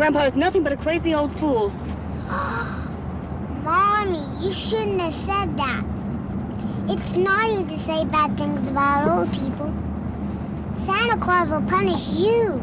Grandpa 0.00 0.20
is 0.20 0.34
nothing 0.34 0.62
but 0.62 0.72
a 0.72 0.78
crazy 0.78 1.14
old 1.14 1.30
fool. 1.38 1.68
Mommy, 3.62 4.24
you 4.40 4.50
shouldn't 4.50 4.98
have 4.98 5.12
said 5.12 5.58
that. 5.58 5.84
It's 6.88 7.16
naughty 7.16 7.66
to 7.66 7.78
say 7.84 8.06
bad 8.06 8.34
things 8.38 8.66
about 8.66 9.06
old 9.06 9.30
people. 9.30 9.70
Santa 10.86 11.18
Claus 11.18 11.50
will 11.50 11.60
punish 11.68 12.08
you. 12.08 12.62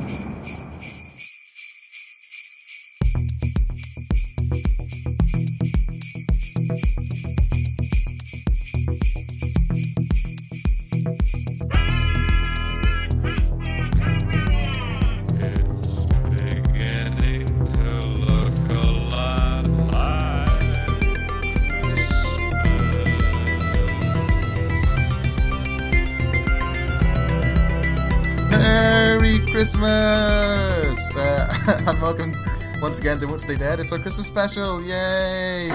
Once 32.97 33.05
again 33.05 33.19
to 33.19 33.27
Won't 33.27 33.41
Stay 33.41 33.55
Dead. 33.55 33.79
It's 33.79 33.91
our 33.91 33.99
Christmas 33.99 34.25
special. 34.25 34.81
Yay! 34.81 35.67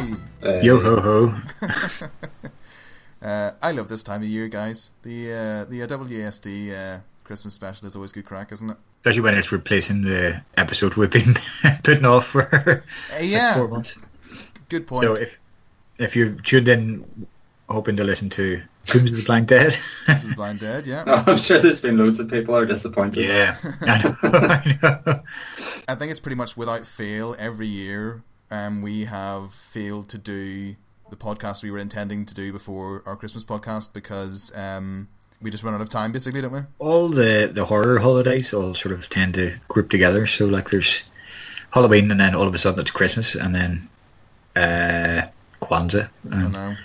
Yo 0.60 0.80
ho 0.80 1.00
ho. 1.00 1.40
Uh, 3.22 3.52
I 3.62 3.70
love 3.70 3.88
this 3.88 4.02
time 4.02 4.22
of 4.22 4.28
year, 4.28 4.48
guys. 4.48 4.90
The 5.04 5.30
uh, 5.32 5.64
the 5.70 5.84
uh, 5.84 5.86
WSD 5.86 6.72
uh, 6.72 7.00
Christmas 7.22 7.54
special 7.54 7.86
is 7.86 7.94
always 7.94 8.10
good 8.10 8.24
crack, 8.24 8.50
isn't 8.50 8.70
it? 8.70 8.76
Especially 9.02 9.20
when 9.20 9.34
it's 9.34 9.52
replacing 9.52 10.02
the 10.02 10.42
episode 10.56 10.94
we've 10.94 11.08
been 11.08 11.36
putting 11.84 12.04
off 12.04 12.26
for 12.26 12.42
Uh, 13.12 13.14
like 13.14 13.22
yeah, 13.22 13.54
four 13.54 13.68
months. 13.68 13.94
good 14.68 14.88
point. 14.88 15.04
So 15.04 15.12
if 15.12 15.38
if 15.98 16.16
you're 16.16 16.30
tuned 16.30 16.66
in 16.66 17.26
hoping 17.68 17.94
to 17.98 18.02
listen 18.02 18.28
to 18.30 18.60
Tombs 18.86 19.10
of 19.12 19.18
the 19.18 19.24
Blind 19.24 19.46
Dead, 19.48 19.78
This 20.06 20.24
is 20.24 20.34
Blind 20.34 20.60
Dead, 20.60 20.86
yeah. 20.86 21.04
Oh, 21.06 21.24
I'm 21.28 21.36
sure 21.36 21.58
there's 21.60 21.80
been 21.80 21.96
loads 21.98 22.18
of 22.20 22.28
people 22.28 22.54
who 22.54 22.62
are 22.62 22.66
disappointed. 22.66 23.24
yeah, 23.24 23.56
I 23.82 24.02
know, 24.02 24.16
I 24.22 24.78
know. 25.06 25.20
I 25.88 25.94
think 25.94 26.10
it's 26.10 26.20
pretty 26.20 26.36
much 26.36 26.56
without 26.56 26.86
fail 26.86 27.36
every 27.38 27.68
year. 27.68 28.22
Um, 28.50 28.82
we 28.82 29.04
have 29.04 29.52
failed 29.54 30.08
to 30.10 30.18
do 30.18 30.74
the 31.10 31.16
podcast 31.16 31.62
we 31.62 31.70
were 31.70 31.78
intending 31.78 32.26
to 32.26 32.34
do 32.34 32.52
before 32.52 33.02
our 33.06 33.16
Christmas 33.16 33.44
podcast 33.44 33.92
because 33.92 34.54
um, 34.56 35.08
we 35.40 35.50
just 35.50 35.62
run 35.64 35.74
out 35.74 35.80
of 35.80 35.88
time, 35.88 36.12
basically, 36.12 36.40
don't 36.42 36.52
we? 36.52 36.60
all 36.78 37.08
the 37.08 37.50
the 37.52 37.64
horror 37.64 37.98
holidays 37.98 38.52
all 38.52 38.74
sort 38.74 38.92
of 38.94 39.08
tend 39.10 39.34
to 39.34 39.54
group 39.68 39.90
together. 39.90 40.26
So 40.26 40.46
like 40.46 40.70
there's 40.70 41.02
Halloween, 41.70 42.10
and 42.10 42.20
then 42.20 42.34
all 42.34 42.46
of 42.46 42.54
a 42.54 42.58
sudden 42.58 42.80
it's 42.80 42.90
Christmas, 42.90 43.34
and 43.34 43.54
then 43.54 43.88
uh, 44.56 45.28
Kwanzaa. 45.64 46.08
I 46.30 46.34
Um, 46.34 46.52
know. 46.52 46.76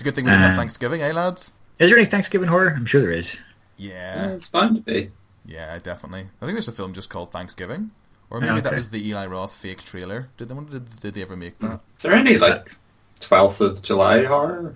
It's 0.00 0.06
a 0.06 0.08
good 0.08 0.14
thing 0.14 0.24
we 0.24 0.30
didn't 0.30 0.44
have 0.44 0.54
Uh, 0.54 0.56
Thanksgiving, 0.60 1.02
eh, 1.02 1.12
lads? 1.12 1.52
is 1.78 1.90
there 1.90 1.98
any 1.98 2.06
Thanksgiving 2.06 2.48
horror? 2.48 2.72
I'm 2.74 2.86
sure 2.86 3.02
there 3.02 3.10
is. 3.10 3.36
Yeah, 3.76 4.28
Yeah, 4.28 4.30
it's 4.30 4.48
bound 4.48 4.76
to 4.76 4.80
be. 4.80 5.10
yeah, 5.44 5.78
definitely. 5.78 6.30
I 6.40 6.46
think 6.46 6.54
there's 6.54 6.68
a 6.68 6.72
film 6.72 6.94
just 6.94 7.10
called 7.10 7.30
Thanksgiving, 7.30 7.90
or 8.30 8.40
maybe 8.40 8.62
that 8.62 8.68
okay. 8.68 8.76
was 8.76 8.88
the 8.88 9.06
Eli 9.06 9.26
Roth 9.26 9.52
fake 9.52 9.84
trailer. 9.84 10.30
Did 10.38 10.48
they 10.48 10.54
did, 10.54 11.00
did 11.00 11.12
they 11.14 11.20
ever 11.20 11.36
make 11.36 11.58
that? 11.58 11.80
Is 11.98 12.04
there 12.04 12.14
any 12.14 12.38
like 12.38 12.72
12th 13.20 13.60
of 13.60 13.82
July 13.82 14.24
horror? 14.24 14.74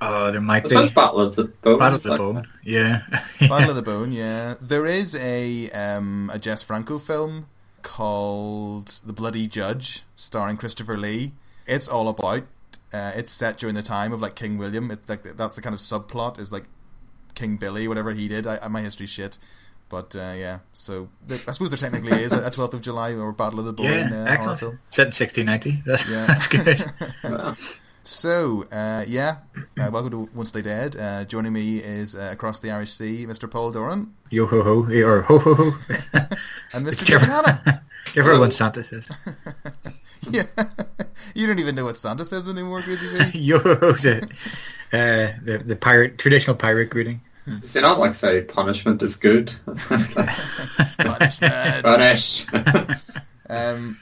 Oh, 0.00 0.26
there 0.30 0.36
I 0.36 0.42
might 0.42 0.62
be 0.62 0.70
suppose 0.70 0.90
Battle 0.90 1.20
of 1.20 1.36
the 1.36 1.44
Boyne. 1.60 1.78
Battle 1.78 1.96
of 1.96 2.02
the 2.02 2.10
like- 2.12 2.18
Boyne. 2.18 2.48
Yeah, 2.64 3.02
Battle 3.40 3.68
of 3.68 3.76
the 3.76 3.82
Boyne, 3.82 4.12
yeah. 4.12 4.54
There 4.58 4.86
is 4.86 5.14
a 5.16 5.68
um, 5.72 6.30
a 6.32 6.38
Jess 6.38 6.62
Franco 6.62 6.98
film 6.98 7.46
called 7.82 9.00
The 9.04 9.12
Bloody 9.12 9.46
Judge, 9.46 10.04
starring 10.16 10.56
Christopher 10.56 10.96
Lee. 10.96 11.32
It's 11.66 11.88
all 11.88 12.08
about. 12.08 12.44
Uh, 12.92 13.12
it's 13.14 13.30
set 13.30 13.56
during 13.58 13.74
the 13.76 13.82
time 13.82 14.12
of 14.12 14.20
like 14.20 14.34
King 14.34 14.58
William. 14.58 14.90
It, 14.90 15.08
like 15.08 15.22
that's 15.22 15.54
the 15.56 15.62
kind 15.62 15.74
of 15.74 15.80
subplot 15.80 16.38
is 16.40 16.50
like 16.50 16.64
King 17.34 17.56
Billy, 17.56 17.86
whatever 17.86 18.12
he 18.12 18.26
did. 18.28 18.46
I, 18.46 18.58
I 18.62 18.68
my 18.68 18.80
history 18.80 19.06
shit, 19.06 19.38
but 19.88 20.16
uh, 20.16 20.34
yeah. 20.36 20.58
So 20.72 21.08
th- 21.28 21.42
I 21.46 21.52
suppose 21.52 21.70
there 21.70 21.78
technically 21.78 22.20
is 22.22 22.32
a 22.32 22.50
Twelfth 22.50 22.74
of 22.74 22.80
July 22.80 23.12
or 23.14 23.32
Battle 23.32 23.60
of 23.60 23.66
the 23.66 23.72
Boyne 23.72 23.86
yeah, 24.10 24.24
uh, 24.24 24.26
excellent. 24.26 24.58
film. 24.58 24.78
Set 24.90 25.02
in 25.02 25.12
1690. 25.12 25.82
That's 25.86 26.08
Yeah. 26.08 26.26
that's 26.26 26.46
good. 26.46 26.84
Well, 27.22 27.56
So, 28.02 28.66
uh, 28.72 29.04
yeah, 29.06 29.36
uh, 29.78 29.90
welcome 29.92 30.10
to 30.10 30.30
Won't 30.34 30.48
Stay 30.48 30.62
Dead. 30.62 30.96
Uh, 30.96 31.24
joining 31.26 31.52
me 31.52 31.78
is 31.78 32.14
uh, 32.16 32.30
across 32.32 32.58
the 32.58 32.70
Irish 32.70 32.92
Sea, 32.92 33.26
Mr. 33.26 33.48
Paul 33.48 33.70
Doran 33.72 34.14
Yo 34.30 34.46
ho 34.46 34.62
ho 34.62 34.86
or 35.04 35.20
ho 35.22 35.38
ho 35.38 35.54
ho. 35.54 35.64
and 36.72 36.86
Mr. 36.86 37.04
Kevin 37.06 37.28
Hanna. 37.28 37.82
Whichever 38.06 38.38
one 38.40 38.50
Santa 38.52 38.82
says. 38.82 39.06
Yeah, 40.30 40.42
you 41.34 41.46
don't 41.46 41.58
even 41.58 41.74
know 41.74 41.86
what 41.86 41.96
Santa 41.96 42.24
says 42.24 42.48
anymore, 42.48 42.82
Crazy 42.82 43.06
V. 43.06 43.38
Yo 43.38 43.56
it. 43.56 44.24
Uh, 44.92 45.32
the 45.44 45.62
the 45.64 45.76
pirate 45.76 46.18
traditional 46.18 46.56
pirate 46.56 46.90
greeting. 46.90 47.20
does 47.46 47.72
he 47.72 47.80
not 47.80 47.98
like 47.98 48.14
say 48.14 48.42
punishment 48.42 49.02
is 49.02 49.16
good? 49.16 49.54
Punishment. 50.98 51.84
Punish. 51.84 52.46
Um, 53.48 53.98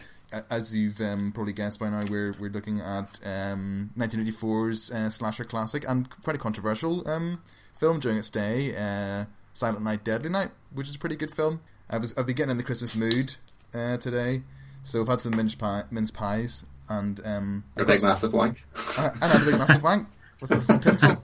as 0.51 0.75
you've 0.75 1.01
um, 1.01 1.33
probably 1.33 1.53
guessed 1.53 1.81
by 1.81 1.89
now, 1.89 2.05
we're 2.11 2.35
we're 2.39 2.51
looking 2.51 2.81
at 2.81 3.21
um, 3.25 3.91
1984's 3.97 4.91
uh, 4.91 5.11
slasher 5.11 5.45
classic 5.45 5.85
and 5.89 6.09
quite 6.23 6.37
a 6.37 6.39
controversial 6.39 7.09
um, 7.09 7.41
film 7.75 8.01
during 8.01 8.19
its 8.19 8.29
day, 8.29 8.75
uh, 8.77 9.25
Silent 9.55 9.83
Night, 9.83 10.05
Deadly 10.05 10.31
Night, 10.31 10.51
which 10.73 10.89
is 10.89 10.97
a 10.97 10.99
pretty 10.99 11.17
good 11.17 11.31
film. 11.31 11.61
I 11.89 11.99
was 11.99 12.17
I've 12.19 12.27
been 12.27 12.37
getting 12.37 12.51
in 12.51 12.57
the 12.59 12.65
Christmas 12.65 12.97
mood 12.97 13.37
uh, 13.75 13.97
today, 13.97 14.43
so 14.83 15.01
I've 15.01 15.09
had 15.09 15.21
some 15.21 15.37
mince 15.37 15.55
pie, 15.55 15.85
mince 15.91 16.11
pies 16.11 16.67
and 16.89 17.21
um, 17.25 17.65
a 17.77 17.85
big 17.85 18.03
massive 18.03 18.33
wank. 18.33 18.65
uh, 18.97 19.11
and 19.15 19.25
I 19.25 19.29
had 19.29 19.43
a 19.43 19.45
big 19.45 19.59
massive 19.59 19.83
wank 19.83 20.09
with 20.41 20.63
some 20.63 20.81
tinsel. 20.81 21.21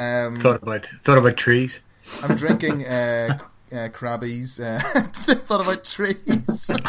Um, 0.00 0.40
Thought 0.40 0.62
about 0.62 0.86
thought 1.04 1.18
about 1.18 1.36
trees. 1.36 1.78
I'm 2.22 2.36
drinking 2.36 2.84
uh, 2.86 3.38
uh, 3.72 3.88
Crabbie's. 3.92 4.58
Uh, 4.60 4.80
thought 4.84 5.60
about 5.60 5.84
trees. 5.84 6.70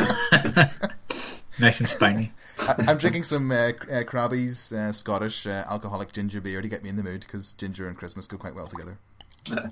Nice 1.58 1.80
and 1.80 1.88
spiny. 1.88 2.32
I, 2.60 2.76
I'm 2.88 2.98
drinking 2.98 3.24
some 3.24 3.50
uh, 3.50 3.72
uh, 3.90 4.04
Crabbie's 4.04 4.74
uh, 4.74 4.92
Scottish 4.92 5.48
uh, 5.48 5.64
alcoholic 5.70 6.12
ginger 6.12 6.42
beer 6.42 6.62
to 6.62 6.68
get 6.68 6.84
me 6.84 6.90
in 6.90 6.98
the 6.98 7.04
mood 7.04 7.22
because 7.22 7.54
ginger 7.54 7.88
and 7.88 7.96
Christmas 7.96 8.28
go 8.28 8.36
quite 8.38 8.56
well 8.56 8.68
together. 8.68 8.98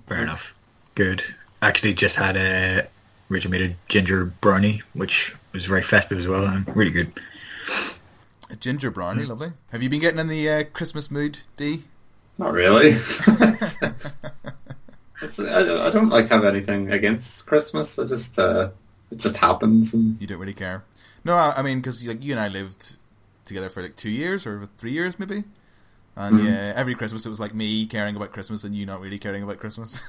Fair 0.08 0.22
enough. 0.24 0.56
Good. 0.96 1.24
Actually, 1.62 1.94
just 1.94 2.16
had 2.16 2.38
a 2.38 2.88
Richard 3.28 3.52
made 3.52 3.72
a 3.72 3.76
ginger 3.90 4.26
brownie, 4.26 4.82
which 4.94 5.36
was 5.54 5.66
very 5.66 5.84
festive 5.84 6.20
as 6.20 6.28
well 6.28 6.44
and 6.46 6.76
really 6.76 6.92
good. 6.92 7.12
A 8.50 8.56
ginger 8.56 8.92
brownie, 8.92 9.26
lovely. 9.26 9.54
Have 9.72 9.82
you 9.82 9.90
been 9.90 10.02
getting 10.02 10.20
in 10.20 10.28
the 10.28 10.50
uh, 10.50 10.64
Christmas 10.66 11.10
mood, 11.10 11.40
D? 11.58 11.84
Not 12.38 12.52
really. 12.54 12.90
it's, 15.22 15.40
I, 15.40 15.64
don't- 15.64 15.82
I 15.82 15.90
don't 15.90 16.10
like 16.10 16.30
have 16.30 16.44
anything 16.46 16.92
against 16.92 17.46
Christmas. 17.46 17.98
I 17.98 18.06
just 18.06 18.38
uh, 18.38 18.70
it 19.12 19.20
just 19.20 19.38
happens, 19.38 19.94
and 19.94 20.20
You 20.20 20.28
don't 20.28 20.40
really 20.40 20.54
care. 20.54 20.84
No, 21.24 21.36
I, 21.36 21.54
I 21.58 21.62
mean 21.62 21.80
because 21.80 22.06
like 22.06 22.24
you 22.24 22.34
and 22.34 22.40
I 22.42 22.48
lived 22.48 22.98
together 23.46 23.70
for 23.70 23.82
like 23.82 23.96
two 23.96 24.10
years 24.10 24.46
or 24.48 24.66
three 24.78 24.92
years 24.92 25.18
maybe, 25.20 25.44
and 26.16 26.38
Mm-hmm. 26.38 26.46
yeah, 26.46 26.74
every 26.76 26.96
Christmas 26.96 27.26
it 27.26 27.30
was 27.30 27.40
like 27.40 27.54
me 27.54 27.86
caring 27.88 28.16
about 28.16 28.32
Christmas 28.32 28.64
and 28.64 28.76
you 28.76 28.86
not 28.86 29.02
really 29.02 29.20
caring 29.20 29.44
about 29.44 29.58
Christmas. 29.58 30.02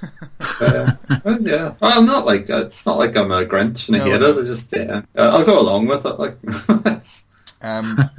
uh, 0.61 0.93
yeah. 1.41 1.75
Well, 1.81 1.99
I'm 1.99 2.07
not 2.07 2.27
like 2.27 2.49
it's 2.49 2.85
not 2.87 2.99
like 2.99 3.17
I'm 3.17 3.31
a 3.33 3.45
Grinch 3.45 3.89
and 3.89 3.97
I 3.97 3.99
No, 3.99 4.05
hate 4.11 4.21
no. 4.21 4.39
it. 4.39 4.39
I 4.39 4.43
just 4.43 4.73
yeah, 4.73 5.03
Uh, 5.17 5.31
I'll 5.33 5.45
go 5.45 5.59
along 5.61 5.87
with 5.87 6.05
it. 6.07 6.19
Like 6.19 6.39
Um, 7.61 8.11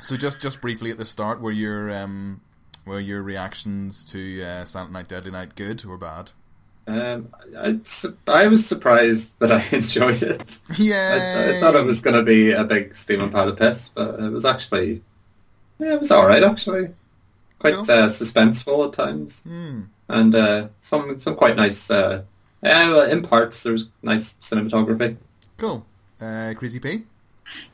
so 0.00 0.16
just 0.16 0.40
just 0.40 0.60
briefly 0.60 0.90
at 0.90 0.98
the 0.98 1.04
start, 1.04 1.40
were 1.40 1.50
your 1.50 1.90
um, 1.90 2.42
were 2.84 3.00
your 3.00 3.22
reactions 3.22 4.04
to 4.06 4.42
uh, 4.42 4.64
Silent 4.64 4.92
Night, 4.92 5.08
Deadly 5.08 5.30
Night 5.30 5.54
good 5.54 5.84
or 5.86 5.96
bad? 5.98 6.32
um, 6.86 7.32
I, 7.56 7.80
I 8.26 8.46
was 8.48 8.66
surprised 8.66 9.38
that 9.38 9.50
I 9.50 9.64
enjoyed 9.76 10.22
it. 10.22 10.58
Yeah, 10.78 11.18
I, 11.34 11.50
I 11.50 11.54
thought 11.54 11.74
it 11.76 11.86
was 11.86 12.02
going 12.02 12.16
to 12.16 12.22
be 12.22 12.52
a 12.52 12.64
big 12.64 12.94
steaming 12.94 13.30
pile 13.30 13.48
of 13.48 13.58
piss, 13.58 13.88
but 13.88 14.20
it 14.20 14.30
was 14.30 14.44
actually 14.44 15.02
yeah, 15.78 15.94
it 15.94 16.00
was 16.00 16.10
all 16.12 16.26
right 16.26 16.42
actually. 16.42 16.94
Quite 17.58 17.74
Cool. 17.74 17.82
uh, 17.90 18.08
suspenseful 18.08 18.86
at 18.88 18.92
times, 18.92 19.40
Hmm. 19.44 19.82
and 20.08 20.34
uh, 20.34 20.68
some 20.80 21.18
some 21.18 21.34
quite 21.34 21.56
nice. 21.56 21.90
Uh, 21.90 22.22
yeah, 22.62 22.88
well, 22.90 23.10
in 23.10 23.22
parts 23.22 23.62
there's 23.62 23.88
nice 24.02 24.34
cinematography. 24.40 25.16
Cool. 25.56 25.84
Uh, 26.20 26.52
Crazy 26.56 26.78
P. 26.80 27.04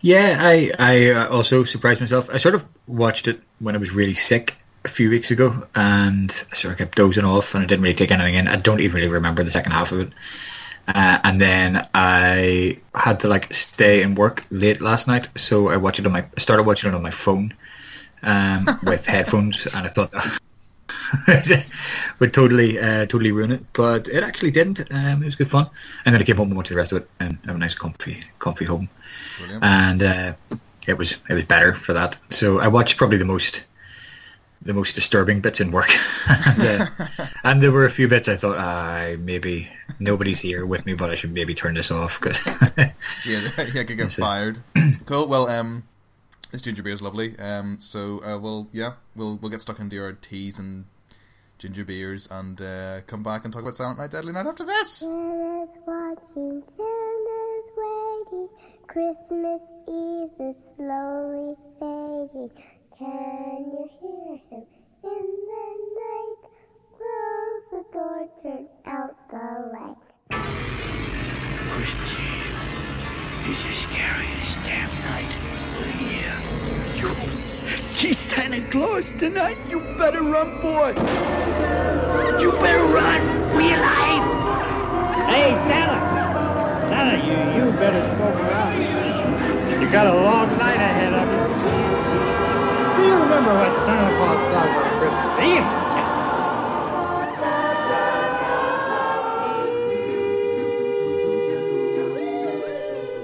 Yeah, 0.00 0.38
I 0.40 0.70
I 0.78 1.10
uh, 1.10 1.28
also 1.28 1.64
surprised 1.64 2.00
myself. 2.00 2.28
I 2.32 2.38
sort 2.38 2.54
of 2.54 2.64
watched 2.86 3.26
it 3.28 3.40
when 3.58 3.74
I 3.74 3.78
was 3.78 3.90
really 3.90 4.14
sick 4.14 4.56
a 4.84 4.88
few 4.88 5.10
weeks 5.10 5.30
ago, 5.30 5.66
and 5.74 6.30
I 6.52 6.56
sort 6.56 6.72
of 6.72 6.78
kept 6.78 6.96
dozing 6.96 7.24
off, 7.24 7.54
and 7.54 7.62
I 7.62 7.66
didn't 7.66 7.82
really 7.82 7.94
take 7.94 8.10
anything 8.12 8.34
in. 8.34 8.48
I 8.48 8.56
don't 8.56 8.80
even 8.80 8.96
really 8.96 9.08
remember 9.08 9.42
the 9.44 9.50
second 9.50 9.72
half 9.72 9.92
of 9.92 10.00
it. 10.00 10.12
Uh, 10.88 11.18
and 11.24 11.40
then 11.40 11.86
I 11.94 12.78
had 12.94 13.20
to 13.20 13.28
like 13.28 13.52
stay 13.54 14.02
and 14.02 14.16
work 14.16 14.44
late 14.50 14.80
last 14.80 15.06
night, 15.06 15.28
so 15.36 15.68
I 15.68 15.76
watched 15.76 15.98
it 16.00 16.06
on 16.06 16.12
my 16.12 16.24
I 16.36 16.40
started 16.40 16.64
watching 16.64 16.90
it 16.90 16.94
on 16.96 17.02
my 17.02 17.10
phone 17.10 17.54
um, 18.22 18.66
with 18.84 19.06
headphones, 19.06 19.66
and 19.66 19.86
I 19.86 19.90
thought 19.90 20.12
that 20.12 21.64
would 22.18 22.32
totally 22.32 22.78
uh, 22.78 23.06
totally 23.06 23.32
ruin 23.32 23.52
it. 23.52 23.64
But 23.72 24.08
it 24.08 24.22
actually 24.22 24.50
didn't. 24.50 24.80
Um, 24.90 25.22
it 25.22 25.26
was 25.26 25.36
good 25.36 25.50
fun. 25.50 25.68
And 26.04 26.14
then 26.14 26.22
I 26.22 26.24
came 26.24 26.36
home 26.36 26.48
and 26.48 26.56
watched 26.56 26.70
the 26.70 26.76
rest 26.76 26.92
of 26.92 27.02
it 27.02 27.10
and 27.20 27.38
have 27.46 27.56
a 27.56 27.58
nice 27.58 27.74
comfy 27.74 28.24
comfy 28.38 28.64
home. 28.64 28.88
Brilliant. 29.38 29.64
And 29.64 30.02
uh, 30.02 30.34
it 30.86 30.98
was 30.98 31.16
it 31.28 31.34
was 31.34 31.44
better 31.44 31.74
for 31.74 31.92
that. 31.92 32.16
So 32.30 32.60
I 32.60 32.68
watched 32.68 32.96
probably 32.96 33.18
the 33.18 33.24
most 33.24 33.62
the 34.62 34.74
most 34.74 34.94
disturbing 34.94 35.40
bits 35.40 35.58
in 35.60 35.70
work, 35.70 35.90
and, 36.28 36.60
uh, 36.60 36.86
and 37.44 37.62
there 37.62 37.72
were 37.72 37.86
a 37.86 37.90
few 37.90 38.08
bits 38.08 38.28
I 38.28 38.36
thought, 38.36 38.58
I 38.58 39.16
maybe 39.16 39.68
nobody's 39.98 40.40
here 40.40 40.66
with 40.66 40.84
me, 40.84 40.92
but 40.92 41.08
I 41.08 41.14
should 41.14 41.32
maybe 41.32 41.54
turn 41.54 41.74
this 41.74 41.90
off 41.90 42.20
because 42.20 42.38
yeah, 42.76 42.90
yeah, 43.24 43.50
I 43.56 43.84
could 43.84 43.96
get 43.96 44.12
fired. 44.12 44.58
cool. 45.06 45.28
Well, 45.28 45.48
um, 45.48 45.84
this 46.50 46.62
ginger 46.62 46.82
beer 46.82 46.92
is 46.92 47.02
lovely. 47.02 47.38
Um, 47.38 47.78
so 47.80 48.22
uh, 48.24 48.38
we'll 48.38 48.68
yeah, 48.72 48.94
we'll 49.14 49.36
we'll 49.36 49.50
get 49.50 49.60
stuck 49.60 49.78
into 49.78 50.02
our 50.02 50.12
teas 50.12 50.58
and 50.58 50.86
ginger 51.58 51.84
beers 51.84 52.26
and 52.30 52.60
uh, 52.60 53.00
come 53.06 53.22
back 53.22 53.44
and 53.44 53.52
talk 53.52 53.62
about 53.62 53.74
Silent 53.74 53.98
Night, 53.98 54.10
Deadly 54.10 54.32
Night 54.32 54.46
after 54.46 54.64
this. 54.64 54.90
Santa's 54.90 55.68
watching, 55.86 56.62
Santa's 56.76 57.70
waiting. 57.76 58.48
Christmas 58.88 59.60
Eve 59.86 60.30
is 60.40 60.56
slowly 60.76 61.54
fading. 61.78 62.50
Can 62.98 63.58
you 63.72 63.88
hear 64.00 64.36
him 64.50 64.64
in 65.04 65.26
the 65.48 65.66
night? 66.00 66.42
Close 66.96 67.64
the 67.70 67.82
door, 67.92 68.28
turn 68.42 68.66
out 68.86 69.14
the 69.30 69.46
light. 69.72 70.02
Christmas 71.70 72.12
Eve 72.12 73.52
is 73.52 73.62
the 73.62 73.72
scariest 73.72 74.56
damn 74.64 74.90
night 75.04 75.24
of 75.24 75.28
the 75.28 75.38
year. 75.38 75.39
You 77.00 77.78
see 77.78 78.12
Santa 78.12 78.60
Claus 78.68 79.14
tonight? 79.14 79.56
You 79.70 79.80
better 79.96 80.20
run, 80.20 80.60
boy. 80.60 80.88
You 82.38 82.52
better 82.60 82.84
run 82.84 83.50
for 83.54 83.62
your 83.62 83.80
life. 83.80 84.28
Hey, 85.26 85.52
Santa! 85.64 85.98
Santa, 86.90 87.16
you, 87.24 87.64
you 87.64 87.72
better 87.78 88.04
sober 88.18 88.50
up. 88.52 89.80
You 89.80 89.90
got 89.90 90.08
a 90.08 90.14
long 90.14 90.48
night 90.58 90.76
ahead 90.76 91.14
of 91.14 91.26
you. 91.26 91.40
Do 92.96 93.08
you 93.08 93.16
remember 93.22 93.54
what 93.54 93.74
Santa 93.76 94.14
Claus 94.18 94.29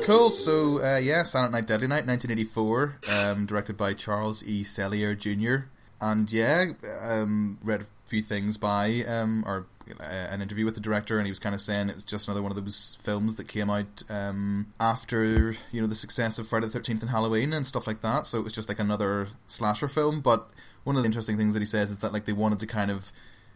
Cool. 0.06 0.30
So 0.30 0.80
uh, 0.84 0.98
yeah, 0.98 1.24
Silent 1.24 1.50
Night, 1.50 1.66
Deadly 1.66 1.88
Night, 1.88 2.06
1984, 2.06 2.98
um, 3.08 3.44
directed 3.44 3.76
by 3.76 3.92
Charles 3.92 4.46
E. 4.46 4.62
Sellier 4.62 5.18
Jr. 5.18 5.66
And 6.00 6.30
yeah, 6.30 6.66
um, 7.02 7.58
read 7.60 7.80
a 7.80 7.86
few 8.04 8.22
things 8.22 8.56
by 8.56 9.02
um, 9.08 9.42
or 9.44 9.66
uh, 9.98 10.04
an 10.04 10.42
interview 10.42 10.64
with 10.64 10.76
the 10.76 10.80
director, 10.80 11.18
and 11.18 11.26
he 11.26 11.32
was 11.32 11.40
kind 11.40 11.56
of 11.56 11.60
saying 11.60 11.88
it's 11.88 12.04
just 12.04 12.28
another 12.28 12.40
one 12.40 12.52
of 12.52 12.64
those 12.64 12.96
films 13.02 13.34
that 13.34 13.48
came 13.48 13.68
out 13.68 14.04
um, 14.08 14.72
after 14.78 15.56
you 15.72 15.80
know 15.80 15.88
the 15.88 15.96
success 15.96 16.38
of 16.38 16.46
Friday 16.46 16.66
the 16.66 16.72
Thirteenth 16.72 17.02
and 17.02 17.10
Halloween 17.10 17.52
and 17.52 17.66
stuff 17.66 17.88
like 17.88 18.00
that. 18.02 18.26
So 18.26 18.38
it 18.38 18.44
was 18.44 18.52
just 18.52 18.68
like 18.68 18.78
another 18.78 19.26
slasher 19.48 19.88
film. 19.88 20.20
But 20.20 20.48
one 20.84 20.94
of 20.94 21.02
the 21.02 21.06
interesting 21.06 21.36
things 21.36 21.54
that 21.54 21.60
he 21.60 21.66
says 21.66 21.90
is 21.90 21.98
that 21.98 22.12
like 22.12 22.26
they 22.26 22.32
wanted 22.32 22.60
to 22.60 22.66
kind 22.68 22.92
of 22.92 23.10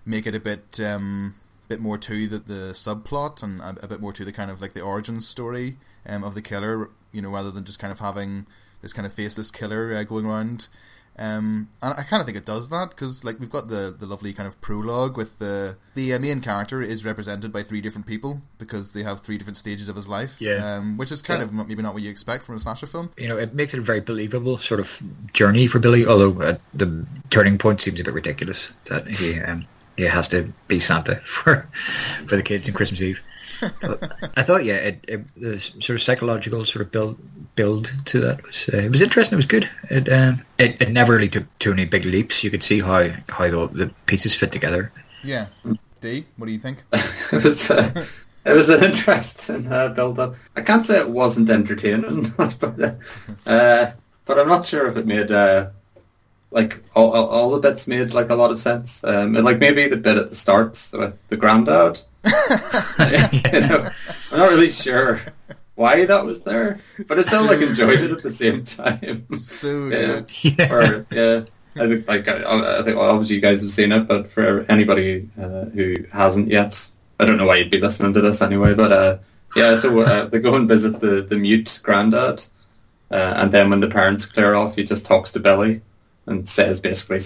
make 0.04 0.26
it 0.26 0.34
a 0.34 0.40
bit 0.40 0.80
um, 0.80 1.36
bit 1.68 1.78
more 1.78 1.96
to 1.98 2.26
the, 2.26 2.38
the 2.38 2.72
subplot 2.72 3.40
and 3.40 3.60
a, 3.60 3.84
a 3.84 3.86
bit 3.86 4.00
more 4.00 4.12
to 4.12 4.24
the 4.24 4.32
kind 4.32 4.50
of 4.50 4.60
like 4.60 4.72
the 4.72 4.80
origin 4.82 5.20
story 5.20 5.76
um, 6.06 6.24
of 6.24 6.34
the 6.34 6.42
killer, 6.42 6.90
you 7.12 7.22
know, 7.22 7.30
rather 7.30 7.50
than 7.50 7.64
just 7.64 7.78
kind 7.78 7.92
of 7.92 7.98
having 7.98 8.46
this 8.82 8.92
kind 8.92 9.06
of 9.06 9.12
faceless 9.12 9.50
killer 9.50 9.94
uh, 9.94 10.04
going 10.04 10.26
around. 10.26 10.68
Um, 11.18 11.68
and 11.82 11.92
I 11.98 12.02
kind 12.02 12.20
of 12.20 12.26
think 12.26 12.38
it 12.38 12.46
does 12.46 12.70
that 12.70 12.90
because, 12.90 13.24
like, 13.24 13.38
we've 13.38 13.50
got 13.50 13.68
the, 13.68 13.94
the 13.96 14.06
lovely 14.06 14.32
kind 14.32 14.46
of 14.46 14.58
prologue 14.62 15.18
with 15.18 15.38
the 15.38 15.76
the 15.94 16.14
uh, 16.14 16.18
main 16.18 16.40
character 16.40 16.80
is 16.80 17.04
represented 17.04 17.52
by 17.52 17.62
three 17.62 17.82
different 17.82 18.06
people 18.06 18.40
because 18.56 18.92
they 18.92 19.02
have 19.02 19.20
three 19.20 19.36
different 19.36 19.58
stages 19.58 19.90
of 19.90 19.96
his 19.96 20.08
life. 20.08 20.40
Yeah. 20.40 20.76
um, 20.76 20.96
which 20.96 21.12
is 21.12 21.20
kind 21.20 21.42
of 21.42 21.52
maybe 21.52 21.82
not 21.82 21.92
what 21.92 22.02
you 22.02 22.10
expect 22.10 22.44
from 22.44 22.56
a 22.56 22.60
slasher 22.60 22.86
film. 22.86 23.10
you 23.18 23.28
know, 23.28 23.36
it 23.36 23.54
makes 23.54 23.74
it 23.74 23.80
a 23.80 23.82
very 23.82 24.00
believable 24.00 24.56
sort 24.58 24.80
of 24.80 24.88
journey 25.34 25.66
for 25.66 25.78
Billy. 25.78 26.06
Although 26.06 26.40
uh, 26.40 26.58
the 26.72 27.04
turning 27.28 27.58
point 27.58 27.82
seems 27.82 28.00
a 28.00 28.04
bit 28.04 28.14
ridiculous 28.14 28.70
that 28.86 29.06
he 29.06 29.38
um, 29.40 29.66
he 29.98 30.04
has 30.04 30.26
to 30.28 30.50
be 30.68 30.80
Santa 30.80 31.16
for 31.26 31.68
for 32.28 32.36
the 32.36 32.42
kids 32.42 32.66
on 32.66 32.74
Christmas 32.74 33.02
Eve. 33.02 33.20
But 33.60 34.12
I 34.36 34.42
thought, 34.42 34.64
yeah, 34.64 34.76
it, 34.76 35.04
it, 35.08 35.34
the 35.36 35.60
sort 35.60 35.90
of 35.90 36.02
psychological 36.02 36.64
sort 36.64 36.82
of 36.82 36.92
build 36.92 37.18
build 37.56 37.92
to 38.06 38.20
that 38.20 38.42
was 38.44 38.68
uh, 38.72 38.78
it 38.78 38.90
was 38.90 39.02
interesting. 39.02 39.34
It 39.34 39.36
was 39.36 39.46
good. 39.46 39.68
It, 39.90 40.10
um, 40.10 40.44
it 40.58 40.80
it 40.80 40.90
never 40.90 41.12
really 41.14 41.28
took 41.28 41.46
too 41.58 41.70
many 41.70 41.84
big 41.84 42.04
leaps. 42.04 42.42
You 42.42 42.50
could 42.50 42.62
see 42.62 42.80
how 42.80 43.10
how 43.28 43.48
the, 43.48 43.66
the 43.72 43.90
pieces 44.06 44.34
fit 44.34 44.52
together. 44.52 44.92
Yeah, 45.22 45.46
D, 46.00 46.26
what 46.36 46.46
do 46.46 46.52
you 46.52 46.58
think? 46.58 46.82
it 46.92 47.44
was 47.44 47.70
uh, 47.70 48.06
it 48.44 48.52
was 48.52 48.68
an 48.68 48.82
interesting 48.84 49.70
uh, 49.72 49.88
build 49.88 50.18
up. 50.18 50.36
I 50.56 50.62
can't 50.62 50.86
say 50.86 50.98
it 50.98 51.10
wasn't 51.10 51.50
entertaining, 51.50 52.30
but 52.36 52.62
uh, 52.62 52.92
uh, 53.46 53.92
but 54.24 54.38
I'm 54.38 54.48
not 54.48 54.66
sure 54.66 54.86
if 54.88 54.96
it 54.96 55.06
made 55.06 55.30
uh, 55.30 55.70
like 56.50 56.82
all, 56.94 57.12
all, 57.12 57.26
all 57.26 57.50
the 57.50 57.60
bits 57.60 57.86
made 57.86 58.12
like 58.12 58.30
a 58.30 58.34
lot 58.34 58.50
of 58.50 58.58
sense. 58.58 59.04
Um, 59.04 59.36
and 59.36 59.44
like 59.44 59.58
maybe 59.58 59.88
the 59.88 59.96
bit 59.96 60.18
at 60.18 60.30
the 60.30 60.36
start 60.36 60.88
with 60.92 61.28
the 61.28 61.36
granddad. 61.36 62.00
You 62.24 62.30
know, 63.60 63.88
I'm 64.32 64.38
not 64.38 64.50
really 64.50 64.70
sure 64.70 65.20
why 65.74 66.04
that 66.04 66.24
was 66.24 66.42
there, 66.42 66.78
but 67.08 67.18
I 67.18 67.22
still 67.22 67.44
like 67.46 67.60
enjoyed 67.60 68.00
it 68.00 68.10
at 68.10 68.22
the 68.22 68.30
same 68.30 68.64
time. 68.64 69.26
So 69.36 69.88
Yeah. 69.88 70.20
good. 70.20 70.32
Yeah. 70.42 70.72
or 70.74 71.06
yeah, 71.10 71.44
I 71.76 71.88
think 71.88 72.06
like 72.08 72.28
I, 72.28 72.78
I 72.80 72.82
think 72.82 72.96
obviously 72.98 73.36
you 73.36 73.42
guys 73.42 73.62
have 73.62 73.70
seen 73.70 73.92
it, 73.92 74.06
but 74.08 74.30
for 74.32 74.66
anybody 74.68 75.28
uh, 75.40 75.64
who 75.66 75.96
hasn't 76.12 76.48
yet, 76.50 76.88
I 77.18 77.24
don't 77.24 77.36
know 77.38 77.46
why 77.46 77.56
you'd 77.56 77.70
be 77.70 77.80
listening 77.80 78.12
to 78.14 78.20
this 78.20 78.42
anyway. 78.42 78.74
But 78.74 78.92
uh, 78.92 79.18
yeah, 79.56 79.74
so 79.76 80.00
uh, 80.00 80.26
they 80.26 80.38
go 80.40 80.54
and 80.56 80.68
visit 80.68 81.00
the 81.00 81.22
the 81.22 81.36
mute 81.36 81.80
granddad, 81.82 82.44
uh, 83.10 83.34
and 83.36 83.50
then 83.52 83.70
when 83.70 83.80
the 83.80 83.88
parents 83.88 84.26
clear 84.26 84.54
off, 84.54 84.76
he 84.76 84.84
just 84.84 85.06
talks 85.06 85.32
to 85.32 85.40
Billy 85.40 85.80
and 86.26 86.48
says 86.48 86.80
basically, 86.80 87.18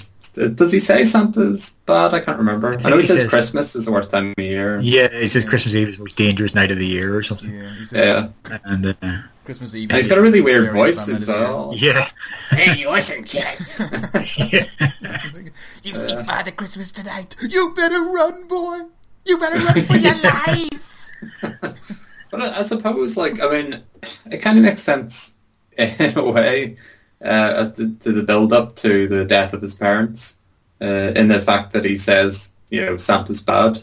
does 0.55 0.73
he 0.73 0.79
say 0.79 1.05
Santa's 1.05 1.73
bad? 1.87 2.15
I 2.15 2.21
can't 2.21 2.39
remember. 2.39 2.73
I, 2.73 2.77
think 2.77 2.89
know 2.89 2.97
he, 2.97 3.03
he 3.03 3.07
says 3.09 3.21
says- 3.21 3.29
Christmas 3.31 3.77
is 3.77 3.85
the 3.87 3.93
worst 3.93 4.11
time 4.11 4.31
of 4.31 4.35
the 4.37 4.45
year. 4.45 4.81
Yeah, 4.81 5.09
he 5.09 5.29
says 5.29 5.45
Christmas 5.45 5.75
Eve 5.75 5.89
is 5.91 5.97
the 5.97 6.03
most 6.03 6.17
dangerous 6.17 6.55
night 6.55 6.71
of 6.71 6.79
the 6.79 6.87
year 6.87 7.17
or 7.17 7.23
something. 7.23 7.53
Yeah, 7.53 7.75
he 7.75 7.85
says 7.85 8.31
Yeah. 8.49 8.59
And 8.65 8.87
uh, 9.03 9.19
Christmas 9.45 9.75
Eve. 9.75 9.91
And 9.91 9.97
he's 9.97 10.07
is 10.07 10.09
got 10.11 10.19
a 10.19 10.23
really 10.23 10.41
weird 10.41 10.73
voice 10.73 11.09
as 11.09 11.21
of 11.21 11.27
the 11.27 11.33
year. 11.33 11.43
well. 11.45 11.73
yeah, 11.77 12.09
Hey, 12.51 12.79
you 12.79 12.91
listen, 12.91 13.25
kid. 13.25 13.45
yeah. 14.51 14.65
You 15.85 15.95
see 15.95 16.17
Father 16.25 16.51
Christmas 16.51 16.91
tonight. 16.91 17.37
You 17.43 17.73
better 17.77 18.01
run, 18.03 18.47
boy. 18.49 18.81
You 19.27 19.39
better 19.39 19.59
run 19.63 19.81
for 19.85 19.97
your 19.97 20.15
life. 20.23 21.11
But 22.31 22.43
I, 22.43 22.59
I 22.59 22.63
suppose, 22.63 23.17
like, 23.17 23.41
I 23.41 23.49
mean, 23.51 23.83
it 24.31 24.39
kind 24.39 24.59
of 24.59 24.65
makes 24.65 24.83
sense 24.83 25.35
in 25.77 26.17
a 26.19 26.31
way 26.33 26.77
uh, 27.25 27.71
to, 27.71 27.95
to 27.97 28.13
the 28.13 28.23
build-up 28.23 28.77
to 28.77 29.09
the 29.09 29.25
death 29.25 29.53
of 29.53 29.63
his 29.63 29.75
parents, 29.75 30.37
uh, 30.81 31.13
in 31.17 31.29
the 31.29 31.41
fact 31.41 31.73
that 31.73 31.85
he 31.85 31.97
says, 31.97 32.53
you 32.71 32.85
know, 32.85 32.97
Santa's 32.97 33.41
bad, 33.41 33.83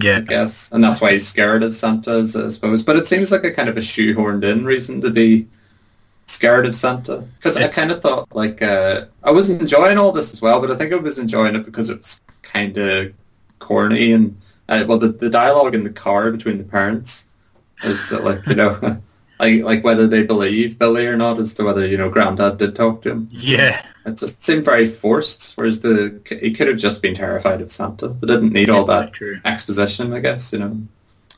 yeah. 0.00 0.18
I 0.18 0.20
guess, 0.20 0.70
and 0.72 0.82
that's 0.82 1.00
why 1.00 1.12
he's 1.12 1.26
scared 1.26 1.62
of 1.62 1.74
Santa, 1.74 2.18
I 2.18 2.48
suppose. 2.48 2.82
But 2.82 2.96
it 2.96 3.06
seems 3.06 3.30
like 3.30 3.44
a 3.44 3.50
kind 3.50 3.68
of 3.68 3.76
a 3.76 3.80
shoehorned-in 3.80 4.64
reason 4.64 5.00
to 5.02 5.10
be 5.10 5.46
scared 6.26 6.66
of 6.66 6.76
Santa, 6.76 7.18
because 7.36 7.56
I 7.56 7.68
kind 7.68 7.90
of 7.90 8.00
thought, 8.00 8.34
like, 8.34 8.62
uh, 8.62 9.06
I 9.24 9.30
was 9.30 9.50
enjoying 9.50 9.98
all 9.98 10.12
this 10.12 10.32
as 10.32 10.40
well, 10.40 10.60
but 10.60 10.70
I 10.70 10.76
think 10.76 10.92
I 10.92 10.96
was 10.96 11.18
enjoying 11.18 11.56
it 11.56 11.64
because 11.64 11.90
it 11.90 11.98
was 11.98 12.20
kind 12.42 12.78
of 12.78 13.12
corny 13.58 14.12
and, 14.12 14.40
uh, 14.68 14.84
well, 14.86 14.98
the, 14.98 15.08
the 15.08 15.28
dialogue 15.28 15.74
in 15.74 15.82
the 15.82 15.90
car 15.90 16.30
between 16.30 16.56
the 16.56 16.64
parents 16.64 17.28
is 17.82 18.10
that, 18.10 18.24
like 18.24 18.46
you 18.46 18.54
know 18.54 18.78
like 19.40 19.62
like 19.62 19.84
whether 19.84 20.06
they 20.06 20.22
believe 20.22 20.78
Billy 20.78 21.06
or 21.06 21.16
not 21.16 21.40
as 21.40 21.54
to 21.54 21.64
whether 21.64 21.86
you 21.86 21.96
know 21.96 22.10
Granddad 22.10 22.58
did 22.58 22.76
talk 22.76 23.02
to 23.02 23.10
him. 23.10 23.28
Yeah. 23.30 23.84
It 24.06 24.16
just 24.16 24.42
seemed 24.42 24.64
very 24.64 24.88
forced. 24.88 25.56
Whereas 25.56 25.80
the 25.80 26.20
he 26.28 26.52
could 26.52 26.68
have 26.68 26.78
just 26.78 27.02
been 27.02 27.14
terrified 27.14 27.60
of 27.60 27.72
Santa. 27.72 28.08
They 28.08 28.26
didn't 28.26 28.52
need 28.52 28.70
all 28.70 28.84
that 28.86 29.12
True. 29.12 29.40
exposition, 29.44 30.12
I 30.12 30.20
guess. 30.20 30.52
You 30.52 30.60
know. 30.60 30.80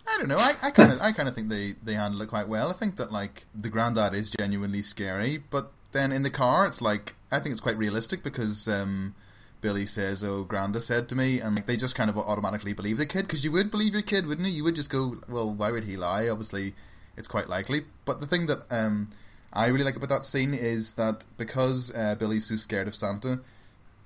I 0.07 0.19
don't 0.19 0.29
know. 0.29 0.39
I, 0.39 0.55
I 0.63 0.71
kind 0.71 0.93
of, 0.93 1.01
I 1.03 1.13
kind 1.13 1.29
of 1.29 1.35
think 1.35 1.49
they 1.49 1.75
they 1.83 1.95
handle 1.95 2.21
it 2.23 2.29
quite 2.29 2.49
well. 2.49 2.71
I 2.71 2.75
think 2.75 2.97
that 2.97 3.13
like 3.13 3.47
the 3.55 3.69
granddad 3.69 4.15
is 4.15 4.31
genuinely 4.31 4.83
scary, 4.83 5.39
but 5.39 5.73
then 5.93 6.13
in 6.13 6.23
the 6.23 6.31
car, 6.31 6.67
it's 6.67 6.83
like 6.83 7.15
I 7.31 7.39
think 7.39 7.53
it's 7.53 7.61
quite 7.61 7.77
realistic 7.77 8.23
because 8.23 8.69
um, 8.69 9.15
Billy 9.61 9.87
says, 9.87 10.23
"Oh, 10.23 10.45
Granda 10.45 10.81
said 10.81 11.09
to 11.09 11.17
me," 11.17 11.41
and 11.41 11.55
like 11.55 11.67
they 11.67 11.77
just 11.77 11.95
kind 11.95 12.11
of 12.11 12.19
automatically 12.19 12.73
believe 12.73 12.99
the 12.99 13.07
kid 13.07 13.23
because 13.23 13.45
you 13.45 13.53
would 13.53 13.71
believe 13.71 13.93
your 13.93 14.03
kid, 14.03 14.27
wouldn't 14.27 14.47
you? 14.49 14.55
You 14.55 14.65
would 14.65 14.77
just 14.77 14.91
go, 14.91 15.17
"Well, 15.29 15.53
why 15.53 15.71
would 15.71 15.85
he 15.85 15.97
lie?" 15.97 16.29
Obviously, 16.29 16.75
it's 17.17 17.29
quite 17.29 17.49
likely. 17.49 17.83
But 18.05 18.21
the 18.21 18.27
thing 18.27 18.47
that 18.47 18.65
um, 18.71 19.11
I 19.53 19.67
really 19.67 19.85
like 19.85 19.97
about 19.97 20.09
that 20.09 20.25
scene 20.25 20.55
is 20.55 20.95
that 20.95 21.25
because 21.37 21.95
uh, 21.95 22.15
Billy's 22.19 22.47
so 22.47 22.57
scared 22.57 22.89
of 22.89 22.95
Santa, 22.95 23.41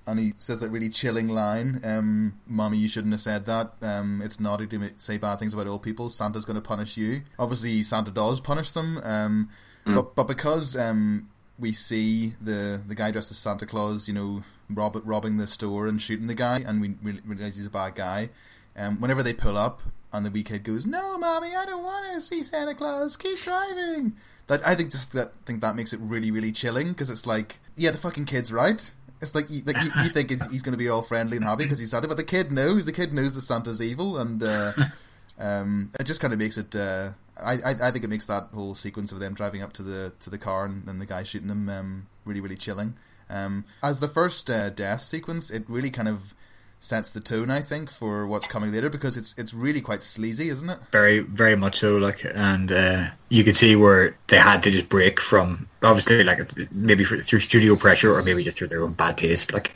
and 0.06 0.18
he 0.18 0.30
says 0.36 0.60
that 0.60 0.70
really 0.70 0.88
chilling 0.88 1.28
line, 1.28 1.80
um, 1.84 2.38
"Mommy, 2.46 2.78
you 2.78 2.88
shouldn't 2.88 3.12
have 3.12 3.20
said 3.20 3.46
that. 3.46 3.72
Um, 3.82 4.20
it's 4.22 4.38
naughty 4.40 4.66
to 4.68 4.90
say 4.96 5.18
bad 5.18 5.38
things 5.38 5.54
about 5.54 5.66
old 5.66 5.82
people. 5.82 6.10
Santa's 6.10 6.44
going 6.44 6.56
to 6.60 6.62
punish 6.62 6.96
you." 6.96 7.22
Obviously, 7.38 7.82
Santa 7.82 8.10
does 8.10 8.40
punish 8.40 8.72
them, 8.72 8.98
um, 9.02 9.50
but 9.84 10.14
but 10.14 10.28
because 10.28 10.76
um, 10.76 11.28
we 11.58 11.72
see 11.72 12.34
the 12.40 12.82
the 12.86 12.94
guy 12.94 13.10
dressed 13.10 13.30
as 13.30 13.38
Santa 13.38 13.66
Claus, 13.66 14.08
you 14.08 14.14
know, 14.14 14.42
rob, 14.70 15.00
robbing 15.04 15.36
the 15.38 15.46
store 15.46 15.86
and 15.86 16.00
shooting 16.00 16.26
the 16.26 16.34
guy, 16.34 16.58
and 16.66 16.80
we 16.80 16.96
realize 17.24 17.56
he's 17.56 17.66
a 17.66 17.70
bad 17.70 17.94
guy. 17.94 18.30
Um, 18.76 19.00
whenever 19.00 19.22
they 19.22 19.32
pull 19.32 19.56
up, 19.56 19.82
and 20.12 20.24
the 20.24 20.30
weekend 20.30 20.64
goes, 20.64 20.86
"No, 20.86 21.18
mommy, 21.18 21.54
I 21.54 21.64
don't 21.66 21.84
want 21.84 22.14
to 22.14 22.20
see 22.20 22.42
Santa 22.42 22.74
Claus. 22.74 23.16
Keep 23.16 23.42
driving." 23.42 24.16
That 24.46 24.66
I 24.66 24.74
think 24.74 24.90
just 24.90 25.12
that 25.12 25.32
think 25.44 25.60
that 25.60 25.74
makes 25.74 25.92
it 25.92 26.00
really 26.00 26.30
really 26.30 26.52
chilling 26.52 26.88
because 26.88 27.10
it's 27.10 27.26
like, 27.26 27.58
yeah, 27.76 27.90
the 27.90 27.98
fucking 27.98 28.26
kid's 28.26 28.52
right. 28.52 28.90
It's 29.20 29.34
like 29.34 29.48
you, 29.48 29.62
like 29.64 29.82
you, 29.82 29.90
you 30.02 30.10
think 30.10 30.30
he's, 30.30 30.46
he's 30.50 30.62
going 30.62 30.72
to 30.74 30.78
be 30.78 30.88
all 30.88 31.02
friendly 31.02 31.38
and 31.38 31.46
happy 31.46 31.64
because 31.64 31.78
he's 31.78 31.90
Santa, 31.90 32.06
but 32.06 32.18
the 32.18 32.24
kid 32.24 32.52
knows. 32.52 32.84
The 32.84 32.92
kid 32.92 33.14
knows 33.14 33.32
that 33.32 33.42
Santa's 33.42 33.80
evil, 33.80 34.18
and 34.18 34.42
uh, 34.42 34.72
um, 35.38 35.90
it 35.98 36.04
just 36.04 36.20
kind 36.20 36.32
of 36.32 36.38
makes 36.38 36.58
it. 36.58 36.74
Uh, 36.76 37.10
I, 37.42 37.54
I 37.54 37.70
I 37.88 37.90
think 37.90 38.04
it 38.04 38.10
makes 38.10 38.26
that 38.26 38.48
whole 38.52 38.74
sequence 38.74 39.12
of 39.12 39.18
them 39.18 39.34
driving 39.34 39.62
up 39.62 39.72
to 39.74 39.82
the 39.82 40.12
to 40.20 40.30
the 40.30 40.38
car 40.38 40.66
and, 40.66 40.86
and 40.86 41.00
the 41.00 41.06
guy 41.06 41.22
shooting 41.22 41.48
them 41.48 41.68
um, 41.68 42.06
really 42.24 42.40
really 42.40 42.56
chilling. 42.56 42.94
Um, 43.28 43.64
as 43.82 44.00
the 44.00 44.08
first 44.08 44.50
uh, 44.50 44.70
death 44.70 45.02
sequence, 45.02 45.50
it 45.50 45.64
really 45.68 45.90
kind 45.90 46.08
of 46.08 46.34
sets 46.78 47.10
the 47.10 47.20
tone, 47.20 47.50
I 47.50 47.60
think, 47.60 47.90
for 47.90 48.26
what's 48.26 48.46
coming 48.46 48.72
later 48.72 48.90
because 48.90 49.16
it's 49.16 49.34
it's 49.38 49.54
really 49.54 49.80
quite 49.80 50.02
sleazy, 50.02 50.48
isn't 50.48 50.68
it? 50.68 50.78
Very, 50.92 51.20
very 51.20 51.56
much 51.56 51.80
so. 51.80 51.96
Like, 51.96 52.24
and 52.34 52.70
uh, 52.70 53.08
you 53.28 53.44
could 53.44 53.56
see 53.56 53.76
where 53.76 54.16
they 54.28 54.38
had 54.38 54.62
to 54.64 54.70
just 54.70 54.88
break 54.88 55.20
from 55.20 55.68
obviously, 55.82 56.24
like 56.24 56.40
maybe 56.72 57.04
for, 57.04 57.18
through 57.18 57.40
studio 57.40 57.76
pressure 57.76 58.14
or 58.14 58.22
maybe 58.22 58.44
just 58.44 58.58
through 58.58 58.68
their 58.68 58.82
own 58.82 58.92
bad 58.92 59.18
taste. 59.18 59.52
Like, 59.52 59.72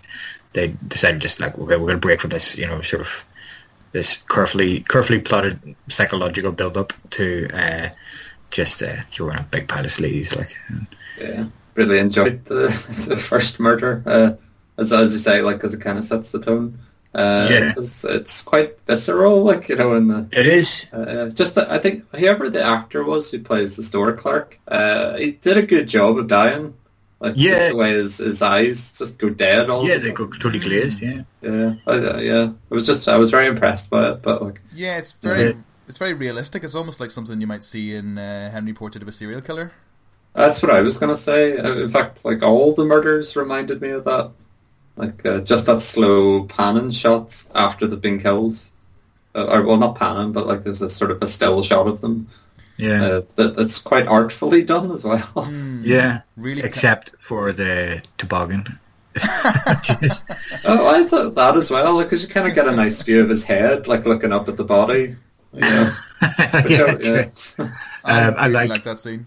they 0.53 0.69
decided 0.89 1.21
just 1.21 1.41
like 1.41 1.55
okay, 1.59 1.77
we're 1.77 1.87
going 1.87 1.93
to 1.93 1.99
break 1.99 2.21
from 2.21 2.31
this, 2.31 2.57
you 2.57 2.67
know, 2.67 2.81
sort 2.83 3.03
of 3.03 3.09
this 3.93 4.19
carefully, 4.29 4.81
carefully 4.81 5.21
plotted 5.21 5.77
psychological 5.89 6.53
build 6.53 6.77
up 6.77 6.93
to 7.11 7.49
uh, 7.53 7.89
just 8.51 8.83
uh, 8.83 8.97
throwing 9.09 9.39
a 9.39 9.47
big 9.51 9.69
pile 9.69 9.85
of 9.85 9.91
sleaze. 9.91 10.37
Like, 10.37 10.55
and, 10.69 10.87
Yeah, 11.19 11.47
really 11.75 11.99
enjoyed 11.99 12.45
the, 12.45 12.69
the 13.09 13.17
first 13.17 13.59
murder. 13.59 14.03
Uh, 14.07 14.33
as 14.79 14.93
as 14.93 15.13
you 15.13 15.19
say, 15.19 15.43
like 15.43 15.57
because 15.57 15.75
it 15.75 15.81
kind 15.81 15.99
of 15.99 16.05
sets 16.05 16.31
the 16.31 16.41
tone. 16.41 16.79
Uh, 17.15 17.49
Yeah. 17.51 17.75
'cause 17.75 18.05
it's 18.09 18.41
quite 18.43 18.79
visceral, 18.87 19.43
like 19.43 19.69
you 19.69 19.75
know, 19.77 19.95
in 19.95 20.07
the 20.09 20.27
it 20.33 20.47
is. 20.47 20.87
uh, 20.93 21.27
just 21.31 21.57
that 21.57 21.69
I 21.71 21.79
think 21.79 22.05
whoever 22.15 22.49
the 22.49 22.63
actor 22.63 23.03
was 23.05 23.31
who 23.31 23.41
plays 23.41 23.75
the 23.77 23.83
store 23.83 24.13
clerk, 24.13 24.57
uh, 24.69 25.17
he 25.17 25.33
did 25.33 25.57
a 25.57 25.63
good 25.63 25.89
job 25.89 26.19
of 26.19 26.29
dying. 26.29 26.75
Like 27.19 27.35
just 27.35 27.61
Yeah. 27.61 27.69
the 27.71 27.77
way 27.77 27.91
his, 27.95 28.19
his 28.19 28.41
eyes 28.41 28.93
just 28.97 29.19
go 29.19 29.29
dead 29.29 29.69
all 29.71 29.87
Yeah, 29.87 29.95
of 29.97 30.05
a 30.05 30.07
they 30.07 30.13
go 30.13 30.27
totally 30.29 30.61
glazed. 30.61 31.03
Yeah. 31.03 31.23
Yeah, 31.43 31.75
I, 31.87 31.91
uh, 31.93 32.19
yeah. 32.19 32.45
It 32.71 32.75
was 32.75 32.87
just 32.87 33.09
I 33.09 33.17
was 33.19 33.31
very 33.31 33.47
impressed 33.49 33.91
by 33.91 34.11
it, 34.11 34.23
but 34.23 34.41
like 34.43 34.61
Yeah, 34.73 34.97
it's 34.97 35.13
very 35.13 35.43
Yeah. 35.49 35.53
it's 35.89 35.99
very 35.99 36.15
realistic. 36.15 36.63
It's 36.63 36.77
almost 36.77 37.01
like 37.01 37.11
something 37.11 37.41
you 37.41 37.47
might 37.49 37.65
see 37.65 37.93
in 37.95 38.19
uh, 38.19 38.51
Henry 38.53 38.73
Portrait 38.73 39.03
of 39.03 39.09
a 39.09 39.13
Serial 39.13 39.41
Killer. 39.41 39.73
that's 40.33 40.63
what 40.63 40.71
I 40.71 40.81
was 40.81 40.97
gonna 40.97 41.17
say. 41.17 41.59
Uh, 41.59 41.73
In 41.87 41.91
fact, 41.91 42.25
like 42.25 42.41
all 42.45 42.73
the 42.73 42.85
murders 42.85 43.35
reminded 43.35 43.83
me 43.83 43.89
of 43.91 44.05
that. 44.05 44.31
Like 45.01 45.25
uh, 45.27 45.41
just 45.41 45.67
that 45.67 45.81
slow 45.83 46.45
panning 46.45 46.91
shots 46.91 47.51
after 47.55 47.87
they've 47.87 48.01
been 48.01 48.19
killed. 48.21 48.59
Uh, 49.35 49.45
or 49.47 49.63
well, 49.63 49.77
not 49.77 49.95
panning, 49.97 50.33
but 50.33 50.47
like 50.47 50.65
there's 50.65 50.83
a 50.83 50.91
sort 50.91 51.11
of 51.11 51.23
a 51.23 51.27
still 51.27 51.63
shot 51.63 51.87
of 51.87 52.01
them. 52.01 52.29
Yeah. 52.77 53.03
Uh, 53.05 53.23
that, 53.37 53.57
that's 53.57 53.79
quite 53.79 54.07
artfully 54.07 54.63
done 54.63 54.91
as 54.93 55.05
well. 55.05 55.49
yeah. 55.83 56.23
Really, 56.37 56.63
Except 56.63 57.13
for 57.21 57.53
the 57.53 58.03
toboggan. 58.19 58.79
Oh, 60.65 60.95
I 60.95 61.05
thought 61.05 61.35
that 61.37 61.57
as 61.57 61.71
well, 61.71 61.99
because 62.03 62.23
you 62.23 62.29
kind 62.29 62.47
of 62.49 62.55
get 62.55 62.69
a 62.69 62.73
nice 62.73 63.01
view 63.03 63.21
of 63.23 63.29
his 63.29 63.43
head, 63.45 63.87
like 63.89 64.05
looking 64.07 64.33
up 64.33 64.49
at 64.49 64.57
the 64.57 64.65
body. 64.65 65.17
Yeah, 65.53 65.93
Which 66.63 66.71
yeah, 66.71 66.85
I- 66.85 66.99
yeah. 67.01 67.25
true. 67.35 67.71
I, 68.05 68.23
Um, 68.23 68.35
I 68.37 68.47
really 68.47 68.53
like- 68.55 68.69
like 68.71 68.85
that 68.85 69.01
scene. 69.01 69.27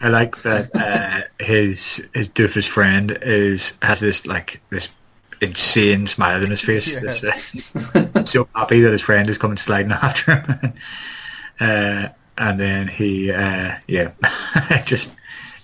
I 0.00 0.08
like 0.08 0.42
that 0.42 0.70
uh, 0.74 1.22
his 1.44 2.06
his 2.14 2.28
doofus 2.28 2.66
friend 2.66 3.18
is 3.22 3.74
has 3.82 4.00
this 4.00 4.26
like 4.26 4.60
this 4.70 4.88
insane 5.40 6.06
smile 6.06 6.42
on 6.42 6.50
his 6.50 6.60
face. 6.60 6.88
Yeah. 6.94 7.00
This, 7.52 7.74
uh, 7.94 8.24
so 8.24 8.48
happy 8.54 8.80
that 8.80 8.92
his 8.92 9.02
friend 9.02 9.28
is 9.28 9.38
coming 9.38 9.56
sliding 9.58 9.92
after 10.02 10.36
him. 10.36 10.72
uh, 11.60 12.08
and 12.38 12.58
then 12.58 12.88
he, 12.88 13.30
uh, 13.30 13.76
yeah, 13.86 14.12
just 14.86 15.12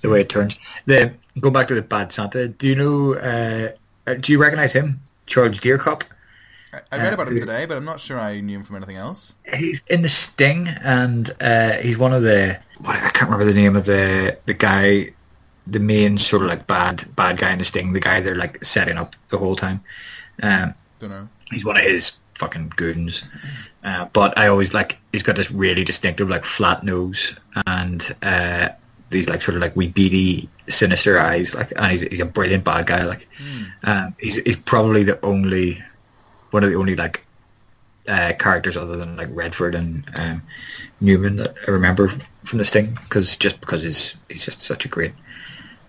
the 0.03 0.09
way 0.11 0.21
it 0.21 0.29
turns. 0.29 0.55
Then 0.87 1.17
go 1.41 1.51
back 1.51 1.69
to 1.69 1.75
the 1.75 1.83
bad 1.83 2.13
Santa. 2.13 2.49
Do 2.49 2.67
you 2.69 2.75
know? 2.77 3.15
Uh, 3.15 3.73
uh, 4.07 4.15
do 4.15 4.33
you 4.33 4.39
recognize 4.41 4.73
him, 4.73 5.01
Charles 5.27 5.59
Dierkop? 5.59 6.03
I, 6.73 6.81
I 6.93 6.97
read 6.99 7.11
Uh, 7.13 7.15
about 7.15 7.29
him 7.29 7.35
who- 7.35 7.41
today, 7.41 7.65
but 7.67 7.77
I'm 7.79 7.85
not 7.87 8.01
sure 8.01 8.19
I 8.21 8.41
knew 8.41 8.59
him 8.59 8.65
from 8.65 8.77
anything 8.77 8.97
else. 8.97 9.35
He's 9.55 9.81
in 9.89 10.03
the 10.03 10.09
Sting, 10.11 10.69
and 10.69 11.35
uh, 11.41 11.73
he's 11.79 11.97
one 11.97 12.13
of 12.13 12.23
the. 12.23 12.59
What, 12.79 12.97
I 12.97 13.11
can't 13.11 13.31
remember 13.31 13.45
the 13.45 13.59
name 13.61 13.77
of 13.77 13.85
the 13.85 14.39
the 14.47 14.55
guy, 14.55 15.13
the 15.67 15.81
main 15.81 16.19
sort 16.19 16.43
of 16.43 16.49
like 16.49 16.67
bad 16.67 17.05
bad 17.17 17.39
guy 17.39 17.53
in 17.53 17.59
the 17.59 17.65
Sting. 17.65 17.93
The 17.93 18.01
guy 18.01 18.21
they're 18.21 18.35
like 18.37 18.65
setting 18.65 18.97
up 18.97 19.17
the 19.31 19.39
whole 19.39 19.57
time. 19.57 19.83
Um, 20.43 20.75
Don't 21.01 21.11
know. 21.11 21.29
he's 21.51 21.65
one 21.65 21.77
of 21.77 21.83
his 21.83 22.13
fucking 22.35 22.73
goons. 22.77 23.23
Uh, 23.85 24.07
but 24.13 24.37
I 24.39 24.49
always 24.49 24.73
like 24.75 24.99
he's 25.13 25.23
got 25.23 25.37
this 25.37 25.51
really 25.51 25.85
distinctive 25.85 26.29
like 26.29 26.45
flat 26.45 26.83
nose 26.85 27.35
and 27.67 28.15
uh, 28.23 28.69
these 29.11 29.29
like 29.29 29.43
sort 29.43 29.57
of 29.57 29.63
like 29.63 29.75
wee 29.77 29.89
beady 29.89 30.49
sinister 30.69 31.19
eyes. 31.19 31.55
Like 31.55 31.73
and 31.77 31.91
he's 31.93 32.03
he's 32.03 32.21
a 32.21 32.25
brilliant 32.27 32.65
bad 32.65 32.87
guy. 32.87 33.05
Like 33.05 33.29
um, 33.85 34.15
he's 34.21 34.37
he's 34.37 34.57
probably 34.57 35.03
the 35.05 35.25
only 35.25 35.83
one 36.51 36.65
of 36.65 36.71
the 36.71 36.77
only 36.77 36.97
like 36.97 37.25
uh, 38.07 38.33
characters 38.39 38.77
other 38.77 38.97
than 38.97 39.17
like 39.17 39.29
Redford 39.33 39.75
and 39.75 40.05
um, 40.15 40.43
Newman 41.01 41.37
that 41.37 41.55
I 41.67 41.71
remember 41.71 42.13
from 42.49 42.59
the 42.59 42.65
Sting 42.65 42.99
because 43.05 43.37
just 43.37 43.61
because 43.61 43.83
he's 43.83 44.15
he's 44.29 44.45
just 44.45 44.61
such 44.61 44.85
a 44.85 44.89
great 44.89 45.13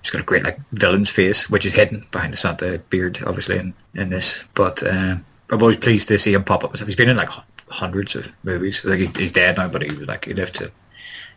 he's 0.01 0.11
got 0.11 0.21
a 0.21 0.25
great 0.25 0.43
like 0.43 0.59
villain's 0.73 1.09
face 1.09 1.49
which 1.49 1.65
is 1.65 1.73
hidden 1.73 2.05
behind 2.11 2.33
the 2.33 2.37
Santa 2.37 2.79
beard 2.89 3.19
obviously 3.25 3.57
in, 3.57 3.73
in 3.95 4.09
this. 4.09 4.43
But 4.53 4.85
um, 4.87 5.25
I'm 5.49 5.61
always 5.61 5.77
pleased 5.77 6.07
to 6.09 6.19
see 6.19 6.33
him 6.33 6.43
pop 6.43 6.63
up 6.63 6.77
he's 6.77 6.95
been 6.95 7.09
in 7.09 7.17
like 7.17 7.29
hundreds 7.69 8.15
of 8.15 8.27
movies. 8.43 8.83
Like 8.83 8.99
he's, 8.99 9.15
he's 9.15 9.31
dead 9.31 9.57
now 9.57 9.69
but 9.69 9.81
he 9.81 9.89
like 9.89 10.25
he 10.25 10.33
lived 10.33 10.55
to 10.55 10.71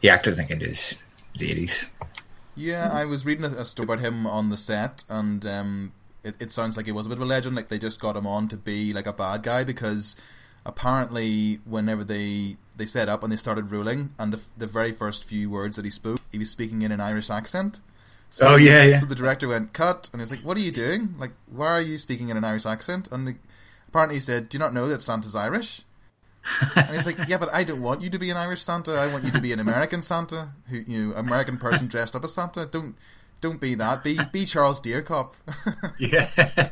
he 0.01 0.11
acted 0.11 0.35
I 0.35 0.37
think 0.37 0.51
in 0.51 0.61
his, 0.61 0.95
his 1.35 1.43
80s 1.43 1.87
Yeah, 2.55 2.91
I 2.93 3.05
was 3.05 3.25
reading 3.25 3.45
a, 3.45 3.49
a 3.49 3.65
story 3.65 3.85
about 3.85 4.01
him 4.01 4.27
on 4.27 4.51
the 4.51 4.57
set, 4.57 5.05
and 5.09 5.47
um, 5.47 5.93
it, 6.25 6.35
it 6.39 6.53
sounds 6.53 6.77
like 6.77 6.87
he 6.87 6.93
was 6.93 7.07
a 7.07 7.09
bit 7.09 7.19
of 7.19 7.23
a 7.23 7.27
legend. 7.27 7.57
Like 7.57 7.69
they 7.69 7.79
just 7.79 8.01
got 8.01 8.17
him 8.17 8.27
on 8.27 8.49
to 8.49 8.57
be 8.57 8.93
like 8.93 9.07
a 9.07 9.13
bad 9.13 9.43
guy 9.43 9.65
because 9.65 10.17
apparently, 10.65 11.61
whenever 11.65 12.05
they 12.05 12.57
they 12.77 12.87
set 12.87 13.09
up 13.09 13.23
and 13.23 13.33
they 13.33 13.37
started 13.37 13.71
ruling, 13.71 14.11
and 14.19 14.33
the 14.33 14.43
the 14.57 14.67
very 14.67 14.93
first 14.93 15.25
few 15.25 15.51
words 15.51 15.77
that 15.77 15.85
he 15.85 15.91
spoke, 15.91 16.21
he 16.31 16.39
was 16.39 16.51
speaking 16.51 16.83
in 16.83 16.93
an 16.93 17.01
Irish 17.01 17.31
accent. 17.31 17.81
So, 18.31 18.55
Oh, 18.55 18.57
yeah, 18.57 18.85
yeah. 18.85 18.99
So 18.99 19.07
the 19.07 19.15
director 19.15 19.47
went 19.47 19.75
cut, 19.75 20.09
and 20.13 20.21
he's 20.21 20.31
like, 20.31 20.41
"What 20.41 20.57
are 20.57 20.61
you 20.61 20.73
doing? 20.73 21.15
Like, 21.19 21.33
why 21.51 21.69
are 21.69 21.81
you 21.81 21.99
speaking 21.99 22.31
in 22.31 22.37
an 22.37 22.45
Irish 22.45 22.65
accent?" 22.65 23.09
And 23.13 23.29
the, 23.29 23.37
apparently, 23.89 24.17
he 24.17 24.21
said, 24.21 24.49
"Do 24.49 24.57
you 24.57 24.59
not 24.59 24.73
know 24.73 24.89
that 24.89 25.03
Santa's 25.03 25.37
Irish?" 25.37 25.83
and 26.77 26.97
he's 26.97 27.07
like, 27.07 27.19
"Yeah, 27.29 27.39
but 27.39 27.53
I 27.53 27.63
don't 27.63 27.83
want 27.83 28.01
you 28.01 28.11
to 28.11 28.19
be 28.19 28.31
an 28.31 28.37
Irish 28.37 28.63
Santa. 28.63 28.93
I 28.93 29.07
want 29.13 29.25
you 29.25 29.31
to 29.31 29.41
be 29.41 29.53
an 29.53 29.61
American 29.61 30.03
Santa, 30.03 30.53
who 30.69 30.79
you 30.79 31.09
know, 31.09 31.15
American 31.15 31.59
person 31.59 31.87
dressed 31.87 32.17
up 32.17 32.25
as 32.25 32.35
Santa. 32.35 32.67
Don't 32.67 32.97
don't 33.41 33.61
be 33.61 33.75
that. 33.75 34.03
Be 34.03 34.19
be 34.33 34.45
Charles 34.45 34.81
Dierkop." 34.81 35.33
yeah 35.99 36.29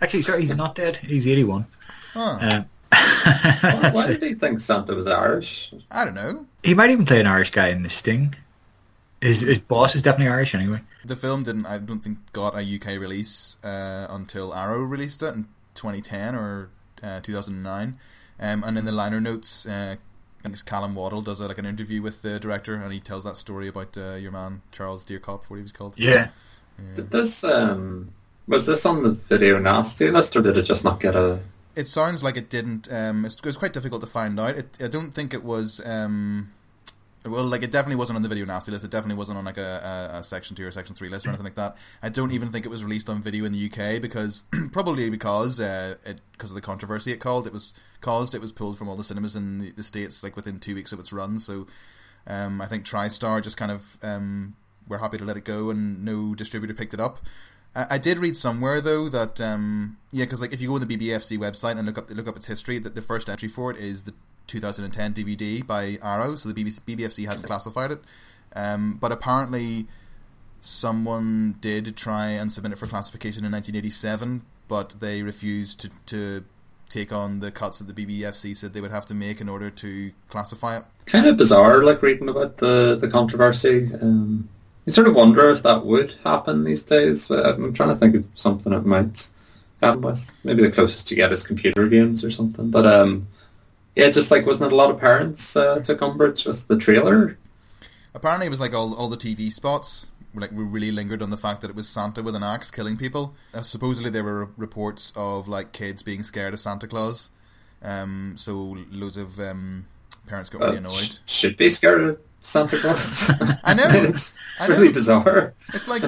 actually 0.00 0.22
sorry 0.22 0.42
he's 0.42 0.54
not 0.54 0.74
dead 0.74 0.96
he's 0.96 1.26
81 1.26 1.66
huh. 2.12 2.38
um, 2.40 2.66
why, 2.94 3.90
why 3.92 4.06
did 4.08 4.22
he 4.22 4.34
think 4.34 4.60
Santa 4.60 4.94
was 4.94 5.06
Irish? 5.06 5.72
I 5.90 6.04
don't 6.04 6.14
know. 6.14 6.46
he 6.62 6.74
might 6.74 6.90
even 6.90 7.06
play 7.06 7.20
an 7.20 7.26
Irish 7.26 7.50
guy 7.50 7.68
in 7.68 7.82
the 7.82 7.90
Sting 7.90 8.34
his, 9.24 9.40
his 9.40 9.58
boss 9.58 9.94
is 9.94 10.02
definitely 10.02 10.32
Irish 10.32 10.54
anyway 10.54 10.80
The 11.04 11.16
film 11.16 11.44
didn't. 11.44 11.66
I 11.66 11.78
don't 11.78 12.00
think 12.00 12.18
got 12.32 12.54
a 12.54 12.62
UK 12.62 13.00
release 13.00 13.56
uh, 13.64 14.06
until 14.10 14.54
Arrow 14.54 14.82
released 14.82 15.22
it 15.22 15.34
in 15.34 15.48
2010 15.74 16.34
or 16.34 16.68
uh, 17.02 17.20
2009. 17.20 17.98
Um, 18.38 18.64
and 18.64 18.78
in 18.78 18.84
the 18.84 18.92
liner 18.92 19.20
notes, 19.20 19.66
uh, 19.66 19.96
I 19.98 20.42
think 20.42 20.54
it's 20.54 20.62
Calum 20.62 20.94
Waddell 20.94 21.22
does 21.22 21.40
a, 21.40 21.48
like 21.48 21.58
an 21.58 21.66
interview 21.66 22.02
with 22.02 22.22
the 22.22 22.38
director, 22.38 22.74
and 22.74 22.92
he 22.92 23.00
tells 23.00 23.24
that 23.24 23.36
story 23.36 23.68
about 23.68 23.96
uh, 23.96 24.14
your 24.14 24.32
man 24.32 24.60
Charles 24.72 25.06
Dierkop, 25.06 25.44
what 25.44 25.56
he 25.56 25.62
was 25.62 25.72
called. 25.72 25.94
yeah 25.96 26.28
Did 26.94 27.10
this 27.10 27.44
um 27.44 28.12
was 28.46 28.66
this 28.66 28.84
on 28.84 29.02
the 29.02 29.12
video 29.12 29.58
nasty 29.58 30.10
list 30.10 30.36
or 30.36 30.42
did 30.42 30.58
it 30.58 30.62
just 30.62 30.84
not 30.84 31.00
get 31.00 31.16
a? 31.16 31.40
It 31.76 31.88
sounds 31.88 32.22
like 32.22 32.36
it 32.36 32.48
didn't. 32.48 32.92
Um, 32.92 33.24
it's, 33.24 33.36
it 33.36 33.44
was 33.44 33.56
quite 33.56 33.72
difficult 33.72 34.00
to 34.02 34.06
find 34.06 34.38
out. 34.38 34.56
It, 34.56 34.76
I 34.80 34.86
don't 34.88 35.12
think 35.12 35.34
it 35.34 35.42
was. 35.42 35.84
Um, 35.84 36.50
well, 37.24 37.44
like 37.44 37.62
it 37.62 37.70
definitely 37.70 37.96
wasn't 37.96 38.16
on 38.16 38.22
the 38.22 38.28
video 38.28 38.44
nasty 38.44 38.70
list. 38.70 38.84
It 38.84 38.90
definitely 38.90 39.16
wasn't 39.16 39.38
on 39.38 39.44
like 39.46 39.56
a, 39.56 40.10
a, 40.12 40.18
a 40.18 40.22
section 40.22 40.54
two 40.54 40.66
or 40.66 40.70
section 40.70 40.94
three 40.94 41.08
list 41.08 41.26
or 41.26 41.30
anything 41.30 41.44
like 41.44 41.54
that. 41.54 41.76
I 42.02 42.10
don't 42.10 42.32
even 42.32 42.52
think 42.52 42.66
it 42.66 42.68
was 42.68 42.84
released 42.84 43.08
on 43.08 43.22
video 43.22 43.44
in 43.46 43.52
the 43.52 43.66
UK 43.66 44.00
because 44.00 44.44
probably 44.72 45.08
because 45.08 45.58
uh, 45.58 45.96
it 46.04 46.20
because 46.32 46.50
of 46.50 46.54
the 46.54 46.60
controversy 46.60 47.12
it 47.12 47.20
called. 47.20 47.46
It 47.46 47.52
was 47.52 47.72
caused. 48.00 48.34
It 48.34 48.42
was 48.42 48.52
pulled 48.52 48.76
from 48.76 48.88
all 48.88 48.96
the 48.96 49.04
cinemas 49.04 49.34
in 49.34 49.58
the, 49.58 49.70
the 49.70 49.82
states 49.82 50.22
like 50.22 50.36
within 50.36 50.60
two 50.60 50.74
weeks 50.74 50.92
of 50.92 51.00
its 51.00 51.12
run. 51.12 51.38
So 51.38 51.66
um, 52.26 52.60
I 52.60 52.66
think 52.66 52.84
TriStar 52.84 53.42
just 53.42 53.56
kind 53.56 53.72
of 53.72 53.98
um, 54.02 54.54
were 54.86 54.98
happy 54.98 55.16
to 55.16 55.24
let 55.24 55.36
it 55.36 55.44
go, 55.44 55.70
and 55.70 56.04
no 56.04 56.34
distributor 56.34 56.74
picked 56.74 56.94
it 56.94 57.00
up. 57.00 57.20
I, 57.76 57.98
did 57.98 58.18
read 58.18 58.36
somewhere 58.36 58.80
though 58.80 59.08
that 59.08 59.40
um, 59.40 59.96
yeah, 60.12 60.24
because 60.24 60.40
like 60.40 60.52
if 60.52 60.60
you 60.60 60.68
go 60.68 60.74
on 60.74 60.86
the 60.86 60.96
BBFC 60.96 61.38
website 61.38 61.72
and 61.72 61.86
look 61.86 61.98
up 61.98 62.10
look 62.10 62.28
up 62.28 62.36
its 62.36 62.46
history, 62.46 62.78
that 62.78 62.94
the 62.94 63.02
first 63.02 63.28
entry 63.28 63.48
for 63.48 63.70
it 63.70 63.76
is 63.78 64.04
the 64.04 64.14
2010 64.46 65.14
DVD 65.14 65.66
by 65.66 65.98
Arrow, 66.02 66.36
so 66.36 66.48
the 66.48 66.54
BBC, 66.54 66.80
BBFC 66.80 67.26
hadn't 67.26 67.42
classified 67.42 67.90
it, 67.90 68.00
um, 68.54 68.98
but 69.00 69.10
apparently 69.10 69.88
someone 70.60 71.56
did 71.60 71.96
try 71.96 72.28
and 72.28 72.52
submit 72.52 72.72
it 72.72 72.78
for 72.78 72.86
classification 72.86 73.44
in 73.44 73.52
1987, 73.52 74.42
but 74.68 74.94
they 75.00 75.22
refused 75.22 75.80
to, 75.80 75.90
to 76.06 76.44
take 76.88 77.12
on 77.12 77.40
the 77.40 77.50
cuts 77.50 77.80
that 77.80 77.92
the 77.92 78.06
BBFC 78.06 78.56
said 78.56 78.72
they 78.72 78.80
would 78.80 78.90
have 78.90 79.06
to 79.06 79.14
make 79.14 79.40
in 79.40 79.48
order 79.48 79.68
to 79.68 80.12
classify 80.28 80.78
it. 80.78 80.84
Kind 81.06 81.26
of 81.26 81.36
bizarre, 81.36 81.82
like 81.82 82.00
reading 82.02 82.28
about 82.28 82.58
the 82.58 82.96
the 83.00 83.08
controversy. 83.08 83.88
Um, 84.00 84.48
you 84.86 84.92
sort 84.92 85.06
of 85.08 85.14
wonder 85.14 85.50
if 85.50 85.62
that 85.62 85.84
would 85.84 86.14
happen 86.24 86.64
these 86.64 86.82
days. 86.82 87.30
I'm 87.30 87.72
trying 87.72 87.88
to 87.90 87.96
think 87.96 88.14
of 88.16 88.24
something 88.34 88.72
it 88.72 88.84
might 88.86 89.28
happen 89.82 90.02
with. 90.02 90.30
Maybe 90.44 90.62
the 90.62 90.70
closest 90.70 91.10
you 91.10 91.16
get 91.16 91.32
is 91.32 91.46
computer 91.46 91.88
games 91.88 92.24
or 92.24 92.30
something. 92.30 92.70
But 92.70 92.86
um, 92.86 93.26
yeah, 93.96 94.10
just 94.10 94.30
like 94.30 94.44
wasn't 94.46 94.70
it 94.70 94.74
a 94.74 94.76
lot 94.76 94.90
of 94.90 95.00
parents 95.00 95.56
uh, 95.56 95.80
took 95.80 96.02
umbrage 96.02 96.44
with 96.44 96.66
the 96.68 96.76
trailer? 96.76 97.38
Apparently, 98.14 98.46
it 98.46 98.50
was 98.50 98.60
like 98.60 98.74
all 98.74 98.94
all 98.94 99.08
the 99.08 99.16
TV 99.16 99.50
spots 99.50 100.08
were 100.34 100.40
like 100.40 100.52
we 100.52 100.64
really 100.64 100.90
lingered 100.92 101.22
on 101.22 101.30
the 101.30 101.36
fact 101.36 101.60
that 101.62 101.70
it 101.70 101.76
was 101.76 101.88
Santa 101.88 102.22
with 102.22 102.34
an 102.36 102.42
axe 102.42 102.70
killing 102.70 102.96
people. 102.96 103.34
Uh, 103.52 103.62
supposedly, 103.62 104.10
there 104.10 104.24
were 104.24 104.48
reports 104.56 105.12
of 105.16 105.48
like 105.48 105.72
kids 105.72 106.02
being 106.02 106.22
scared 106.22 106.54
of 106.54 106.60
Santa 106.60 106.86
Claus. 106.86 107.30
Um, 107.82 108.34
so 108.36 108.76
loads 108.92 109.16
of 109.16 109.38
um, 109.40 109.86
parents 110.26 110.48
got 110.48 110.60
really 110.62 110.76
Uh, 110.76 110.80
annoyed. 110.80 110.94
sh- 111.02 111.18
should 111.26 111.56
be 111.56 111.68
scared 111.68 112.00
of 112.00 112.18
Santa 112.44 112.78
Claus. 112.78 113.30
I 113.64 113.74
know. 113.74 113.84
it's, 113.88 114.34
I 114.60 114.64
it's 114.64 114.68
really 114.68 114.92
bizarre. 114.92 115.54
It's 115.72 115.88
like 115.88 116.02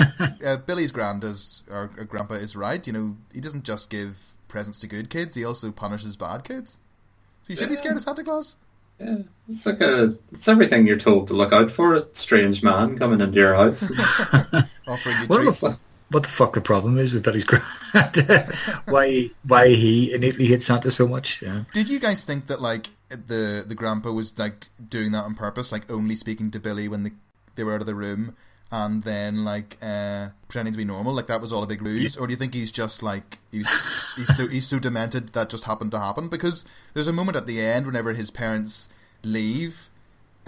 uh, 0.44 0.58
Billy's 0.58 0.92
grand 0.92 1.24
is 1.24 1.62
or, 1.70 1.90
or 1.98 2.04
grandpa 2.04 2.34
is 2.34 2.54
right. 2.54 2.86
You 2.86 2.92
know, 2.92 3.16
he 3.32 3.40
doesn't 3.40 3.64
just 3.64 3.90
give 3.90 4.34
presents 4.46 4.78
to 4.80 4.86
good 4.86 5.10
kids; 5.10 5.34
he 5.34 5.44
also 5.44 5.72
punishes 5.72 6.16
bad 6.16 6.44
kids. 6.44 6.80
So 7.42 7.52
you 7.52 7.56
should 7.56 7.68
be 7.68 7.76
scared 7.76 7.96
of 7.96 8.02
Santa 8.02 8.22
Claus. 8.22 8.56
Yeah, 9.00 9.18
it's 9.48 9.66
like 9.66 9.80
a 9.80 10.16
it's 10.32 10.48
everything 10.48 10.86
you're 10.86 10.96
told 10.98 11.28
to 11.28 11.34
look 11.34 11.52
out 11.52 11.70
for. 11.70 11.94
A 11.94 12.06
strange 12.14 12.62
man 12.62 12.98
coming 12.98 13.20
into 13.20 13.36
your 13.38 13.54
house. 13.54 13.90
Offering 14.86 15.16
you 15.20 15.26
What 15.26 15.42
treats. 15.42 15.60
the, 15.60 15.78
what 16.10 16.22
the 16.22 16.28
fuck 16.28 16.52
the 16.54 16.60
problem 16.60 16.98
is 16.98 17.12
with 17.12 17.22
Billy's 17.22 17.44
grand? 17.44 17.64
why 18.86 19.30
why 19.44 19.68
he 19.68 20.12
innately 20.14 20.46
hates 20.46 20.66
Santa 20.66 20.90
so 20.90 21.08
much? 21.08 21.42
Yeah. 21.42 21.64
Did 21.72 21.88
you 21.88 21.98
guys 21.98 22.24
think 22.24 22.46
that 22.46 22.60
like 22.62 22.88
the 23.08 23.64
the 23.66 23.74
grandpa 23.74 24.10
was 24.12 24.38
like 24.38 24.68
doing 24.88 25.12
that 25.12 25.24
on 25.24 25.34
purpose, 25.34 25.72
like 25.72 25.90
only 25.90 26.14
speaking 26.14 26.50
to 26.50 26.60
Billy 26.60 26.88
when 26.88 27.04
the, 27.04 27.12
they 27.54 27.64
were 27.64 27.74
out 27.74 27.80
of 27.80 27.86
the 27.86 27.94
room, 27.94 28.36
and 28.70 29.02
then 29.04 29.44
like 29.44 29.78
uh, 29.80 30.28
pretending 30.48 30.72
to 30.72 30.78
be 30.78 30.84
normal, 30.84 31.14
like 31.14 31.28
that 31.28 31.40
was 31.40 31.52
all 31.52 31.62
a 31.62 31.66
big 31.66 31.82
ruse, 31.82 32.16
or 32.16 32.26
do 32.26 32.32
you 32.32 32.36
think 32.36 32.54
he's 32.54 32.72
just 32.72 33.02
like 33.02 33.38
he's 33.52 33.68
he's 34.16 34.36
so 34.36 34.48
he's 34.48 34.66
so 34.66 34.78
demented 34.78 35.28
that 35.30 35.50
just 35.50 35.64
happened 35.64 35.92
to 35.92 36.00
happen? 36.00 36.28
Because 36.28 36.64
there's 36.94 37.08
a 37.08 37.12
moment 37.12 37.36
at 37.36 37.46
the 37.46 37.60
end 37.60 37.86
whenever 37.86 38.12
his 38.12 38.30
parents 38.30 38.88
leave. 39.22 39.88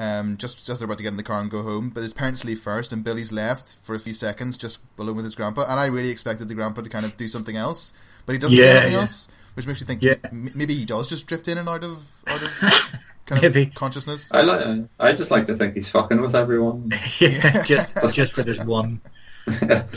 Um, 0.01 0.37
just 0.37 0.65
just 0.65 0.79
they're 0.79 0.85
about 0.85 0.99
to 0.99 1.03
get 1.03 1.11
in 1.11 1.17
the 1.17 1.25
car 1.25 1.41
and 1.41 1.51
go 1.51 1.63
home, 1.63 1.91
but 1.91 2.03
his 2.03 2.13
parents 2.13 2.45
leave 2.45 2.61
first, 2.61 2.93
and 2.93 3.03
Billy's 3.03 3.33
left 3.33 3.75
for 3.83 3.97
a 3.97 3.99
few 3.99 4.13
seconds, 4.13 4.57
just 4.57 4.81
alone 4.97 5.17
with 5.17 5.25
his 5.25 5.35
grandpa. 5.35 5.63
And 5.69 5.81
I 5.81 5.87
really 5.87 6.11
expected 6.11 6.47
the 6.47 6.55
grandpa 6.55 6.83
to 6.83 6.89
kind 6.89 7.05
of 7.05 7.17
do 7.17 7.27
something 7.27 7.57
else, 7.57 7.93
but 8.25 8.33
he 8.35 8.39
doesn't 8.39 8.57
do 8.57 8.65
anything 8.65 8.93
yeah. 8.93 9.01
else, 9.01 9.27
which 9.59 9.67
makes 9.67 9.81
you 9.81 9.87
think 9.89 10.05
Yeah. 10.05 10.15
maybe 10.31 10.73
he 10.73 10.85
does 10.85 11.09
just 11.09 11.27
drift 11.27 11.49
in 11.49 11.59
and 11.59 11.69
out 11.69 11.83
of 11.83 12.23
out 12.29 12.41
of 12.41 12.51
kind 13.27 13.43
Maybe. 13.43 13.63
of 13.65 13.75
consciousness. 13.75 14.31
I 14.31 14.43
like. 14.43 14.87
I 15.01 15.13
just 15.13 15.33
like 15.33 15.49
to 15.49 15.57
think 15.57 15.75
he's 15.75 15.89
fucking 15.89 16.21
with 16.21 16.37
everyone. 16.37 16.93
yeah, 17.19 17.63
just 17.67 17.93
just 18.13 18.35
for 18.35 18.45
this 18.45 18.65
one 18.65 19.01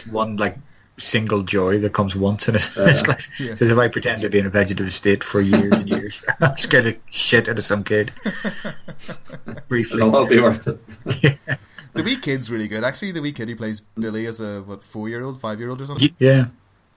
one 0.09 0.35
like 0.37 0.57
single 0.97 1.43
joy 1.43 1.77
that 1.77 1.93
comes 1.93 2.15
once 2.15 2.47
in 2.47 2.55
his, 2.55 2.67
his 2.73 3.07
life. 3.07 3.27
Yeah. 3.39 3.53
So 3.53 3.65
if 3.65 3.77
I 3.77 3.87
pretend 3.87 4.23
to 4.23 4.29
be 4.31 4.39
in 4.39 4.47
a 4.47 4.49
vegetative 4.49 4.93
state 4.95 5.23
for 5.23 5.41
years 5.41 5.71
and 5.71 5.87
years, 5.87 6.23
I'm 6.41 6.57
scared 6.57 6.87
of 6.87 6.95
shit 7.11 7.47
out 7.47 7.59
of 7.59 7.65
some 7.65 7.83
kid. 7.83 8.11
Briefly. 9.67 9.97
It'll 10.01 10.15
all 10.15 10.25
be 10.25 10.39
worth 10.41 10.67
it. 10.67 10.79
The 11.93 12.03
wee 12.03 12.15
kid's 12.15 12.49
really 12.49 12.67
good. 12.67 12.83
Actually, 12.83 13.11
the 13.11 13.21
wee 13.21 13.31
kid 13.31 13.47
who 13.49 13.55
plays 13.55 13.81
Billy 13.81 14.25
as 14.25 14.39
a 14.39 14.61
what 14.63 14.83
four 14.83 15.07
year 15.07 15.21
old, 15.23 15.39
five 15.39 15.59
year 15.59 15.69
old 15.69 15.81
or 15.81 15.85
something. 15.85 16.09
Yeah. 16.17 16.45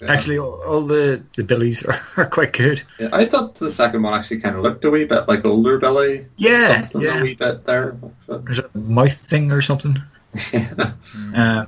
Actually, 0.09 0.39
all, 0.39 0.63
all 0.67 0.81
the, 0.87 1.23
the 1.37 1.45
Billies 1.45 1.83
are, 1.85 2.01
are 2.17 2.27
quite 2.27 2.53
good. 2.53 2.83
Yeah, 2.99 3.11
I 3.13 3.25
thought 3.27 3.55
the 3.57 3.71
second 3.71 4.03
one 4.03 4.15
actually 4.15 4.41
kind 4.41 4.57
of 4.57 4.63
looked 4.63 4.85
a 4.85 4.91
wee 4.91 5.05
bit 5.05 5.29
like 5.29 5.45
older 5.45 5.79
Billy. 5.79 6.27
Yeah, 6.37 6.83
something 6.87 7.11
a 7.11 7.23
wee 7.23 7.35
bit 7.35 7.65
there. 7.67 7.93
But, 8.27 8.45
There's 8.45 8.59
a 8.61 8.71
mouth 8.75 9.13
thing 9.17 9.51
or 9.53 9.63
something. 9.63 9.97
yeah. 10.53 10.93
Uh, 11.35 11.67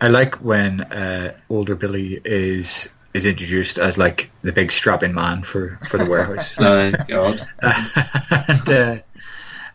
I 0.00 0.08
like 0.08 0.36
when 0.36 0.80
uh, 0.80 1.34
older 1.48 1.74
Billy 1.74 2.20
is 2.24 2.88
is 3.12 3.24
introduced 3.24 3.76
as 3.76 3.98
like 3.98 4.30
the 4.42 4.52
big 4.52 4.70
strapping 4.70 5.12
man 5.12 5.42
for, 5.42 5.78
for 5.88 5.98
the 5.98 6.08
warehouse. 6.08 6.54
Oh, 6.58 6.92
God. 7.08 7.46
and 7.60 8.68
uh, 8.68 8.98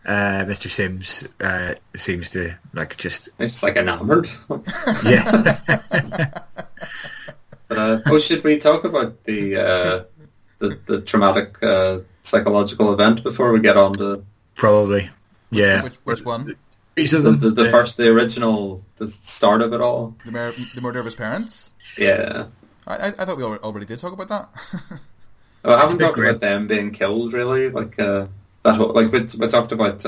uh, 0.06 0.44
Mr. 0.46 0.70
Sims 0.70 1.24
uh, 1.42 1.74
seems 1.96 2.30
to 2.30 2.54
like 2.72 2.96
just 2.96 3.28
It's 3.38 3.62
like 3.62 3.76
enamored. 3.76 4.28
yeah 5.04 5.30
But, 5.30 6.48
uh, 7.70 8.00
oh, 8.06 8.18
should 8.18 8.44
we 8.44 8.58
talk 8.58 8.84
about 8.84 9.24
the 9.24 9.56
uh, 9.56 10.04
the, 10.58 10.78
the 10.86 11.00
traumatic 11.02 11.62
uh, 11.62 11.98
psychological 12.22 12.92
event 12.92 13.22
before 13.22 13.52
we 13.52 13.60
get 13.60 13.76
on 13.76 13.92
to 13.94 14.24
probably 14.54 15.10
yeah. 15.50 15.82
Which, 15.82 15.94
which 16.04 16.24
one? 16.24 16.56
Piece 16.94 17.12
of 17.12 17.24
the, 17.24 17.32
them. 17.32 17.40
the, 17.40 17.50
the 17.50 17.68
uh, 17.68 17.70
first, 17.70 17.96
the 17.96 18.08
original, 18.08 18.82
the 18.96 19.08
start 19.08 19.62
of 19.62 19.72
it 19.72 19.80
all? 19.80 20.16
The, 20.24 20.32
mur- 20.32 20.54
the 20.74 20.80
murder 20.80 20.98
of 20.98 21.04
his 21.04 21.14
parents. 21.14 21.70
Yeah. 21.98 22.46
I, 22.86 22.96
I, 22.96 23.06
I 23.08 23.24
thought 23.24 23.36
we 23.36 23.44
al- 23.44 23.58
already 23.58 23.86
did 23.86 23.98
talk 23.98 24.12
about 24.12 24.28
that. 24.28 24.48
Oh, 25.64 25.74
I 25.74 25.80
haven't 25.80 25.98
bit 25.98 26.04
talked 26.04 26.14
great. 26.14 26.28
about 26.28 26.40
them 26.42 26.68
being 26.68 26.92
killed 26.92 27.32
really. 27.32 27.70
Like 27.70 27.98
uh, 27.98 28.28
that 28.62 28.76
whole 28.76 28.92
like 28.92 29.10
we, 29.10 29.22
we 29.22 29.48
talked 29.48 29.72
about 29.72 30.06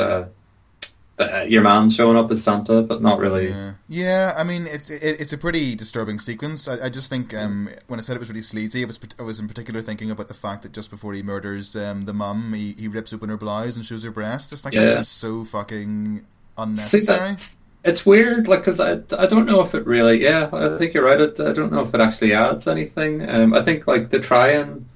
uh, 1.19 1.45
your 1.49 1.63
man 1.63 1.91
showing 1.91 2.17
up 2.17 2.31
as 2.31 2.43
Santa, 2.43 2.83
but 2.83 3.03
not 3.03 3.19
really. 3.19 3.49
yeah, 3.49 3.73
yeah. 3.89 4.33
I 4.37 4.45
mean, 4.45 4.67
it's 4.67 4.91
it, 4.91 5.21
it's 5.21 5.33
a 5.33 5.39
pretty 5.39 5.75
disturbing 5.75 6.19
sequence. 6.21 6.69
I, 6.69 6.87
I 6.87 6.89
just 6.89 7.09
think 7.11 7.35
um, 7.35 7.69
when 7.89 7.99
I 7.99 8.03
said 8.03 8.17
it 8.17 8.21
was 8.21 8.29
really 8.29 8.43
sleazy, 8.43 8.83
I 8.83 8.87
was 8.87 8.99
I 9.19 9.23
was 9.23 9.41
in 9.41 9.49
particular 9.49 9.81
thinking 9.83 10.11
about 10.11 10.29
the 10.29 10.35
fact 10.35 10.63
that 10.63 10.73
just 10.73 10.91
before 10.91 11.15
he 11.15 11.23
murders 11.23 11.75
um, 11.77 12.03
the 12.03 12.13
mum, 12.15 12.53
he, 12.53 12.73
he 12.73 12.89
rips 12.89 13.13
open 13.13 13.29
her 13.31 13.37
blouse 13.37 13.77
and 13.77 13.85
shows 13.85 14.03
her 14.05 14.11
breast. 14.11 14.53
It's 14.53 14.65
like 14.65 14.75
Yeah. 14.75 14.83
that's 14.85 14.95
just 15.01 15.19
so 15.19 15.45
fucking 15.45 16.19
See, 16.19 16.25
unnecessary. 16.59 17.19
that's, 17.31 17.57
it's 17.85 18.05
weird, 18.05 18.49
like 18.49 18.61
because 18.61 18.81
I, 18.81 18.95
I 19.19 19.27
don't 19.27 19.47
know 19.47 19.61
if 19.65 19.75
it 19.75 19.87
really. 19.87 20.23
Yeah, 20.23 20.49
I 20.53 20.77
think 20.79 20.95
you're 20.95 21.05
right. 21.05 21.21
It, 21.21 21.39
I 21.41 21.53
don't 21.53 21.73
know 21.73 21.85
if 21.87 21.95
it 21.95 22.01
actually 22.01 22.33
adds 22.35 22.67
anything. 22.69 23.29
Um, 23.29 23.55
I 23.55 23.63
think 23.63 23.87
like 23.87 24.11
to 24.11 24.21
try 24.21 24.49
and 24.51 24.87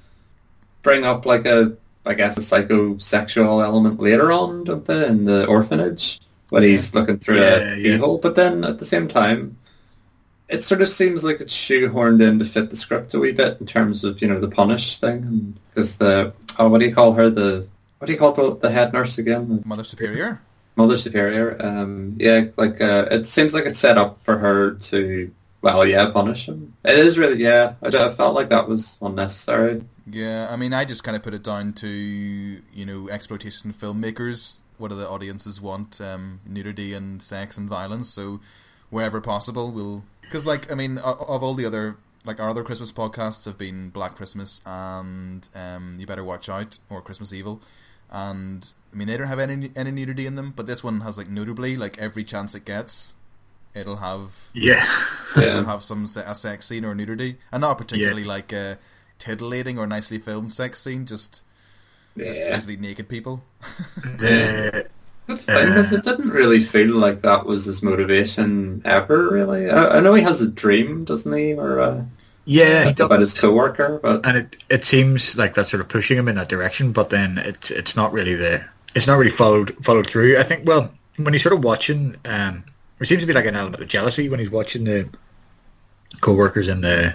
bring 0.82 1.04
up 1.04 1.24
like 1.26 1.46
a 1.46 1.76
I 2.04 2.14
guess 2.14 2.36
a 2.36 2.40
psychosexual 2.40 3.62
element 3.62 4.00
later 4.00 4.32
on, 4.32 4.64
don't 4.64 4.84
they, 4.84 5.06
in 5.06 5.24
the 5.24 5.46
orphanage 5.46 6.20
when 6.50 6.62
he's 6.62 6.94
looking 6.94 7.18
through 7.18 7.40
Yeah, 7.40 7.56
a 7.56 7.76
yeah. 7.76 7.82
keyhole. 7.82 8.18
But 8.18 8.36
then 8.36 8.64
at 8.64 8.78
the 8.78 8.84
same 8.84 9.08
time, 9.08 9.56
it 10.48 10.62
sort 10.62 10.82
of 10.82 10.88
seems 10.88 11.24
like 11.24 11.40
it's 11.40 11.54
shoehorned 11.54 12.20
in 12.20 12.38
to 12.38 12.44
fit 12.44 12.70
the 12.70 12.76
script 12.76 13.14
a 13.14 13.18
wee 13.18 13.32
bit 13.32 13.58
in 13.60 13.66
terms 13.66 14.04
of 14.04 14.20
you 14.20 14.28
know 14.28 14.40
the 14.40 14.48
punish 14.48 14.98
thing, 14.98 15.56
because 15.70 15.96
the 15.96 16.32
oh 16.58 16.68
what 16.68 16.80
do 16.80 16.86
you 16.86 16.94
call 16.94 17.12
her 17.12 17.30
the 17.30 17.66
what 17.98 18.06
do 18.06 18.12
you 18.12 18.18
call 18.18 18.32
the, 18.32 18.56
the 18.56 18.70
head 18.70 18.92
nurse 18.92 19.18
again? 19.18 19.62
Mother 19.64 19.84
Superior. 19.84 20.42
Mother 20.76 20.96
Superior. 20.96 21.56
Um, 21.60 22.16
yeah, 22.18 22.46
like 22.56 22.80
uh, 22.80 23.06
it 23.10 23.26
seems 23.26 23.54
like 23.54 23.64
it's 23.64 23.78
set 23.78 23.96
up 23.96 24.18
for 24.18 24.36
her 24.38 24.74
to 24.74 25.30
well, 25.62 25.86
yeah, 25.86 26.10
punish 26.10 26.48
him. 26.48 26.74
It 26.84 26.98
is 26.98 27.16
really 27.16 27.42
yeah. 27.42 27.74
I, 27.82 27.88
I 27.88 28.10
felt 28.10 28.34
like 28.34 28.50
that 28.50 28.68
was 28.68 28.98
unnecessary. 29.00 29.82
Yeah, 30.06 30.48
I 30.50 30.56
mean, 30.56 30.72
I 30.72 30.84
just 30.84 31.04
kind 31.04 31.16
of 31.16 31.22
put 31.22 31.34
it 31.34 31.44
down 31.44 31.72
to 31.74 31.88
you 31.88 32.84
know 32.86 33.08
exploitation 33.08 33.72
filmmakers. 33.72 34.62
What 34.78 34.88
do 34.88 34.96
the 34.96 35.08
audiences 35.08 35.60
want? 35.60 36.00
Um, 36.00 36.40
nudity 36.46 36.92
and 36.94 37.22
sex 37.22 37.56
and 37.56 37.68
violence. 37.68 38.08
So 38.08 38.40
wherever 38.90 39.20
possible, 39.20 39.70
we'll 39.70 40.04
because 40.22 40.44
like 40.44 40.70
I 40.70 40.74
mean, 40.74 40.98
of 40.98 41.42
all 41.42 41.54
the 41.54 41.66
other 41.66 41.96
like 42.24 42.40
our 42.40 42.48
other 42.50 42.62
Christmas 42.62 42.92
podcasts 42.92 43.44
have 43.44 43.58
been 43.58 43.90
Black 43.90 44.16
Christmas 44.16 44.60
and 44.64 45.48
um, 45.54 45.96
You 45.98 46.06
Better 46.06 46.24
Watch 46.24 46.48
Out 46.48 46.78
or 46.90 47.00
Christmas 47.00 47.32
Evil, 47.32 47.60
and 48.10 48.72
I 48.92 48.96
mean 48.96 49.08
they 49.08 49.16
don't 49.16 49.28
have 49.28 49.38
any 49.38 49.70
any 49.76 49.90
nudity 49.90 50.26
in 50.26 50.34
them, 50.36 50.52
but 50.54 50.66
this 50.66 50.82
one 50.82 51.00
has 51.02 51.16
like 51.16 51.28
notably 51.28 51.76
like 51.76 51.98
every 51.98 52.24
chance 52.24 52.54
it 52.54 52.64
gets, 52.64 53.14
it'll 53.74 53.96
have 53.96 54.50
yeah. 54.52 54.86
it'll 55.36 55.44
Yeah, 55.44 55.64
have 55.64 55.82
some 55.82 56.04
a 56.04 56.34
sex 56.34 56.66
scene 56.66 56.84
or 56.84 56.94
nudity, 56.94 57.36
and 57.50 57.60
not 57.60 57.78
particularly 57.78 58.24
like 58.24 58.52
a 58.52 58.78
titillating 59.22 59.78
or 59.78 59.86
nicely 59.86 60.18
filmed 60.18 60.50
sex 60.50 60.80
scene, 60.80 61.06
just 61.06 61.42
just 62.26 62.40
yeah. 62.40 62.50
basically 62.50 62.76
naked 62.76 63.08
people. 63.08 63.42
The, 64.18 64.86
That's 65.28 65.46
the 65.46 65.52
thing, 65.52 65.72
'cause 65.72 65.92
it 65.92 66.04
didn't 66.04 66.30
really 66.30 66.60
feel 66.60 66.96
like 66.96 67.22
that 67.22 67.46
was 67.46 67.64
his 67.64 67.82
motivation 67.82 68.82
ever. 68.84 69.30
Really, 69.30 69.70
I, 69.70 69.98
I 69.98 70.00
know 70.00 70.14
he 70.14 70.22
has 70.22 70.40
a 70.40 70.50
dream, 70.50 71.04
doesn't 71.04 71.32
he, 71.32 71.54
or 71.54 71.80
uh, 71.80 72.04
yeah, 72.44 72.84
he 72.84 72.90
about 72.90 73.20
does. 73.20 73.32
his 73.32 73.40
coworker, 73.40 74.00
but 74.02 74.26
and 74.26 74.36
it 74.38 74.56
it 74.68 74.84
seems 74.84 75.36
like 75.36 75.54
that's 75.54 75.70
sort 75.70 75.80
of 75.80 75.88
pushing 75.88 76.18
him 76.18 76.26
in 76.28 76.34
that 76.36 76.48
direction, 76.48 76.90
but 76.92 77.10
then 77.10 77.38
it's 77.38 77.70
it's 77.70 77.94
not 77.96 78.12
really 78.12 78.34
there. 78.34 78.70
it's 78.96 79.06
not 79.06 79.16
really 79.18 79.30
followed 79.30 79.76
followed 79.84 80.06
through. 80.08 80.38
I 80.38 80.42
think 80.42 80.66
well 80.66 80.92
when 81.16 81.32
he's 81.32 81.42
sort 81.42 81.54
of 81.54 81.62
watching, 81.62 82.16
um, 82.24 82.64
there 82.98 83.06
seems 83.06 83.20
to 83.22 83.26
be 83.26 83.32
like 83.34 83.46
an 83.46 83.54
element 83.56 83.82
of 83.82 83.88
jealousy 83.88 84.28
when 84.28 84.40
he's 84.40 84.50
watching 84.50 84.84
the 84.84 85.08
co-workers 86.20 86.68
in 86.68 86.80
the 86.80 87.14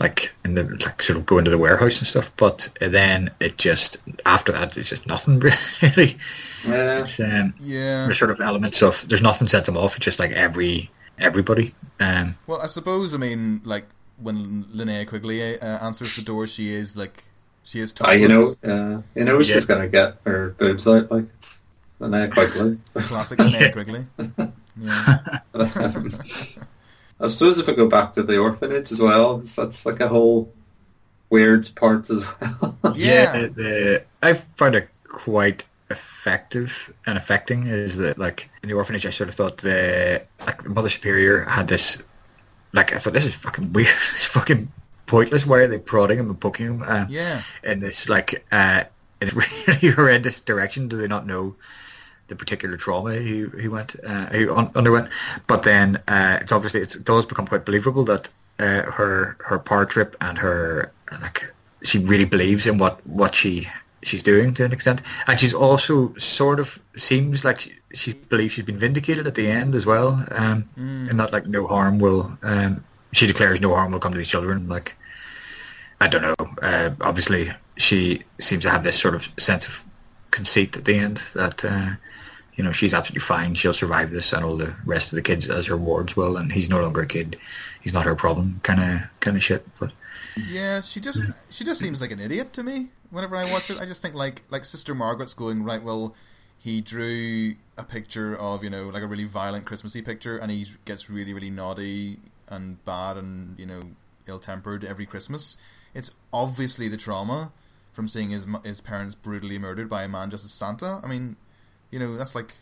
like 0.00 0.32
in 0.44 0.54
the 0.54 0.64
like 0.64 1.02
sort 1.02 1.18
of 1.18 1.24
go 1.26 1.38
into 1.38 1.50
the 1.50 1.58
warehouse 1.58 1.98
and 1.98 2.06
stuff. 2.06 2.30
But 2.36 2.68
then 2.80 3.30
it 3.40 3.58
just 3.58 3.98
after 4.26 4.52
that 4.52 4.76
it's 4.76 4.88
just 4.88 5.06
nothing 5.06 5.38
really. 5.82 6.18
yeah, 6.66 7.00
It's, 7.00 7.20
um, 7.20 7.54
Yeah, 7.60 8.06
there's 8.06 8.18
sort 8.18 8.30
of 8.30 8.40
elements 8.40 8.82
of 8.82 9.04
there's 9.08 9.22
nothing 9.22 9.48
sets 9.48 9.66
them 9.66 9.76
off. 9.76 9.96
It's 9.96 10.04
just 10.04 10.18
like 10.18 10.32
every 10.32 10.90
everybody. 11.18 11.74
Um, 12.00 12.36
Well, 12.46 12.60
I 12.60 12.66
suppose 12.66 13.14
I 13.14 13.18
mean 13.18 13.60
like 13.64 13.86
when 14.20 14.64
Linnea 14.64 15.06
Quigley 15.06 15.58
uh, 15.60 15.78
answers 15.84 16.14
the 16.16 16.22
door, 16.22 16.46
she 16.46 16.72
is 16.74 16.96
like 16.96 17.24
she 17.62 17.80
is 17.80 17.94
Ah, 18.00 18.12
you 18.12 18.28
know, 18.28 18.54
uh, 18.64 19.00
you 19.14 19.24
know 19.24 19.40
she's 19.42 19.68
Yeah. 19.68 19.74
gonna 19.76 19.88
get 19.88 20.16
her 20.26 20.50
boobs 20.58 20.86
out 20.88 21.10
like 21.10 21.24
it's 21.38 21.62
Linnea 22.00 22.30
Quigley. 22.32 22.78
classic 22.94 23.38
Linnea 23.38 23.72
Quigley. 23.72 24.06
Yeah. 24.76 25.38
I 27.24 27.28
suppose 27.28 27.58
if 27.58 27.68
I 27.68 27.72
go 27.72 27.88
back 27.88 28.14
to 28.14 28.22
the 28.22 28.38
orphanage 28.38 28.92
as 28.92 29.00
well, 29.00 29.38
that's 29.38 29.86
like 29.86 30.00
a 30.00 30.08
whole 30.08 30.52
weird 31.30 31.70
part 31.74 32.10
as 32.10 32.24
well. 32.40 32.76
Yeah. 32.96 33.38
the, 33.38 33.48
the, 33.48 34.04
I 34.22 34.34
find 34.56 34.74
it 34.74 34.88
quite 35.08 35.64
effective 35.90 36.92
and 37.06 37.16
affecting. 37.18 37.66
Is 37.66 37.96
that 37.96 38.18
like 38.18 38.48
in 38.62 38.68
the 38.68 38.74
orphanage? 38.74 39.06
I 39.06 39.10
sort 39.10 39.28
of 39.28 39.34
thought 39.34 39.58
the 39.58 40.22
like 40.40 40.62
the 40.62 40.68
Mother 40.68 40.90
Superior 40.90 41.44
had 41.44 41.68
this. 41.68 41.98
Like 42.72 42.94
I 42.94 42.98
thought 42.98 43.12
this 43.14 43.24
is 43.26 43.34
fucking 43.34 43.72
weird. 43.72 43.88
It's 44.14 44.26
fucking 44.26 44.70
pointless. 45.06 45.46
Why 45.46 45.58
are 45.60 45.68
they 45.68 45.78
prodding 45.78 46.18
him 46.18 46.28
and 46.30 46.40
poking 46.40 46.66
him? 46.66 46.82
Uh, 46.82 47.06
Yeah. 47.08 47.42
in 47.62 47.80
this 47.80 48.08
like 48.08 48.44
uh, 48.52 48.84
in 49.20 49.28
a 49.30 49.32
really 49.78 49.94
horrendous 49.94 50.40
direction. 50.40 50.88
Do 50.88 50.96
they 50.96 51.08
not 51.08 51.26
know 51.26 51.54
the 52.28 52.36
particular 52.36 52.76
trauma 52.76 53.14
he 53.14 53.46
he 53.60 53.68
went 53.68 53.96
uh, 54.04 54.30
he 54.30 54.48
un- 54.48 54.70
underwent? 54.74 55.08
But 55.46 55.62
then 55.62 56.02
uh, 56.08 56.38
it's 56.40 56.52
obviously 56.52 56.80
it's, 56.80 56.96
it 56.96 57.04
does 57.04 57.26
become 57.26 57.46
quite 57.46 57.64
believable 57.64 58.04
that 58.04 58.28
uh, 58.58 58.82
her 58.82 59.36
her 59.40 59.58
power 59.58 59.84
trip 59.84 60.16
and 60.20 60.38
her 60.38 60.92
like 61.20 61.52
she 61.82 61.98
really 61.98 62.24
believes 62.24 62.66
in 62.66 62.78
what 62.78 63.04
what 63.06 63.34
she 63.34 63.68
she's 64.02 64.22
doing 64.22 64.54
to 64.54 64.64
an 64.64 64.72
extent, 64.72 65.00
and 65.26 65.40
she's 65.40 65.54
also 65.54 66.14
sort 66.16 66.60
of 66.60 66.78
seems 66.96 67.44
like 67.44 67.60
she, 67.60 67.74
she 67.94 68.12
believes 68.12 68.54
she's 68.54 68.64
been 68.64 68.78
vindicated 68.78 69.26
at 69.26 69.34
the 69.34 69.48
end 69.48 69.74
as 69.74 69.86
well, 69.86 70.24
um, 70.32 70.68
and 70.76 71.18
that 71.20 71.32
like 71.32 71.46
no 71.46 71.66
harm 71.66 71.98
will. 71.98 72.36
Um, 72.42 72.84
she 73.12 73.26
declares 73.26 73.60
no 73.60 73.74
harm 73.74 73.92
will 73.92 74.00
come 74.00 74.12
to 74.12 74.18
these 74.18 74.28
children, 74.28 74.68
like. 74.68 74.96
I 76.00 76.08
don't 76.08 76.22
know. 76.22 76.34
Uh, 76.60 76.90
obviously, 77.00 77.52
she 77.76 78.24
seems 78.38 78.64
to 78.64 78.70
have 78.70 78.82
this 78.82 78.98
sort 78.98 79.14
of 79.14 79.28
sense 79.38 79.66
of 79.66 79.82
conceit 80.32 80.76
at 80.76 80.84
the 80.84 80.98
end 80.98 81.22
that 81.34 81.64
uh, 81.64 81.92
you 82.56 82.64
know 82.64 82.72
she's 82.72 82.94
absolutely 82.94 83.24
fine. 83.24 83.54
She'll 83.54 83.74
survive 83.74 84.10
this, 84.10 84.32
and 84.32 84.44
all 84.44 84.56
the 84.56 84.74
rest 84.86 85.12
of 85.12 85.16
the 85.16 85.22
kids 85.22 85.48
as 85.48 85.66
her 85.66 85.76
wards 85.76 86.16
will. 86.16 86.36
And 86.36 86.52
he's 86.52 86.68
no 86.68 86.80
longer 86.80 87.02
a 87.02 87.06
kid. 87.06 87.36
He's 87.82 87.92
not 87.92 88.04
her 88.04 88.14
problem. 88.14 88.60
Kind 88.62 88.80
of, 88.80 89.00
kind 89.20 89.36
of 89.36 89.42
shit. 89.42 89.66
But 89.78 89.92
Yeah, 90.36 90.80
she 90.80 91.00
just 91.00 91.28
she 91.50 91.64
just 91.64 91.80
seems 91.80 92.00
like 92.00 92.10
an 92.10 92.20
idiot 92.20 92.52
to 92.54 92.62
me. 92.62 92.90
Whenever 93.10 93.36
I 93.36 93.50
watch 93.50 93.70
it, 93.70 93.78
I 93.78 93.86
just 93.86 94.02
think 94.02 94.14
like 94.14 94.42
like 94.50 94.64
Sister 94.64 94.94
Margaret's 94.94 95.34
going 95.34 95.64
right. 95.64 95.82
Well, 95.82 96.14
he 96.58 96.80
drew 96.80 97.54
a 97.76 97.84
picture 97.84 98.36
of 98.36 98.62
you 98.62 98.70
know 98.70 98.88
like 98.88 99.02
a 99.02 99.06
really 99.06 99.24
violent 99.24 99.64
Christmassy 99.64 100.02
picture, 100.02 100.36
and 100.36 100.50
he 100.50 100.64
gets 100.84 101.10
really 101.10 101.32
really 101.32 101.50
naughty 101.50 102.18
and 102.48 102.84
bad 102.84 103.16
and 103.16 103.58
you 103.58 103.66
know 103.66 103.82
ill 104.26 104.38
tempered 104.38 104.84
every 104.84 105.06
Christmas. 105.06 105.58
It's 105.92 106.12
obviously 106.32 106.88
the 106.88 106.96
trauma 106.96 107.52
from 107.92 108.08
seeing 108.08 108.30
his 108.30 108.46
his 108.64 108.80
parents 108.80 109.14
brutally 109.14 109.58
murdered 109.58 109.88
by 109.88 110.04
a 110.04 110.08
man 110.08 110.30
just 110.30 110.44
as 110.44 110.52
Santa. 110.52 111.00
I 111.02 111.06
mean, 111.06 111.36
you 111.94 112.00
know 112.00 112.16
that's 112.16 112.34
like 112.34 112.52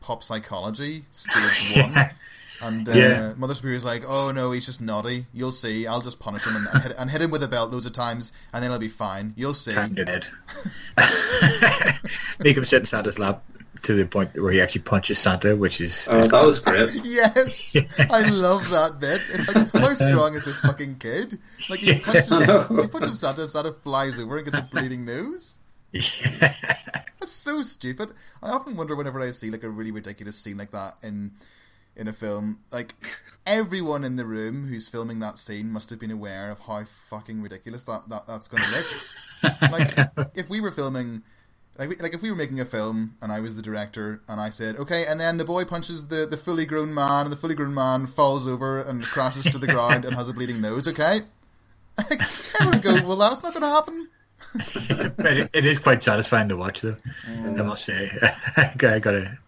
pop 0.00 0.22
psychology 0.22 1.04
stage 1.10 1.76
one. 1.76 2.10
And 2.60 2.88
uh, 2.88 2.92
Yeah. 2.92 3.32
Mother 3.38 3.54
Superior's 3.54 3.84
like, 3.84 4.04
oh 4.06 4.30
no, 4.30 4.52
he's 4.52 4.66
just 4.66 4.80
naughty. 4.80 5.26
You'll 5.32 5.50
see. 5.50 5.86
I'll 5.86 6.02
just 6.02 6.20
punish 6.20 6.44
him 6.46 6.54
and, 6.56 6.68
and, 6.68 6.82
hit, 6.82 6.94
and 6.98 7.10
hit 7.10 7.22
him 7.22 7.30
with 7.30 7.42
a 7.42 7.48
belt 7.48 7.72
loads 7.72 7.86
of 7.86 7.92
times, 7.92 8.32
and 8.52 8.62
then 8.62 8.70
he'll 8.70 8.78
be 8.78 8.88
fine. 8.88 9.32
You'll 9.36 9.54
see. 9.54 9.72
kind 9.74 9.98
of 9.98 10.06
dead. 10.06 10.26
Make 12.38 12.56
him 12.56 12.64
sit 12.64 12.80
in 12.80 12.86
Santa's 12.86 13.18
lap 13.18 13.42
to 13.82 13.94
the 13.94 14.06
point 14.06 14.40
where 14.40 14.52
he 14.52 14.60
actually 14.60 14.82
punches 14.82 15.18
Santa, 15.18 15.56
which 15.56 15.80
is 15.80 16.06
Oh, 16.08 16.28
that 16.28 16.44
was 16.44 16.60
great. 16.60 16.88
Yes, 17.04 17.76
I 17.98 18.28
love 18.28 18.68
that 18.70 19.00
bit. 19.00 19.22
It's 19.30 19.48
like, 19.52 19.72
how 19.72 19.94
strong 19.94 20.34
is 20.34 20.44
this 20.44 20.60
fucking 20.60 20.98
kid? 20.98 21.38
Like 21.68 21.80
he 21.80 21.98
punches, 21.98 22.28
he 22.28 22.86
punches 22.86 23.18
Santa, 23.18 23.42
and 23.42 23.50
Santa 23.50 23.72
flies 23.72 24.20
over 24.20 24.36
and 24.36 24.44
gets 24.44 24.56
a 24.58 24.62
bleeding 24.62 25.04
nose. 25.04 25.58
That's 26.40 27.30
so 27.30 27.62
stupid. 27.62 28.10
I 28.42 28.50
often 28.50 28.76
wonder 28.76 28.96
whenever 28.96 29.20
I 29.20 29.30
see 29.30 29.50
like 29.50 29.62
a 29.62 29.70
really 29.70 29.90
ridiculous 29.90 30.38
scene 30.38 30.58
like 30.58 30.72
that 30.72 30.96
in 31.02 31.32
in 31.94 32.08
a 32.08 32.12
film, 32.12 32.60
like 32.70 32.94
everyone 33.46 34.02
in 34.04 34.16
the 34.16 34.24
room 34.24 34.66
who's 34.66 34.88
filming 34.88 35.18
that 35.20 35.36
scene 35.38 35.70
must 35.70 35.90
have 35.90 35.98
been 35.98 36.10
aware 36.10 36.50
of 36.50 36.60
how 36.60 36.84
fucking 36.84 37.42
ridiculous 37.42 37.84
that, 37.84 38.08
that 38.08 38.26
that's 38.26 38.48
going 38.48 38.62
to 38.62 38.70
look. 38.70 39.70
like 39.70 40.30
if 40.34 40.48
we 40.48 40.60
were 40.60 40.70
filming 40.70 41.22
like, 41.78 41.88
we- 41.88 41.96
like 41.96 42.14
if 42.14 42.22
we 42.22 42.30
were 42.30 42.36
making 42.36 42.60
a 42.60 42.64
film 42.64 43.16
and 43.20 43.32
I 43.32 43.40
was 43.40 43.56
the 43.56 43.62
director 43.62 44.22
and 44.28 44.40
I 44.40 44.50
said, 44.50 44.76
okay, 44.76 45.04
and 45.06 45.20
then 45.20 45.36
the 45.36 45.44
boy 45.44 45.64
punches 45.64 46.08
the, 46.08 46.26
the 46.26 46.36
fully 46.36 46.64
grown 46.66 46.92
man 46.94 47.26
and 47.26 47.32
the 47.32 47.36
fully 47.36 47.54
grown 47.54 47.74
man 47.74 48.06
falls 48.06 48.46
over 48.46 48.80
and 48.80 49.02
crashes 49.04 49.44
to 49.46 49.58
the 49.58 49.66
ground 49.66 50.04
and 50.04 50.14
has 50.14 50.28
a 50.28 50.34
bleeding 50.34 50.60
nose, 50.60 50.86
okay? 50.88 51.22
I 51.98 52.66
would 52.66 52.82
go, 52.82 53.04
well, 53.06 53.16
that's 53.16 53.42
not 53.42 53.52
going 53.52 53.62
to 53.62 53.68
happen. 53.68 54.08
But 54.54 55.18
it, 55.38 55.50
it 55.52 55.66
is 55.66 55.78
quite 55.78 56.02
satisfying 56.02 56.48
to 56.48 56.56
watch, 56.56 56.80
though. 56.82 56.96
Mm. 57.28 57.58
I 57.60 57.62
must 57.62 57.84
say, 57.84 58.10
I 58.56 58.98
got 58.98 59.14
a, 59.14 59.38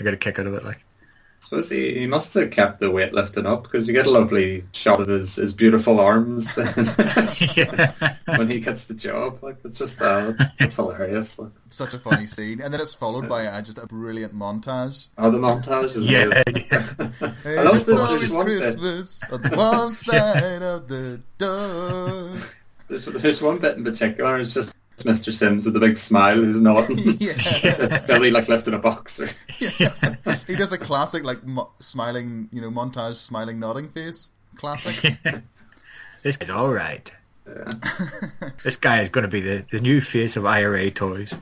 I 0.00 0.04
got 0.04 0.14
a 0.14 0.16
kick 0.16 0.38
out 0.38 0.46
of 0.46 0.54
it. 0.54 0.64
Like, 0.64 0.76
I 0.78 1.48
suppose 1.48 1.70
he, 1.70 2.00
he 2.00 2.06
must 2.08 2.34
have 2.34 2.50
kept 2.50 2.80
the 2.80 2.90
weight 2.90 3.12
lifting 3.12 3.46
up 3.46 3.62
because 3.62 3.86
you 3.86 3.94
get 3.94 4.06
a 4.06 4.10
lovely 4.10 4.64
shot 4.72 5.00
of 5.00 5.06
his, 5.06 5.36
his 5.36 5.52
beautiful 5.52 6.00
arms 6.00 6.56
when 6.56 8.50
he 8.50 8.58
gets 8.60 8.84
the 8.86 8.94
job. 8.96 9.38
Like 9.42 9.58
it's 9.64 9.78
just 9.78 10.00
uh, 10.02 10.32
that's, 10.32 10.52
that's 10.52 10.74
hilarious. 10.74 11.38
Like, 11.38 11.52
Such 11.70 11.94
a 11.94 11.98
funny 12.00 12.26
scene. 12.26 12.60
And 12.60 12.72
then 12.74 12.80
it's 12.80 12.94
followed 12.94 13.28
by 13.28 13.46
uh, 13.46 13.62
just 13.62 13.78
a 13.78 13.86
brilliant 13.86 14.34
montage. 14.34 15.08
oh, 15.18 15.30
the 15.30 15.38
montage 15.38 15.84
is 15.96 15.98
yeah, 15.98 16.22
amazing. 16.46 16.66
yeah. 16.72 17.30
Hey, 17.44 17.62
love 17.62 17.76
it's 17.76 17.86
the- 17.86 17.96
always 17.96 18.20
there's 18.22 18.34
one 18.36 18.46
bit- 18.46 18.60
Christmas 18.62 19.20
on 19.30 19.42
the 19.42 19.56
warm 19.56 19.92
side 19.92 20.62
of 20.62 20.88
the 20.88 21.22
door. 21.38 22.38
There's, 22.88 23.06
there's 23.06 23.42
one 23.42 23.58
bit 23.58 23.76
in 23.76 23.84
particular. 23.84 24.38
It's 24.38 24.54
just 24.54 24.72
Mr. 24.98 25.32
Sims 25.32 25.64
with 25.64 25.74
the 25.74 25.80
big 25.80 25.96
smile 25.96 26.36
who's 26.36 26.60
nodding. 26.60 26.98
Yeah. 27.20 28.04
Billy 28.06 28.30
like 28.30 28.48
lifting 28.48 28.74
a 28.74 28.78
boxer. 28.78 29.28
he 29.48 30.56
does 30.56 30.72
a 30.72 30.78
classic 30.78 31.24
like 31.24 31.44
mo- 31.44 31.70
smiling, 31.78 32.48
you 32.52 32.60
know, 32.60 32.70
montage, 32.70 33.16
smiling, 33.16 33.58
nodding 33.58 33.88
face. 33.88 34.32
Classic. 34.56 35.16
this 36.22 36.36
guy's 36.36 36.50
all 36.50 36.72
right. 36.72 37.10
this 38.64 38.76
guy 38.76 39.02
is 39.02 39.08
going 39.08 39.22
to 39.22 39.28
be 39.28 39.40
the, 39.40 39.64
the 39.70 39.80
new 39.80 40.00
face 40.00 40.36
of 40.36 40.46
IRA 40.46 40.90
toys. 40.90 41.36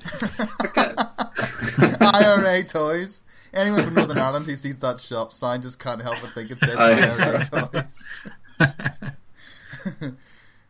IRA 2.01 2.63
toys. 2.65 3.25
Anyone 3.53 3.85
from 3.85 3.95
Northern 3.95 4.19
Ireland 4.19 4.47
who 4.47 4.57
sees 4.57 4.79
that 4.79 5.01
shop 5.01 5.33
sign 5.33 5.63
just 5.63 5.79
can't 5.79 6.03
help 6.03 6.17
but 6.21 6.33
think 6.33 6.51
it 6.51 6.59
says 6.59 6.77
IRA 6.77 7.45
toys. 7.45 8.17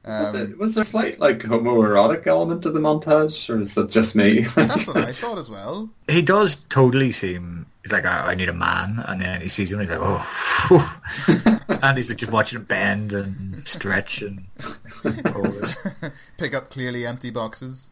Um, 0.04 0.54
Was 0.58 0.74
there 0.74 0.82
a 0.82 0.84
slight 0.84 1.18
like 1.18 1.38
homoerotic 1.40 2.26
element 2.26 2.62
to 2.62 2.70
the 2.70 2.80
montage, 2.80 3.48
or 3.52 3.60
is 3.60 3.74
that 3.74 3.90
just 3.90 4.14
me? 4.14 4.40
that's 4.56 4.86
what 4.86 4.96
I 4.96 5.12
thought 5.12 5.38
as 5.38 5.50
well. 5.50 5.88
He 6.08 6.22
does 6.22 6.56
totally 6.68 7.12
seem. 7.12 7.66
He's 7.82 7.92
like, 7.92 8.06
I, 8.06 8.32
I 8.32 8.34
need 8.34 8.48
a 8.48 8.54
man, 8.54 9.02
and 9.06 9.20
then 9.20 9.40
he 9.40 9.48
sees 9.48 9.70
him, 9.70 9.80
and 9.80 9.88
he's 9.88 9.98
like, 9.98 10.06
oh, 10.70 11.78
and 11.82 11.98
he's 11.98 12.08
like 12.08 12.18
just 12.18 12.32
watching 12.32 12.58
him 12.58 12.64
bend 12.64 13.12
and 13.12 13.66
stretch 13.66 14.22
and 14.22 14.44
all. 15.34 16.10
Pick 16.38 16.54
up 16.54 16.70
clearly 16.70 17.06
empty 17.06 17.30
boxes. 17.30 17.90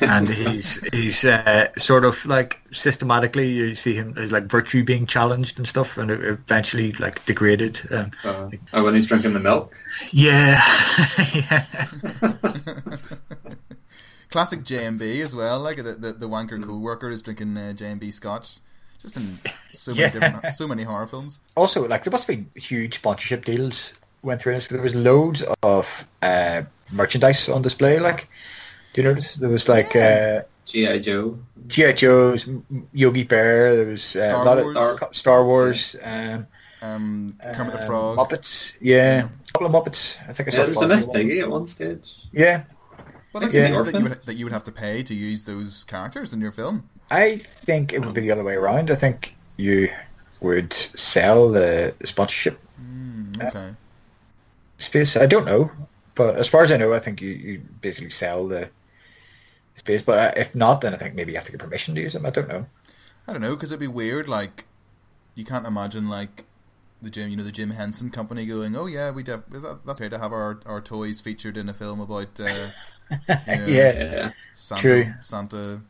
And 0.00 0.28
he's 0.28 0.76
he's 0.92 1.24
uh, 1.24 1.68
sort 1.76 2.04
of 2.04 2.24
like 2.24 2.60
systematically 2.72 3.48
you 3.50 3.74
see 3.74 3.94
him 3.94 4.14
as 4.16 4.30
like 4.30 4.44
virtue 4.44 4.84
being 4.84 5.06
challenged 5.06 5.58
and 5.58 5.66
stuff, 5.66 5.96
and 5.98 6.10
eventually 6.10 6.92
like 6.94 7.24
degraded. 7.26 7.80
Um, 7.90 8.10
Uh, 8.24 8.50
oh, 8.74 8.84
when 8.84 8.94
he's 8.94 9.06
drinking 9.06 9.32
the 9.32 9.40
milk. 9.40 9.74
yeah, 10.12 10.62
yeah. 11.34 11.66
Classic 14.30 14.62
J&B 14.62 15.20
as 15.20 15.34
well. 15.34 15.60
Like 15.60 15.76
the 15.76 15.92
the, 15.94 16.12
the 16.12 16.28
wanker 16.28 16.62
co-worker 16.62 17.10
is 17.10 17.20
drinking 17.22 17.56
uh, 17.56 17.72
J&B 17.74 18.10
scotch. 18.10 18.58
Just 18.98 19.16
in 19.16 19.40
so 19.72 19.90
many 19.92 20.02
Yeah. 20.02 20.10
different, 20.10 20.54
so 20.54 20.68
many 20.68 20.84
horror 20.84 21.06
films. 21.08 21.40
Also, 21.56 21.86
like 21.88 22.04
there 22.04 22.12
must 22.12 22.26
have 22.28 22.36
been 22.36 22.48
huge 22.54 22.94
sponsorship 22.96 23.44
deals 23.44 23.92
went 24.22 24.40
through 24.40 24.52
this. 24.54 24.68
'cause 24.68 24.74
There 24.76 24.82
was 24.82 24.94
loads 24.94 25.42
of 25.64 26.06
uh, 26.22 26.62
merchandise 26.92 27.48
on 27.48 27.62
display. 27.62 27.98
Like, 27.98 28.28
do 28.92 29.02
you 29.02 29.08
notice 29.08 29.34
there 29.36 29.48
was 29.48 29.68
like 29.68 29.94
uh, 29.96 30.42
G.I. 30.66 30.98
Joe. 31.00 31.38
GI 31.66 31.92
Joe's, 31.94 32.46
Yogi 32.92 33.24
Bear. 33.24 33.76
There 33.76 33.86
was 33.86 34.14
uh, 34.16 34.28
Star 34.28 34.42
a 34.42 34.44
lot 34.44 34.62
Wars. 34.62 34.76
of 34.76 34.96
Star, 34.96 35.14
Star 35.14 35.44
Wars. 35.44 35.96
Um, 36.02 36.46
Um, 36.82 37.36
Kermit 37.54 37.72
the 37.74 37.80
um, 37.80 37.86
Frog. 37.86 38.18
Muppets. 38.18 38.74
Yeah, 38.80 39.28
a 39.48 39.52
couple 39.52 39.66
of 39.68 39.72
Muppets. 39.72 40.16
I 40.28 40.32
think 40.32 40.48
I 40.48 40.52
saw. 40.52 40.58
Yeah, 40.58 40.64
there 40.64 40.74
was 40.74 40.82
a 40.82 40.88
Miss 40.88 41.06
one. 41.06 41.16
Piggy 41.16 41.40
at 41.40 41.50
one 41.50 41.66
stage. 41.66 42.16
Yeah, 42.32 42.64
But 43.32 43.44
I 43.44 43.46
Yeah. 43.46 43.82
think 43.82 43.86
that 43.86 43.98
you 43.98 44.02
would 44.04 44.26
that 44.26 44.34
you 44.34 44.44
would 44.46 44.52
have 44.52 44.64
to 44.64 44.72
pay 44.72 45.02
to 45.04 45.14
use 45.14 45.44
those 45.44 45.84
characters 45.84 46.32
in 46.32 46.40
your 46.40 46.52
film. 46.52 46.88
I 47.10 47.36
think 47.36 47.92
it 47.92 48.00
would 48.04 48.14
be 48.14 48.20
the 48.20 48.30
other 48.32 48.44
way 48.44 48.54
around. 48.54 48.90
I 48.90 48.94
think 48.96 49.34
you 49.56 49.88
would 50.40 50.72
sell 50.72 51.50
the 51.50 51.94
sponsorship 52.04 52.58
Okay. 53.40 53.74
space. 54.78 55.16
I 55.16 55.26
don't 55.26 55.44
know, 55.46 55.70
but 56.14 56.36
as 56.36 56.48
far 56.48 56.64
as 56.64 56.72
I 56.72 56.76
know, 56.76 56.92
I 56.92 56.98
think 56.98 57.20
you, 57.20 57.30
you 57.30 57.62
basically 57.80 58.10
sell 58.10 58.48
the 58.48 58.68
space. 59.74 60.02
But 60.02 60.18
uh, 60.18 60.40
if 60.40 60.54
not, 60.54 60.80
then 60.80 60.94
I 60.94 60.96
think 60.96 61.14
maybe 61.14 61.32
you 61.32 61.38
have 61.38 61.46
to 61.46 61.52
get 61.52 61.60
permission 61.60 61.94
to 61.94 62.00
use 62.00 62.12
them. 62.12 62.26
I 62.26 62.30
don't 62.30 62.48
know. 62.48 62.66
I 63.26 63.32
don't 63.32 63.42
know 63.42 63.54
because 63.54 63.70
it'd 63.72 63.80
be 63.80 63.86
weird. 63.86 64.28
Like, 64.28 64.66
you 65.34 65.44
can't 65.44 65.66
imagine 65.66 66.08
like 66.08 66.44
the 67.00 67.10
Jim, 67.10 67.30
you 67.30 67.36
know, 67.36 67.42
the 67.44 67.52
Jim 67.52 67.70
Henson 67.70 68.10
Company 68.10 68.46
going, 68.46 68.76
oh 68.76 68.86
yeah, 68.86 69.10
we 69.10 69.22
def- 69.22 69.40
that's 69.84 69.98
great 69.98 70.10
to 70.12 70.18
have 70.18 70.32
our, 70.32 70.60
our 70.66 70.80
toys 70.80 71.20
featured 71.20 71.56
in 71.56 71.68
a 71.68 71.74
film 71.74 72.00
about 72.00 72.38
uh, 72.40 72.70
you 73.10 73.18
know, 73.28 73.66
Yeah, 73.66 73.66
Yeah. 73.66 74.32
Santa, 74.52 74.80
True. 74.82 75.14
Santa 75.22 75.80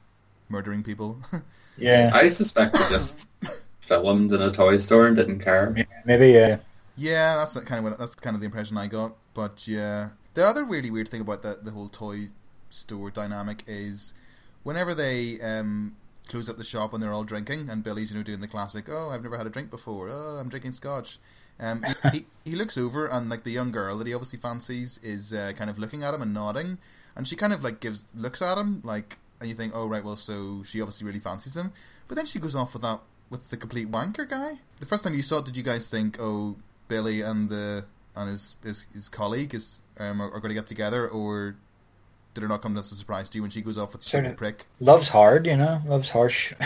murdering 0.48 0.82
people. 0.82 1.18
yeah, 1.78 2.10
I 2.14 2.28
suspect 2.28 2.74
they 2.74 2.88
just 2.90 3.28
filmed 3.80 4.32
in 4.32 4.40
a 4.42 4.50
toy 4.52 4.78
store 4.78 5.06
and 5.08 5.16
didn't 5.16 5.40
care. 5.40 5.74
maybe. 6.04 6.28
Yeah, 6.30 6.58
yeah, 6.96 7.36
that's 7.36 7.54
the 7.54 7.62
kind 7.62 7.78
of 7.84 7.90
what, 7.92 7.98
that's 7.98 8.14
kind 8.14 8.34
of 8.34 8.40
the 8.40 8.46
impression 8.46 8.76
I 8.78 8.86
got. 8.86 9.14
But 9.34 9.66
yeah, 9.66 10.10
the 10.34 10.44
other 10.46 10.64
really 10.64 10.90
weird 10.90 11.08
thing 11.08 11.20
about 11.22 11.42
the 11.42 11.58
the 11.62 11.70
whole 11.72 11.88
toy 11.88 12.28
store 12.72 13.10
dynamic 13.10 13.62
is 13.66 14.14
whenever 14.62 14.94
they 14.94 15.40
um, 15.40 15.96
close 16.28 16.48
up 16.48 16.56
the 16.56 16.64
shop 16.64 16.92
and 16.92 17.02
they're 17.02 17.12
all 17.12 17.24
drinking, 17.24 17.68
and 17.68 17.82
Billy's 17.82 18.10
you 18.10 18.18
know 18.18 18.22
doing 18.22 18.40
the 18.40 18.48
classic, 18.48 18.86
oh 18.88 19.10
I've 19.10 19.22
never 19.22 19.36
had 19.36 19.46
a 19.46 19.50
drink 19.50 19.70
before, 19.70 20.08
oh 20.10 20.38
I'm 20.40 20.48
drinking 20.48 20.72
scotch. 20.72 21.18
Um, 21.60 21.82
he, 21.82 22.10
he, 22.10 22.26
he 22.50 22.56
looks 22.56 22.76
over 22.76 23.06
and 23.06 23.28
like 23.28 23.44
the 23.44 23.50
young 23.50 23.70
girl 23.70 23.98
that 23.98 24.06
he 24.06 24.14
obviously 24.14 24.38
fancies 24.38 24.98
is 25.02 25.32
uh, 25.32 25.52
kind 25.56 25.70
of 25.70 25.78
looking 25.78 26.02
at 26.02 26.14
him 26.14 26.22
and 26.22 26.34
nodding, 26.34 26.78
and 27.14 27.28
she 27.28 27.36
kind 27.36 27.52
of 27.52 27.62
like 27.62 27.80
gives 27.80 28.06
looks 28.14 28.42
at 28.42 28.58
him 28.58 28.80
like, 28.84 29.18
and 29.40 29.48
you 29.48 29.54
think, 29.54 29.72
oh 29.74 29.86
right, 29.86 30.04
well 30.04 30.16
so 30.16 30.62
she 30.64 30.80
obviously 30.80 31.06
really 31.06 31.20
fancies 31.20 31.56
him, 31.56 31.72
but 32.08 32.16
then 32.16 32.26
she 32.26 32.38
goes 32.38 32.54
off 32.56 32.72
with 32.72 32.82
that 32.82 33.00
with 33.30 33.50
the 33.50 33.56
complete 33.56 33.90
wanker 33.90 34.28
guy. 34.28 34.58
The 34.80 34.86
first 34.86 35.04
time 35.04 35.14
you 35.14 35.22
saw 35.22 35.38
it, 35.38 35.46
did 35.46 35.56
you 35.56 35.62
guys 35.62 35.88
think, 35.88 36.16
oh 36.20 36.56
Billy 36.88 37.20
and 37.20 37.48
the 37.48 37.84
and 38.14 38.28
his 38.28 38.54
his, 38.62 38.86
his 38.92 39.08
colleague 39.08 39.54
is 39.54 39.80
um, 39.98 40.20
are, 40.20 40.26
are 40.26 40.40
going 40.40 40.50
to 40.50 40.54
get 40.54 40.66
together, 40.66 41.08
or 41.08 41.56
did 42.34 42.44
it 42.44 42.48
not 42.48 42.62
come 42.62 42.76
as 42.76 42.90
a 42.92 42.94
surprise 42.94 43.28
to 43.30 43.38
you 43.38 43.42
when 43.42 43.50
she 43.50 43.60
goes 43.62 43.76
off 43.78 43.92
with, 43.92 44.02
Sort 44.02 44.22
with 44.24 44.32
the 44.32 44.36
prick? 44.36 44.66
love's 44.80 45.08
hard, 45.08 45.46
you 45.46 45.56
know. 45.56 45.80
Love's 45.86 46.10
harsh. 46.10 46.52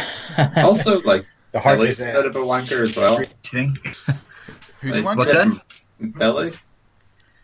Also, 0.56 1.00
like, 1.02 1.26
the 1.52 1.60
heart 1.60 1.78
Billy's 1.78 2.00
is 2.00 2.06
a 2.06 2.10
a 2.10 2.12
bit 2.14 2.26
of 2.26 2.36
a 2.36 2.40
wanker 2.40 2.82
as 2.82 2.96
well. 2.96 3.20
thing. 3.44 3.76
Who's 4.80 4.92
Like, 4.92 4.94
the 4.94 5.00
wanker? 5.02 5.16
What's 5.16 5.32
that? 5.32 6.18
Billy? 6.18 6.52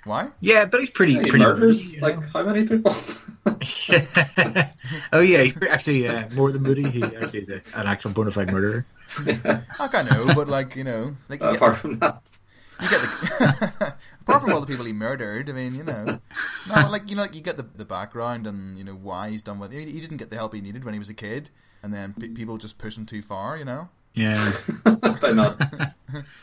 Why? 0.04 0.28
Yeah, 0.40 0.64
but 0.64 0.80
he's 0.80 0.90
pretty. 0.90 1.14
He 1.14 1.20
pretty 1.20 1.38
murders, 1.38 1.84
moody, 1.94 2.00
like, 2.00 2.20
know. 2.20 2.26
how 2.32 2.42
many 2.42 2.66
people? 2.66 2.94
oh 5.12 5.20
yeah, 5.20 5.42
he's 5.42 5.60
actually 5.68 6.06
uh, 6.08 6.28
more 6.34 6.52
than 6.52 6.62
moody. 6.62 6.88
He 6.90 7.02
actually 7.02 7.40
is 7.40 7.48
a, 7.48 7.60
an 7.74 7.86
actual 7.86 8.10
bona 8.10 8.30
fide 8.32 8.50
murderer. 8.52 8.84
I 9.78 9.88
can 9.88 10.06
know, 10.06 10.32
but 10.34 10.48
like 10.48 10.76
you 10.76 10.84
know, 10.84 11.16
like 11.28 11.40
you 11.40 11.46
get, 11.46 11.56
Apart 11.56 11.78
from 11.78 11.98
that. 12.00 12.20
You 12.82 12.88
get 12.90 13.00
the 13.00 13.94
apart 14.22 14.42
from 14.42 14.52
all 14.52 14.60
the 14.60 14.66
people 14.66 14.84
he 14.84 14.92
murdered. 14.92 15.48
I 15.48 15.52
mean, 15.52 15.74
you 15.74 15.84
know, 15.84 16.20
no, 16.68 16.88
like 16.90 17.08
you 17.10 17.16
know, 17.16 17.22
like 17.22 17.34
you 17.34 17.40
get 17.40 17.56
the 17.56 17.62
the 17.76 17.84
background 17.84 18.46
and 18.46 18.76
you 18.76 18.84
know 18.84 18.94
why 18.94 19.30
he's 19.30 19.42
done 19.42 19.58
what. 19.58 19.70
I 19.72 19.76
mean, 19.76 19.88
he 19.88 20.00
didn't 20.00 20.16
get 20.18 20.30
the 20.30 20.36
help 20.36 20.54
he 20.54 20.60
needed 20.60 20.84
when 20.84 20.94
he 20.94 20.98
was 20.98 21.08
a 21.08 21.14
kid, 21.14 21.50
and 21.82 21.92
then 21.94 22.14
pe 22.18 22.28
people 22.28 22.58
just 22.58 22.78
push 22.78 22.96
him 22.98 23.06
too 23.06 23.22
far. 23.22 23.56
You 23.56 23.64
know, 23.64 23.88
Yeah, 24.14 24.52
By 25.22 25.32
not, 25.32 25.60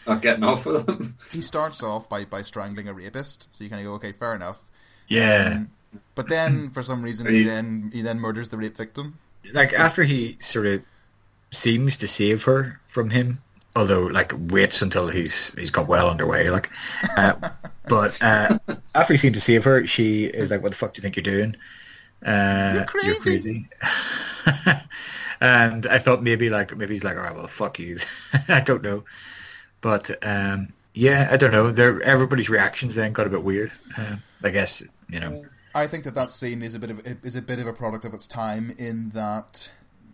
not 0.08 0.21
getting 0.21 0.43
off 0.43 0.65
with 0.65 0.88
him. 0.88 1.17
he 1.32 1.41
starts 1.41 1.84
off 1.84 2.08
by 2.10 2.25
by 2.25 2.41
strangling 2.41 2.88
a 2.88 2.93
rapist, 2.93 3.47
so 3.52 3.63
you 3.63 3.69
kind 3.69 3.82
of 3.82 3.86
go, 3.86 3.93
okay, 3.95 4.12
fair 4.12 4.34
enough. 4.36 4.63
yeah. 5.08 5.54
Um, 5.58 5.71
but 6.13 6.30
then 6.30 6.69
for 6.69 6.84
some 6.84 7.02
reason 7.02 7.25
he 7.28 7.43
then 7.43 7.89
he 7.91 8.02
then 8.04 8.19
murders 8.19 8.49
the 8.49 8.58
rape 8.58 8.78
victim. 8.78 9.17
like 9.54 9.73
after 9.73 10.04
he 10.04 10.38
sort 10.39 10.67
of 10.67 10.84
seems 11.52 11.97
to 11.97 12.08
save 12.08 12.43
her 12.43 12.80
from 12.91 13.10
him, 13.10 13.39
although 13.75 14.03
like 14.03 14.34
waits 14.38 14.82
until 14.82 15.08
he's 15.08 15.51
he's 15.58 15.71
got 15.71 15.88
well 15.88 16.10
underway. 16.10 16.49
Like, 16.49 16.69
uh, 17.17 17.34
but 17.88 18.21
uh, 18.21 18.60
after 18.95 19.13
he 19.13 19.17
seems 19.17 19.36
to 19.38 19.41
save 19.41 19.63
her, 19.63 19.86
she 19.88 20.25
is 20.25 20.51
like, 20.51 20.62
"What 20.62 20.71
the 20.71 20.77
fuck 20.77 20.93
do 20.93 20.99
you 20.99 21.01
think 21.01 21.15
you're 21.15 21.23
doing? 21.23 21.55
Uh, 22.25 22.73
You're 22.75 22.86
crazy." 22.86 23.19
crazy." 23.21 23.67
and 25.41 25.88
I 25.88 25.99
thought 25.99 26.23
maybe 26.23 26.49
like 26.49 26.75
maybe 26.75 26.93
he's 26.93 27.03
like, 27.03 27.15
"All 27.15 27.23
right, 27.23 27.36
well, 27.36 27.47
fuck 27.47 27.79
you." 27.79 27.99
I 28.47 28.60
don't 28.62 28.84
know, 28.84 29.03
but 29.82 30.12
um, 30.25 30.73
yeah, 30.93 31.29
I 31.32 31.38
don't 31.38 31.51
know. 31.51 31.71
There, 31.71 32.01
everybody's 32.01 32.49
reactions 32.49 32.95
then 32.95 33.13
got 33.13 33.27
a 33.27 33.29
bit 33.29 33.43
weird. 33.43 33.71
Uh, 33.97 34.17
I 34.43 34.49
guess 34.49 34.84
you 35.10 35.19
know. 35.19 35.45
I 35.75 35.86
think 35.86 36.03
that 36.05 36.15
that 36.15 36.32
scene 36.32 36.63
is 36.63 36.73
a 36.73 36.79
bit 36.79 36.89
of 36.89 37.05
is 37.23 37.36
a 37.36 37.41
bit 37.41 37.60
of 37.60 37.67
a 37.67 37.73
product 37.73 38.03
of 38.03 38.13
its 38.13 38.27
time 38.27 38.71
in 38.77 39.10
that 39.10 39.71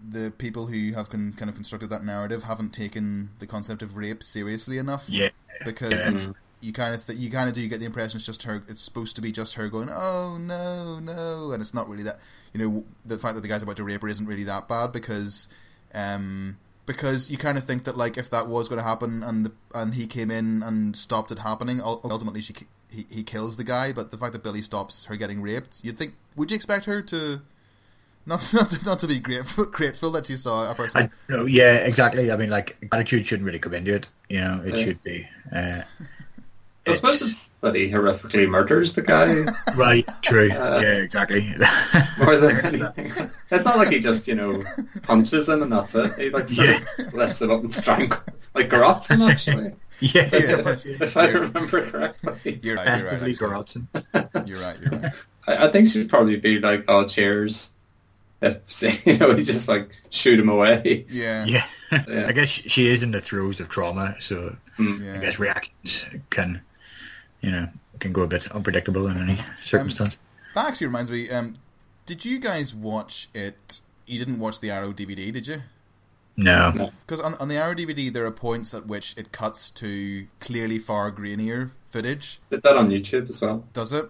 the 0.07 0.31
people 0.37 0.67
who 0.67 0.93
have 0.93 1.09
con, 1.09 1.33
kind 1.37 1.49
of 1.49 1.55
constructed 1.55 1.89
that 1.89 2.03
narrative 2.03 2.43
haven't 2.43 2.71
taken 2.73 3.29
the 3.39 3.47
concept 3.47 3.81
of 3.81 3.97
rape 3.97 4.21
seriously 4.23 4.77
enough. 4.77 5.05
Yeah, 5.07 5.29
because 5.65 5.91
Yeah. 5.93 6.31
you 6.61 6.73
kind 6.73 6.93
of 6.95 7.05
th- 7.05 7.19
you 7.19 7.29
kind 7.29 7.47
of 7.49 7.55
do 7.55 7.67
get 7.67 7.79
the 7.79 7.85
impression 7.85 8.17
it's 8.17 8.25
just 8.25 8.43
her. 8.43 8.63
It's 8.67 8.81
supposed 8.81 9.15
to 9.17 9.21
be 9.21 9.31
just 9.31 9.55
her 9.55 9.69
going, 9.69 9.89
"Oh 9.91 10.37
no, 10.39 10.99
no," 10.99 11.51
and 11.51 11.61
it's 11.61 11.73
not 11.73 11.87
really 11.89 12.03
that. 12.03 12.19
You 12.53 12.59
know, 12.59 12.85
the 13.05 13.17
fact 13.17 13.35
that 13.35 13.41
the 13.41 13.47
guy's 13.47 13.63
about 13.63 13.75
to 13.77 13.83
rape 13.83 14.01
her 14.01 14.07
isn't 14.07 14.25
really 14.25 14.45
that 14.45 14.67
bad 14.67 14.91
because, 14.91 15.49
um, 15.93 16.57
because 16.85 17.29
you 17.31 17.37
kind 17.37 17.57
of 17.57 17.63
think 17.65 17.83
that 17.83 17.97
like 17.97 18.17
if 18.17 18.29
that 18.29 18.47
was 18.47 18.69
going 18.69 18.79
to 18.79 18.87
happen 18.87 19.23
and 19.23 19.45
the, 19.45 19.51
and 19.73 19.95
he 19.95 20.07
came 20.07 20.31
in 20.31 20.63
and 20.63 20.95
stopped 20.95 21.31
it 21.31 21.39
happening, 21.39 21.81
ultimately 21.83 22.41
she 22.41 22.53
he 22.89 23.05
he 23.09 23.23
kills 23.23 23.57
the 23.57 23.63
guy. 23.63 23.91
But 23.91 24.11
the 24.11 24.17
fact 24.17 24.33
that 24.33 24.43
Billy 24.43 24.61
stops 24.61 25.05
her 25.05 25.15
getting 25.17 25.41
raped, 25.41 25.81
you'd 25.83 25.97
think, 25.97 26.15
would 26.35 26.51
you 26.51 26.55
expect 26.55 26.85
her 26.85 27.01
to? 27.01 27.41
Not, 28.25 28.49
not, 28.53 28.69
to, 28.71 28.85
not 28.85 28.99
to 28.99 29.07
be 29.07 29.19
grateful, 29.19 29.65
grateful 29.71 30.11
that 30.11 30.29
you 30.29 30.37
saw 30.37 30.69
a 30.71 30.75
person. 30.75 31.03
I 31.03 31.31
no, 31.31 31.45
yeah, 31.45 31.75
exactly. 31.77 32.31
I 32.31 32.35
mean, 32.37 32.49
like 32.49 32.75
attitude 32.91 33.27
shouldn't 33.27 33.45
really 33.45 33.59
come 33.59 33.73
into 33.73 33.93
it. 33.93 34.07
You 34.29 34.41
know, 34.41 34.61
it 34.65 34.75
Yeah. 34.75 34.83
should 34.85 35.03
be. 35.03 35.27
Uh, 35.53 35.81
I 36.87 36.93
suppose 36.95 37.15
it's- 37.15 37.31
it's 37.31 37.49
that 37.61 37.73
he 37.75 37.89
horrifically 37.89 38.47
murders 38.47 38.93
the 38.93 39.01
guy 39.01 39.43
right. 39.75 40.07
True. 40.21 40.51
Uh, 40.51 40.79
yeah, 40.83 40.93
exactly. 40.97 41.51
more 42.19 42.35
than 42.37 42.57
anything. 42.63 43.31
It's 43.49 43.65
not 43.65 43.77
like 43.77 43.89
he 43.89 43.99
just, 43.99 44.27
you 44.27 44.35
know, 44.35 44.63
punches 45.01 45.49
him 45.49 45.63
and 45.63 45.71
that's 45.71 45.95
it. 45.95 46.13
He 46.15 46.29
like 46.29 46.47
sort 46.47 46.69
of 46.99 47.13
lifts 47.15 47.41
him 47.41 47.49
up 47.49 47.61
and 47.61 47.73
strangles, 47.73 48.21
like 48.53 48.69
garrots 48.69 49.09
him 49.09 49.23
actually. 49.23 49.73
yeah, 49.99 50.29
Yeah. 50.31 50.75
if 50.85 51.17
I 51.17 51.27
remember 51.29 51.89
correctly. 51.89 52.59
You're 52.61 52.75
right. 52.75 52.85
You're 53.01 53.09
right. 53.09 53.21
Massively 53.21 53.31
actually. 53.31 53.83
You're 54.45 54.59
right. 54.61 54.79
You're 54.81 54.91
right. 54.99 55.13
I, 55.47 55.65
I 55.67 55.71
think 55.71 55.87
she'd 55.87 56.09
probably 56.09 56.37
be 56.37 56.59
like, 56.59 56.85
"Oh, 56.87 57.05
cheers." 57.07 57.71
If 58.41 58.81
you 59.05 59.17
know, 59.17 59.35
he 59.35 59.43
just 59.43 59.67
like 59.67 59.89
shoot 60.09 60.39
him 60.39 60.49
away. 60.49 61.05
Yeah. 61.09 61.45
Yeah. 61.45 61.65
Yeah. 62.07 62.25
I 62.27 62.31
guess 62.31 62.49
she 62.49 62.87
is 62.87 63.01
in 63.03 63.11
the 63.11 63.21
throes 63.21 63.59
of 63.59 63.69
trauma, 63.69 64.15
so 64.19 64.55
Mm. 64.77 65.15
I 65.15 65.21
guess 65.21 65.39
reactions 65.39 66.05
can, 66.29 66.61
you 67.39 67.49
know, 67.49 67.69
can 67.99 68.11
go 68.11 68.23
a 68.23 68.27
bit 68.27 68.51
unpredictable 68.51 69.07
in 69.07 69.17
any 69.17 69.39
circumstance. 69.65 70.17
That 70.53 70.67
actually 70.67 70.87
reminds 70.87 71.09
me. 71.09 71.29
Um, 71.29 71.53
did 72.05 72.25
you 72.25 72.39
guys 72.39 72.75
watch 72.75 73.29
it? 73.33 73.79
You 74.05 74.19
didn't 74.19 74.39
watch 74.39 74.59
the 74.59 74.71
Arrow 74.71 74.91
DVD, 74.91 75.31
did 75.31 75.47
you? 75.47 75.61
no. 76.37 76.71
No. 76.71 76.91
Because 77.07 77.21
on, 77.21 77.35
on 77.35 77.47
the 77.47 77.55
Arrow 77.55 77.73
DVD, 77.73 78.11
there 78.11 78.25
are 78.25 78.31
points 78.31 78.73
at 78.73 78.85
which 78.85 79.17
it 79.17 79.31
cuts 79.31 79.69
to 79.71 80.27
clearly 80.41 80.77
far 80.77 81.09
grainier 81.11 81.69
footage. 81.87 82.39
Did 82.49 82.63
that 82.63 82.75
on 82.75 82.89
YouTube 82.89 83.29
as 83.29 83.41
well. 83.41 83.65
Does 83.73 83.93
it? 83.93 84.09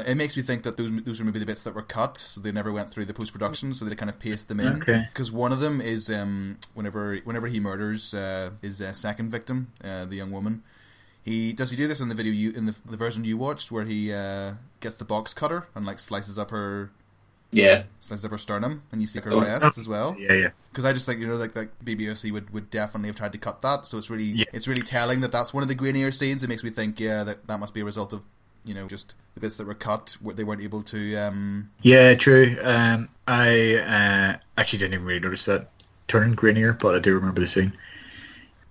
And 0.00 0.08
it 0.08 0.14
makes 0.16 0.36
me 0.36 0.42
think 0.42 0.62
that 0.64 0.76
those 0.76 0.90
those 1.02 1.20
are 1.20 1.24
maybe 1.24 1.38
the 1.38 1.46
bits 1.46 1.62
that 1.62 1.74
were 1.74 1.82
cut, 1.82 2.18
so 2.18 2.40
they 2.40 2.52
never 2.52 2.72
went 2.72 2.90
through 2.90 3.04
the 3.06 3.14
post 3.14 3.32
production, 3.32 3.74
so 3.74 3.84
they 3.84 3.94
kind 3.94 4.10
of 4.10 4.18
paste 4.18 4.48
them 4.48 4.60
in. 4.60 4.82
Okay. 4.82 5.06
Because 5.12 5.30
one 5.32 5.52
of 5.52 5.60
them 5.60 5.80
is 5.80 6.10
um, 6.10 6.58
whenever 6.74 7.16
whenever 7.24 7.46
he 7.46 7.60
murders 7.60 8.14
uh, 8.14 8.50
his 8.62 8.80
uh, 8.80 8.92
second 8.92 9.30
victim, 9.30 9.72
uh, 9.84 10.04
the 10.04 10.16
young 10.16 10.30
woman. 10.30 10.62
He 11.22 11.54
does 11.54 11.70
he 11.70 11.76
do 11.78 11.88
this 11.88 12.00
in 12.00 12.08
the 12.10 12.14
video 12.14 12.32
you 12.32 12.52
in 12.52 12.66
the, 12.66 12.76
the 12.84 12.98
version 12.98 13.24
you 13.24 13.38
watched 13.38 13.72
where 13.72 13.84
he 13.86 14.12
uh, 14.12 14.54
gets 14.80 14.96
the 14.96 15.06
box 15.06 15.32
cutter 15.32 15.66
and 15.74 15.86
like 15.86 15.98
slices 15.98 16.38
up 16.38 16.50
her 16.50 16.90
Yeah. 17.50 17.84
slices 18.00 18.26
up 18.26 18.30
her 18.32 18.36
sternum 18.36 18.82
and 18.92 19.00
you 19.00 19.06
see 19.06 19.20
like, 19.20 19.24
her 19.26 19.32
Oh. 19.32 19.40
breasts 19.40 19.78
as 19.78 19.88
well. 19.88 20.14
Yeah, 20.18 20.34
yeah. 20.34 20.48
Because 20.70 20.84
I 20.84 20.92
just 20.92 21.06
think 21.06 21.20
you 21.20 21.26
know 21.26 21.36
like 21.36 21.56
like 21.56 21.70
BBFC 21.82 22.30
would, 22.30 22.50
would 22.50 22.68
definitely 22.68 23.08
have 23.08 23.16
tried 23.16 23.32
to 23.32 23.38
cut 23.38 23.62
that, 23.62 23.86
so 23.86 23.96
it's 23.96 24.10
really 24.10 24.24
Yeah. 24.40 24.44
it's 24.52 24.68
really 24.68 24.82
telling 24.82 25.22
that 25.22 25.32
that's 25.32 25.54
one 25.54 25.62
of 25.62 25.70
the 25.70 25.74
grainier 25.74 26.12
scenes. 26.12 26.42
It 26.42 26.48
makes 26.48 26.62
me 26.62 26.68
think 26.68 27.00
yeah 27.00 27.24
that 27.24 27.46
that 27.46 27.58
must 27.58 27.72
be 27.72 27.80
a 27.80 27.86
result 27.86 28.12
of 28.12 28.22
you 28.64 28.74
know 28.74 28.86
just 28.88 29.14
the 29.34 29.40
bits 29.40 29.56
that 29.56 29.66
were 29.66 29.74
cut 29.74 30.16
where 30.20 30.34
they 30.34 30.44
weren't 30.44 30.62
able 30.62 30.82
to 30.82 31.16
um 31.16 31.70
Yeah, 31.82 32.14
true. 32.14 32.56
Um, 32.62 33.08
I 33.28 33.76
uh, 33.76 34.38
actually 34.56 34.78
didn't 34.80 34.94
even 34.94 35.06
really 35.06 35.20
notice 35.20 35.44
that 35.46 35.70
turning 36.08 36.36
grainier, 36.36 36.78
but 36.78 36.94
I 36.94 36.98
do 36.98 37.14
remember 37.14 37.40
the 37.40 37.48
scene. 37.48 37.76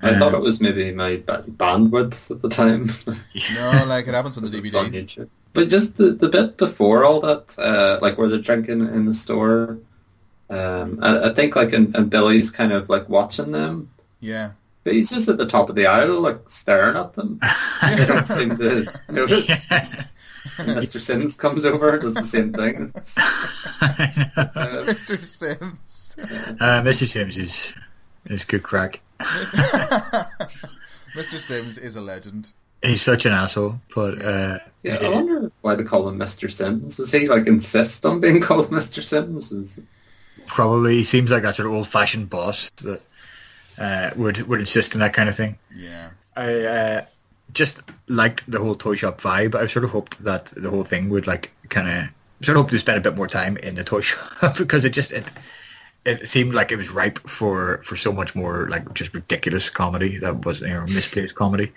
I 0.03 0.13
Um, 0.13 0.15
thought 0.15 0.33
it 0.33 0.41
was 0.41 0.59
maybe 0.61 0.91
my 0.93 1.17
bandwidth 1.17 2.29
at 2.29 2.41
the 2.41 2.49
time. 2.49 2.91
no 3.49 3.83
like 3.87 4.07
it 4.07 4.13
happens 4.13 4.37
on 4.37 4.43
the 4.43 4.49
It's 4.63 4.73
on 4.75 4.91
DVD. 4.91 4.93
YouTube. 4.93 5.29
But 5.53 5.69
just 5.69 5.97
the, 5.97 6.11
the 6.13 6.29
bit 6.29 6.57
before 6.57 7.05
all 7.05 7.19
that, 7.21 7.55
uh, 7.59 7.99
like 8.01 8.17
where 8.17 8.27
they're 8.27 8.39
drinking 8.39 8.81
in 8.81 9.05
the 9.05 9.13
store, 9.13 9.79
um, 10.49 10.99
I, 11.03 11.29
I 11.29 11.33
think 11.33 11.55
like 11.55 11.73
and, 11.73 11.95
and 11.95 12.09
Billy's 12.09 12.51
kind 12.51 12.71
of 12.73 12.89
like 12.89 13.09
watching 13.09 13.51
them, 13.51 13.91
Yeah, 14.19 14.53
but 14.53 14.62
he's 14.85 15.09
just 15.09 15.29
at 15.29 15.37
the 15.37 15.45
top 15.45 15.69
of 15.69 15.75
the 15.75 15.85
aisle, 15.87 16.21
like 16.21 16.39
staring 16.47 16.95
at 16.97 17.13
them. 17.13 17.39
They 17.81 18.05
don't 18.05 18.25
seem 18.25 18.49
to 18.57 18.85
notice. 19.09 19.49
And 20.57 20.69
Mr. 20.69 20.99
Sims 20.99 21.35
comes 21.35 21.65
over, 21.65 21.97
does 21.97 22.13
the 22.15 22.23
same 22.23 22.53
thing. 22.53 22.93
Uh, 23.81 24.83
Mr. 24.85 25.21
Sims. 25.23 26.15
uh, 26.19 26.81
Mr. 26.81 27.07
Sims 27.07 27.37
is 27.37 27.73
is 28.27 28.45
good 28.45 28.63
crack. 28.63 29.01
Mr. 29.19 30.27
Sims 31.39 31.77
is 31.77 31.95
a 31.95 32.01
legend. 32.01 32.51
He's 32.81 33.01
such 33.01 33.25
an 33.25 33.33
asshole, 33.33 33.79
but 33.93 34.21
uh, 34.21 34.59
yeah, 34.83 34.95
I 34.95 35.09
wonder 35.09 35.51
why 35.61 35.75
they 35.75 35.83
call 35.83 36.07
him 36.09 36.17
Mr. 36.17 36.51
Sims. 36.51 36.97
Does 36.97 37.11
he 37.11 37.27
like 37.27 37.47
insist 37.47 38.05
on 38.05 38.19
being 38.19 38.41
called 38.41 38.67
Mr. 38.67 39.01
Sims? 39.01 39.51
Is, 39.51 39.79
probably 40.47 40.97
he 40.97 41.03
seems 41.03 41.31
like 41.31 41.43
that 41.43 41.55
sort 41.55 41.67
of 41.67 41.73
old-fashioned 41.73 42.29
boss 42.29 42.69
that 42.83 43.01
uh, 43.77 44.11
would 44.15 44.47
would 44.47 44.59
insist 44.59 44.93
on 44.93 44.99
that 44.99 45.13
kind 45.13 45.29
of 45.29 45.35
thing. 45.35 45.57
Yeah. 45.75 46.09
I 46.35 46.61
uh, 46.61 47.05
just 47.53 47.79
liked 48.07 48.49
the 48.49 48.59
whole 48.59 48.75
toy 48.75 48.95
shop 48.95 49.21
vibe. 49.21 49.55
I 49.55 49.67
sort 49.67 49.85
of 49.85 49.91
hoped 49.91 50.23
that 50.23 50.45
the 50.47 50.69
whole 50.69 50.83
thing 50.83 51.09
would 51.09 51.27
like 51.27 51.51
kind 51.69 51.87
of 51.87 52.45
sort 52.45 52.57
of 52.57 52.63
hoped 52.63 52.71
to 52.71 52.79
spend 52.79 52.97
a 52.97 53.01
bit 53.01 53.15
more 53.15 53.27
time 53.27 53.57
in 53.57 53.75
the 53.75 53.83
toy 53.91 54.01
shop 54.01 54.57
because 54.57 54.85
it 54.85 54.91
just 54.91 55.11
it 55.11 55.31
it 56.05 56.27
seemed 56.29 56.53
like 56.53 56.71
it 56.71 56.77
was 56.77 56.89
ripe 56.89 57.19
for 57.29 57.81
for 57.85 57.95
so 57.95 58.11
much 58.11 58.35
more 58.35 58.67
like 58.69 58.93
just 58.93 59.13
ridiculous 59.13 59.69
comedy 59.69 60.17
that 60.17 60.45
was 60.45 60.61
you 60.61 60.67
know 60.67 60.85
misplaced 60.87 61.35
comedy. 61.35 61.71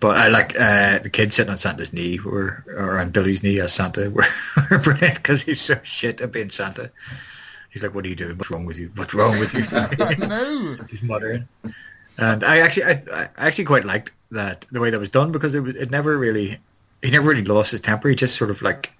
But 0.00 0.16
I 0.16 0.28
like 0.28 0.58
uh, 0.58 1.00
the 1.00 1.10
kids 1.10 1.36
sitting 1.36 1.52
on 1.52 1.58
Santa's 1.58 1.92
knee 1.92 2.18
were 2.18 2.64
or 2.76 2.98
on 2.98 3.10
Billy's 3.10 3.42
knee 3.42 3.60
as 3.60 3.74
Santa 3.74 4.08
were, 4.16 4.26
were 4.70 4.78
brilliant 4.78 5.16
because 5.16 5.42
he's 5.42 5.60
so 5.60 5.78
shit 5.82 6.20
at 6.20 6.32
being 6.32 6.50
Santa. 6.50 6.90
He's 7.72 7.82
like, 7.82 7.94
"What 7.94 8.04
are 8.04 8.08
you 8.08 8.14
doing? 8.14 8.36
What's 8.36 8.50
wrong 8.50 8.66
with 8.66 8.78
you? 8.78 8.90
What's 8.94 9.14
wrong 9.14 9.38
with 9.38 9.54
you?" 9.54 9.60
no. 10.26 10.76
Just 10.88 11.02
muttering. 11.02 11.48
And 12.18 12.44
I 12.44 12.58
actually, 12.58 12.84
I, 12.84 13.02
I 13.12 13.28
actually 13.38 13.64
quite 13.64 13.84
liked 13.84 14.12
that 14.30 14.66
the 14.70 14.80
way 14.80 14.90
that 14.90 15.00
was 15.00 15.08
done 15.08 15.32
because 15.32 15.54
it 15.54 15.60
was, 15.60 15.74
it 15.76 15.90
never 15.90 16.18
really, 16.18 16.58
he 17.02 17.10
never 17.10 17.28
really 17.28 17.44
lost 17.44 17.70
his 17.70 17.80
temper. 17.80 18.08
He 18.10 18.14
just 18.14 18.36
sort 18.36 18.50
of 18.50 18.60
like, 18.60 18.92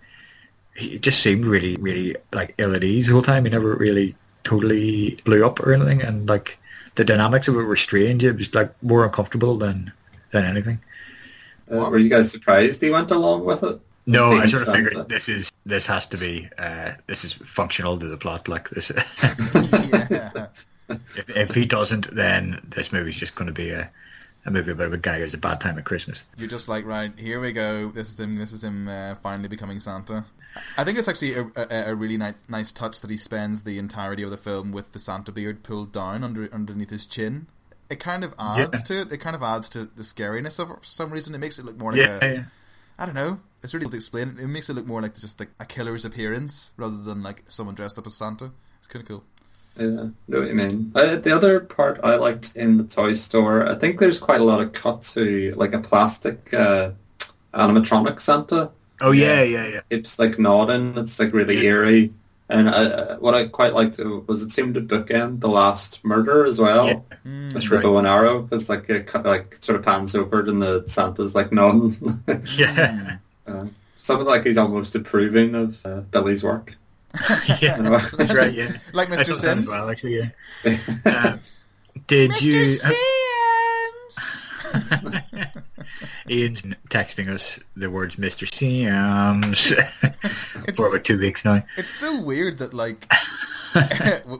he 0.74 0.98
just 0.98 1.22
seemed 1.22 1.44
really, 1.44 1.76
really 1.76 2.16
like 2.32 2.54
ill 2.56 2.74
at 2.74 2.82
ease 2.82 3.08
the 3.08 3.12
whole 3.12 3.22
time. 3.22 3.44
He 3.44 3.50
never 3.50 3.76
really 3.76 4.16
totally 4.44 5.18
blew 5.24 5.44
up 5.44 5.60
or 5.60 5.74
anything. 5.74 6.02
And 6.02 6.26
like 6.26 6.58
the 6.94 7.04
dynamics 7.04 7.48
of 7.48 7.56
it 7.56 7.62
were 7.62 7.76
strange. 7.76 8.24
It 8.24 8.36
was 8.36 8.54
like 8.54 8.72
more 8.82 9.04
uncomfortable 9.04 9.58
than 9.58 9.92
than 10.30 10.44
anything. 10.44 10.80
Uh, 11.70 11.88
were 11.90 11.98
you 11.98 12.08
guys 12.08 12.30
surprised 12.30 12.80
he 12.80 12.90
went 12.90 13.10
along 13.10 13.44
with 13.44 13.62
it? 13.62 13.80
No, 14.06 14.32
I 14.32 14.46
sort 14.46 14.62
of 14.62 14.66
Santa? 14.68 14.88
figured 14.90 15.08
this 15.08 15.28
is 15.28 15.52
this 15.64 15.86
has 15.86 16.06
to 16.06 16.16
be 16.16 16.48
uh, 16.58 16.92
this 17.06 17.24
is 17.24 17.34
functional 17.54 17.98
to 17.98 18.06
the 18.08 18.16
plot. 18.16 18.48
Like 18.48 18.68
this, 18.70 18.90
Yeah. 19.62 20.46
if, 20.88 21.30
if 21.36 21.54
he 21.54 21.64
doesn't, 21.64 22.14
then 22.14 22.60
this 22.64 22.92
movie's 22.92 23.16
just 23.16 23.34
going 23.34 23.46
to 23.46 23.52
be 23.52 23.70
a, 23.70 23.90
a 24.44 24.50
movie 24.50 24.72
about 24.72 24.92
a 24.92 24.98
guy 24.98 25.20
who's 25.20 25.34
a 25.34 25.38
bad 25.38 25.60
time 25.60 25.78
at 25.78 25.84
Christmas. 25.84 26.18
You're 26.36 26.48
just 26.48 26.68
like, 26.68 26.84
right, 26.84 27.12
here 27.16 27.40
we 27.40 27.52
go. 27.52 27.90
This 27.90 28.10
is 28.10 28.18
him. 28.18 28.36
This 28.36 28.52
is 28.52 28.64
him 28.64 28.88
uh, 28.88 29.14
finally 29.16 29.48
becoming 29.48 29.78
Santa. 29.80 30.24
I 30.76 30.84
think 30.84 30.98
it's 30.98 31.08
actually 31.08 31.34
a, 31.34 31.46
a, 31.56 31.90
a 31.92 31.94
really 31.94 32.18
nice, 32.18 32.34
nice 32.48 32.72
touch 32.72 33.00
that 33.00 33.10
he 33.10 33.16
spends 33.16 33.64
the 33.64 33.78
entirety 33.78 34.22
of 34.22 34.30
the 34.30 34.36
film 34.36 34.70
with 34.72 34.92
the 34.92 34.98
Santa 35.00 35.32
beard 35.32 35.62
pulled 35.62 35.92
down 35.92 36.22
under 36.24 36.52
underneath 36.52 36.90
his 36.90 37.06
chin. 37.06 37.46
It 37.88 38.00
kind 38.00 38.22
of 38.24 38.34
adds 38.38 38.82
to 38.84 39.00
it. 39.02 39.12
It 39.12 39.18
kind 39.18 39.36
of 39.36 39.42
adds 39.42 39.68
to 39.70 39.84
the 39.86 40.02
scariness 40.02 40.58
of 40.58 40.70
it 40.70 40.78
for 40.80 40.84
some 40.84 41.10
reason. 41.10 41.34
It 41.34 41.38
makes 41.38 41.58
it 41.58 41.64
look 41.64 41.78
more 41.78 41.92
like 41.92 42.00
Yeah, 42.00 42.18
a. 42.20 42.34
yeah. 42.34 42.42
I 42.98 43.06
don't 43.06 43.14
know. 43.14 43.40
It's 43.62 43.72
really 43.74 43.84
difficult 43.86 43.92
to 43.92 43.96
explain. 43.98 44.38
It 44.40 44.48
makes 44.48 44.68
it 44.68 44.74
look 44.74 44.86
more 44.86 45.00
like 45.02 45.14
just 45.14 45.38
like 45.40 45.50
a 45.60 45.64
killer's 45.64 46.04
appearance 46.04 46.72
rather 46.76 46.96
than 46.96 47.22
like 47.22 47.44
someone 47.48 47.74
dressed 47.74 47.98
up 47.98 48.06
as 48.06 48.14
Santa. 48.14 48.50
It's 48.78 48.88
kind 48.88 49.02
of 49.02 49.08
cool. 49.08 49.24
Yeah, 49.78 49.86
know 50.28 50.40
what 50.40 50.48
you 50.48 50.54
mean. 50.54 50.92
Uh, 50.94 51.16
the 51.16 51.34
other 51.34 51.60
part 51.60 52.00
I 52.04 52.16
liked 52.16 52.56
in 52.56 52.76
the 52.76 52.84
toy 52.84 53.14
store, 53.14 53.66
I 53.68 53.74
think 53.74 53.98
there's 53.98 54.18
quite 54.18 54.40
a 54.40 54.44
lot 54.44 54.60
of 54.60 54.72
cut 54.72 55.02
to 55.14 55.52
like 55.56 55.72
a 55.72 55.78
plastic 55.80 56.52
uh, 56.52 56.90
animatronic 57.54 58.20
Santa. 58.20 58.70
Oh 59.00 59.12
yeah, 59.12 59.42
yeah, 59.42 59.66
yeah. 59.66 59.80
It's 59.90 60.18
like 60.18 60.38
nodding. 60.38 60.96
It's 60.98 61.18
like 61.18 61.32
really 61.32 61.64
eerie. 61.66 62.12
And 62.48 62.68
uh, 62.68 63.16
what 63.16 63.34
I 63.34 63.46
quite 63.48 63.72
liked 63.72 63.98
was 63.98 64.42
it 64.42 64.50
seemed 64.50 64.74
to 64.74 64.82
bookend 64.82 65.40
the 65.40 65.48
last 65.48 66.04
murder 66.04 66.44
as 66.44 66.60
well. 66.60 66.86
Yeah, 66.88 67.00
With 67.24 67.52
that's 67.54 67.68
the 67.70 67.76
right. 67.76 67.82
bow 67.82 67.96
and 67.96 68.06
arrow, 68.06 68.46
it's 68.52 68.68
like 68.68 68.90
a, 68.90 69.04
like 69.24 69.56
sort 69.62 69.78
of 69.78 69.84
pans 69.84 70.14
over 70.14 70.40
and 70.40 70.60
the 70.60 70.84
Santa's 70.86 71.34
like 71.34 71.50
nodding. 71.50 72.22
Yeah, 72.58 73.16
uh, 73.46 73.66
something 73.98 74.26
like 74.26 74.44
he's 74.44 74.58
almost 74.58 74.94
approving 74.94 75.54
of 75.54 75.86
uh, 75.86 76.00
Billy's 76.00 76.42
work. 76.42 76.74
yeah. 77.60 77.76
That's 78.16 78.34
right. 78.34 78.52
Yeah, 78.52 78.72
Like 78.92 79.10
I 79.10 79.16
Mr. 79.16 79.18
that 79.18 79.28
as 79.28 79.40
Sims. 79.40 79.68
well, 79.68 79.90
actually. 79.90 80.32
Yeah. 80.64 80.78
Uh, 81.04 81.36
did 82.06 82.40
you? 82.40 82.68
Sims. 82.68 84.48
Ian's 86.30 86.62
texting 86.88 87.28
us 87.28 87.58
the 87.76 87.90
words 87.90 88.16
"Mr. 88.16 88.46
Sims" 88.52 89.72
for 90.76 90.88
about 90.88 91.04
two 91.04 91.18
weeks 91.18 91.44
now. 91.44 91.64
It's 91.76 91.90
so 91.90 92.20
weird 92.22 92.58
that 92.58 92.72
like 92.72 93.06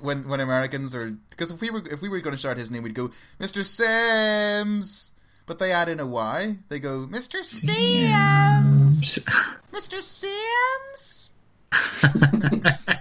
when 0.01 0.29
when 0.29 0.41
Americans 0.41 0.95
are 0.95 1.11
because 1.31 1.51
if 1.51 1.61
we 1.61 1.71
were 1.71 1.83
if 1.91 2.01
we 2.01 2.09
were 2.09 2.21
going 2.21 2.33
to 2.35 2.39
start 2.39 2.57
his 2.57 2.71
name, 2.71 2.83
we'd 2.85 2.95
go 2.95 3.11
Mr. 3.41 3.65
Sims, 3.65 5.13
but 5.47 5.59
they 5.59 5.73
add 5.73 5.89
in 5.89 6.01
a 6.01 6.07
Y. 6.07 6.59
They 6.69 6.79
go 6.79 7.07
Mr. 7.07 7.45
Sims, 7.45 9.27
Mr. 9.73 10.03
Sims. 10.03 11.33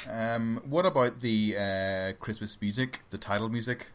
um, 0.10 0.60
what 0.64 0.86
about 0.86 1.20
the 1.20 1.56
uh, 1.56 2.12
Christmas 2.22 2.60
music, 2.60 3.02
the 3.10 3.18
title 3.18 3.48
music? 3.48 3.86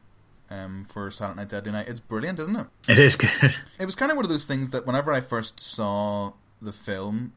Um, 0.48 0.86
for 0.86 1.10
Silent 1.10 1.38
Night 1.38 1.50
Deadly 1.50 1.72
Night, 1.72 1.88
it's 1.88 2.00
brilliant, 2.00 2.40
isn't 2.40 2.56
it? 2.56 2.68
It 2.88 3.00
is 3.00 3.16
good. 3.16 3.32
it 3.80 3.86
was 3.86 3.96
kind 3.96 4.12
of 4.12 4.16
one 4.16 4.26
of 4.26 4.30
those 4.30 4.46
things 4.46 4.70
that 4.70 4.86
whenever 4.86 5.12
I 5.12 5.20
first 5.20 5.60
saw 5.60 6.34
the 6.62 6.72
film, 6.72 7.34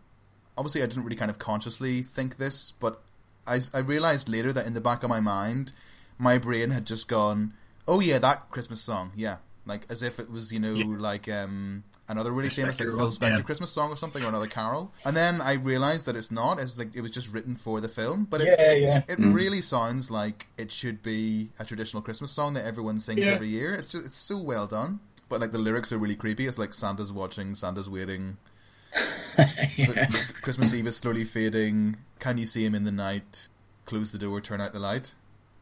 obviously 0.59 0.83
I 0.83 0.87
didn't 0.87 1.05
really 1.05 1.17
kind 1.17 1.31
of 1.31 1.39
consciously 1.39 2.03
think 2.03 2.37
this, 2.37 2.73
but 2.79 3.01
I, 3.47 3.61
I 3.73 3.79
realized 3.79 4.29
later 4.29 4.53
that 4.53 4.67
in 4.67 4.75
the 4.75 4.81
back 4.83 5.03
of 5.03 5.09
my 5.09 5.21
mind, 5.21 5.73
my 6.19 6.37
brain 6.37 6.71
had 6.71 6.85
just 6.85 7.09
gone, 7.09 7.55
"Oh 7.87 8.01
yeah, 8.01 8.19
that 8.19 8.51
Christmas 8.51 8.83
song, 8.83 9.13
yeah," 9.17 9.37
like 9.69 9.87
as 9.91 10.03
if 10.03 10.19
it 10.19 10.31
was 10.31 10.53
you 10.53 10.59
know 10.59 10.73
like 10.99 11.29
um, 11.29 11.85
another 12.09 12.33
really 12.33 12.49
famous 12.49 12.81
like 12.81 12.89
Spector 12.89 12.97
Phil 12.97 13.11
Spector 13.11 13.37
yeah. 13.37 13.43
Christmas 13.43 13.71
song 13.71 13.91
or 13.93 13.97
something 13.97 14.25
or 14.25 14.29
another 14.29 14.47
carol. 14.49 14.93
And 15.05 15.17
then 15.17 15.41
I 15.41 15.53
realized 15.53 16.07
that 16.07 16.17
it's 16.17 16.33
not. 16.33 16.59
It's 16.61 16.79
like 16.79 16.97
it 16.97 17.03
was 17.03 17.11
just 17.13 17.33
written 17.33 17.55
for 17.55 17.81
the 17.81 17.89
film, 17.89 18.27
but 18.29 18.41
it, 18.41 18.59
Yeah, 18.59 18.73
yeah. 18.73 19.03
it 19.09 19.19
really 19.19 19.61
sounds 19.61 20.11
like 20.11 20.49
it 20.57 20.73
should 20.73 21.03
be 21.03 21.51
a 21.61 21.65
traditional 21.65 22.03
Christmas 22.03 22.33
song 22.33 22.55
that 22.55 22.65
everyone 22.65 22.99
sings 22.99 23.21
Yeah. 23.21 23.33
every 23.33 23.49
year. 23.49 23.75
It's 23.75 23.93
just 23.93 24.07
it's 24.07 24.17
so 24.17 24.39
well 24.39 24.67
done. 24.67 25.01
But 25.29 25.41
like 25.43 25.53
the 25.53 25.59
lyrics 25.59 25.93
are 25.93 25.99
really 25.99 26.17
creepy. 26.17 26.47
It's 26.47 26.59
like 26.59 26.73
Santa's 26.73 27.13
watching, 27.13 27.55
Santa's 27.55 27.89
waiting. 27.89 28.39
It's 29.39 29.95
like, 29.95 30.43
Christmas 30.43 30.75
Eve 30.75 30.87
is 30.89 30.97
slowly 30.97 31.25
fading. 31.25 31.97
Can 32.19 32.39
you 32.39 32.47
see 32.47 32.65
him 32.65 32.75
in 32.75 32.85
the 32.85 32.91
night? 32.91 33.49
Close 33.85 34.11
the 34.11 34.19
door, 34.19 34.41
turn 34.41 34.61
out 34.61 34.73
the 34.73 34.79
light. 34.81 35.13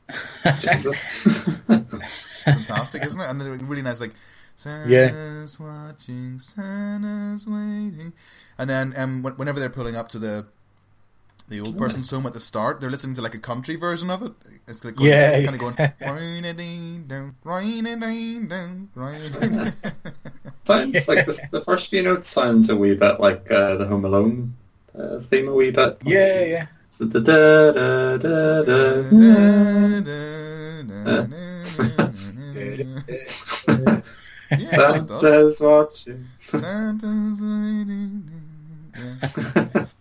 Jesus. 0.60 1.04
Fantastic, 2.44 3.02
isn't 3.06 3.20
it? 3.20 3.28
And 3.28 3.40
then 3.40 3.66
really 3.66 3.82
nice, 3.82 4.00
like 4.00 4.14
Santa's 4.54 5.58
watching, 5.58 6.38
Santa's 6.38 7.46
waiting. 7.46 8.12
And 8.58 8.70
then 8.70 8.94
um, 8.96 9.22
whenever 9.22 9.60
they're 9.60 9.68
pulling 9.68 9.96
up 9.96 10.08
to 10.10 10.18
the 10.18 10.46
the 11.48 11.60
old 11.60 11.78
person's 11.78 12.10
home 12.10 12.26
at 12.26 12.32
the 12.32 12.40
start, 12.40 12.80
they're 12.80 12.90
listening 12.90 13.14
to 13.14 13.22
like 13.22 13.34
a 13.34 13.38
country 13.38 13.76
version 13.76 14.10
of 14.10 14.20
it. 14.22 14.32
It's 14.66 14.84
like 14.84 14.96
going, 14.96 15.10
Yeah, 15.10 15.42
kind 15.44 15.54
of 15.54 15.60
going. 15.60 15.76
Sounds 20.64 21.06
like 21.06 21.26
the, 21.26 21.40
the 21.52 21.60
first 21.60 21.88
few 21.88 22.02
notes 22.02 22.28
sounds 22.28 22.68
a 22.68 22.76
wee 22.76 22.96
bit 22.96 23.20
like 23.20 23.48
uh, 23.50 23.76
the 23.76 23.86
Home 23.86 24.04
Alone 24.04 24.56
uh, 24.98 25.20
theme 25.20 25.46
a 25.46 25.52
wee 25.52 25.70
bit. 25.70 25.98
Yeah, 26.04 26.44
yeah. 26.44 26.66
Santa's 34.50 35.60
watching. 35.60 36.28
Santa's 36.46 37.40
waiting. 37.42 38.30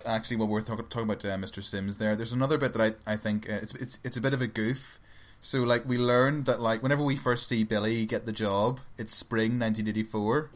Actually, 0.06 0.38
while 0.38 0.48
we're 0.48 0.62
talk- 0.62 0.90
talking 0.90 1.10
about 1.10 1.26
uh, 1.26 1.36
Mr. 1.38 1.62
Sims, 1.62 1.98
there, 1.98 2.16
there's 2.16 2.32
another 2.32 2.58
bit 2.58 2.74
that 2.74 2.96
I, 3.06 3.14
I 3.14 3.16
think 3.18 3.50
uh, 3.50 3.56
it's 3.62 3.74
it's 3.76 4.00
it's 4.04 4.18
a 4.18 4.22
bit 4.22 4.34
of 4.34 4.42
a 4.42 4.48
goof. 4.48 5.00
So 5.42 5.64
like 5.64 5.86
we 5.88 5.98
learned 5.98 6.46
that 6.46 6.62
like 6.62 6.82
whenever 6.82 7.04
we 7.04 7.16
first 7.16 7.48
see 7.48 7.64
Billy 7.64 8.06
get 8.06 8.26
the 8.26 8.32
job, 8.32 8.80
it's 8.98 9.14
spring 9.14 9.60
1984, 9.60 10.50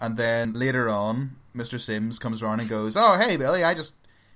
and 0.00 0.16
then 0.16 0.52
later 0.54 0.88
on, 0.88 1.36
Mr. 1.54 1.78
Sims 1.78 2.18
comes 2.18 2.42
around 2.42 2.60
and 2.60 2.68
goes, 2.68 2.96
"Oh 2.96 3.18
hey 3.20 3.36
Billy, 3.36 3.62
I 3.62 3.74
just 3.74 3.94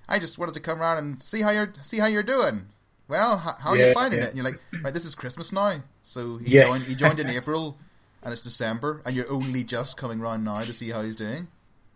I 0.09 0.19
just 0.19 0.39
wanted 0.39 0.55
to 0.55 0.61
come 0.61 0.81
around 0.81 0.99
and 0.99 1.23
see 1.23 1.43
how 1.43 1.51
you're 1.51 1.73
see 1.83 1.99
how 1.99 2.07
you're 2.07 2.23
doing." 2.23 2.67
Well, 3.07 3.37
how, 3.39 3.53
how 3.61 3.71
are 3.71 3.77
you 3.77 3.93
finding 3.93 4.21
yeah. 4.21 4.27
it? 4.27 4.29
And 4.31 4.37
you're 4.39 4.45
like, 4.47 4.59
right, 4.83 4.95
this 4.95 5.05
is 5.05 5.15
Christmas 5.15 5.53
now. 5.53 5.83
So 6.03 6.39
he 6.39 6.51
Yeah. 6.53 6.65
joined 6.65 6.87
he 6.87 6.95
joined 6.95 7.21
in 7.21 7.29
April, 7.39 7.77
and 8.23 8.33
it's 8.33 8.41
December, 8.41 9.03
and 9.05 9.15
you're 9.15 9.31
only 9.31 9.63
just 9.63 9.97
coming 9.99 10.21
round 10.21 10.45
now 10.45 10.65
to 10.65 10.73
see 10.73 10.91
how 10.91 11.03
he's 11.03 11.17
doing. 11.17 11.49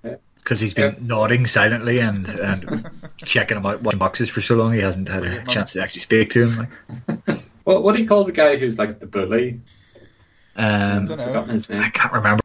Because 0.03 0.61
he's 0.61 0.75
been 0.75 0.93
Yep. 0.93 1.03
nodding 1.03 1.47
silently 1.47 1.99
and, 1.99 2.27
and 2.29 2.89
checking 3.25 3.57
him 3.57 3.67
out, 3.67 3.83
watching 3.83 3.99
boxes 3.99 4.29
for 4.31 4.41
so 4.41 4.55
long, 4.55 4.73
he 4.73 4.81
hasn't 4.81 5.09
had 5.09 5.19
a 5.19 5.21
Brilliant 5.21 5.49
chance 5.49 5.73
to 5.73 5.83
actually 5.83 6.01
speak 6.03 6.31
to 6.31 6.49
him. 6.49 6.69
Like, 7.09 7.39
What 7.65 7.83
what 7.83 7.97
do 7.97 8.03
you 8.03 8.09
call 8.09 8.25
the 8.25 8.33
guy 8.33 8.57
who's 8.57 8.79
like 8.79 8.99
the 8.99 9.07
bully? 9.07 9.61
um, 10.57 11.05
don't 11.05 11.19
know. 11.19 11.79
I 11.79 11.91
can't 11.91 12.13
remember. 12.13 12.43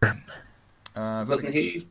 Uh, 0.96 1.26
but 1.26 1.28
Doesn't 1.28 1.54
he 1.54 1.82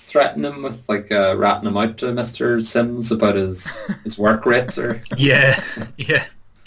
threaten 0.00 0.44
him 0.44 0.62
with 0.62 0.88
like 0.88 1.12
uh, 1.12 1.34
ratting 1.36 1.68
him 1.68 1.76
out 1.76 1.98
to 1.98 2.06
Mr. 2.06 2.64
Sims 2.64 3.12
about 3.12 3.34
his 3.36 3.66
his 4.02 4.18
work 4.18 4.44
rate 4.46 4.76
or 4.78 5.00
Yeah, 5.16 5.62
yeah. 5.96 6.24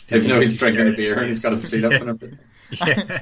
if 0.09 0.23
you 0.23 0.29
know 0.29 0.39
he's 0.39 0.55
drinking 0.55 0.87
a 0.87 0.91
beer 0.91 1.17
and 1.19 1.27
he's 1.27 1.41
got 1.41 1.51
his 1.51 1.67
feet 1.69 1.83
up 1.83 1.91
and 1.93 2.09
everything. 2.09 2.39
Yeah. 2.73 3.21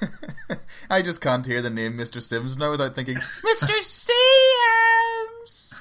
I 0.90 1.02
just 1.02 1.20
can't 1.20 1.46
hear 1.46 1.62
the 1.62 1.70
name 1.70 1.96
Mr. 1.96 2.20
Sims 2.20 2.56
now 2.56 2.72
without 2.72 2.96
thinking 2.96 3.18
Mr. 3.44 3.80
Sims. 3.80 5.80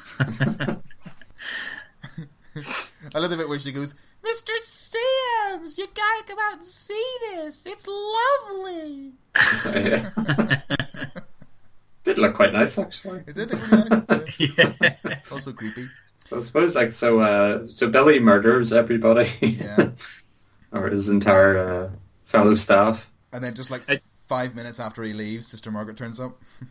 I 3.16 3.20
love 3.20 3.32
the 3.32 3.38
bit 3.38 3.50
where 3.50 3.58
she 3.58 3.72
goes, 3.72 3.96
Mr. 4.24 4.56
Sims, 4.60 5.80
you 5.80 5.88
gotta 5.96 6.24
come 6.28 6.38
out 6.40 6.54
and 6.56 6.64
see 6.64 7.04
this. 7.32 7.66
It's 7.66 7.88
lovely. 7.88 9.14
Yeah. 9.66 10.10
Did 12.20 12.28
look 12.28 12.36
quite 12.36 12.54
nice 12.54 12.78
actually. 12.78 13.24
Is 13.28 13.38
it? 13.38 13.52
It's 13.52 13.62
really 13.62 13.90
nice. 13.90 14.40
Yeah. 14.40 14.74
yeah. 15.06 15.20
Also 15.32 15.54
creepy. 15.54 15.88
I 16.36 16.40
suppose 16.42 16.76
like 16.76 16.92
so. 16.94 17.20
Uh, 17.22 17.66
so 17.74 17.90
Billy 17.90 18.20
murders 18.20 18.72
everybody, 18.74 19.30
Yeah. 19.42 19.90
or 20.72 20.90
his 20.90 21.10
entire 21.10 21.58
uh, 21.58 21.90
fellow 22.26 22.56
staff. 22.56 23.10
And 23.34 23.44
then 23.44 23.54
just 23.56 23.72
like 23.72 23.90
I- 23.90 24.00
five 24.28 24.54
minutes 24.56 24.80
after 24.80 25.02
he 25.04 25.14
leaves, 25.14 25.48
Sister 25.48 25.72
Margaret 25.72 25.98
turns 25.98 26.20
up. 26.20 26.40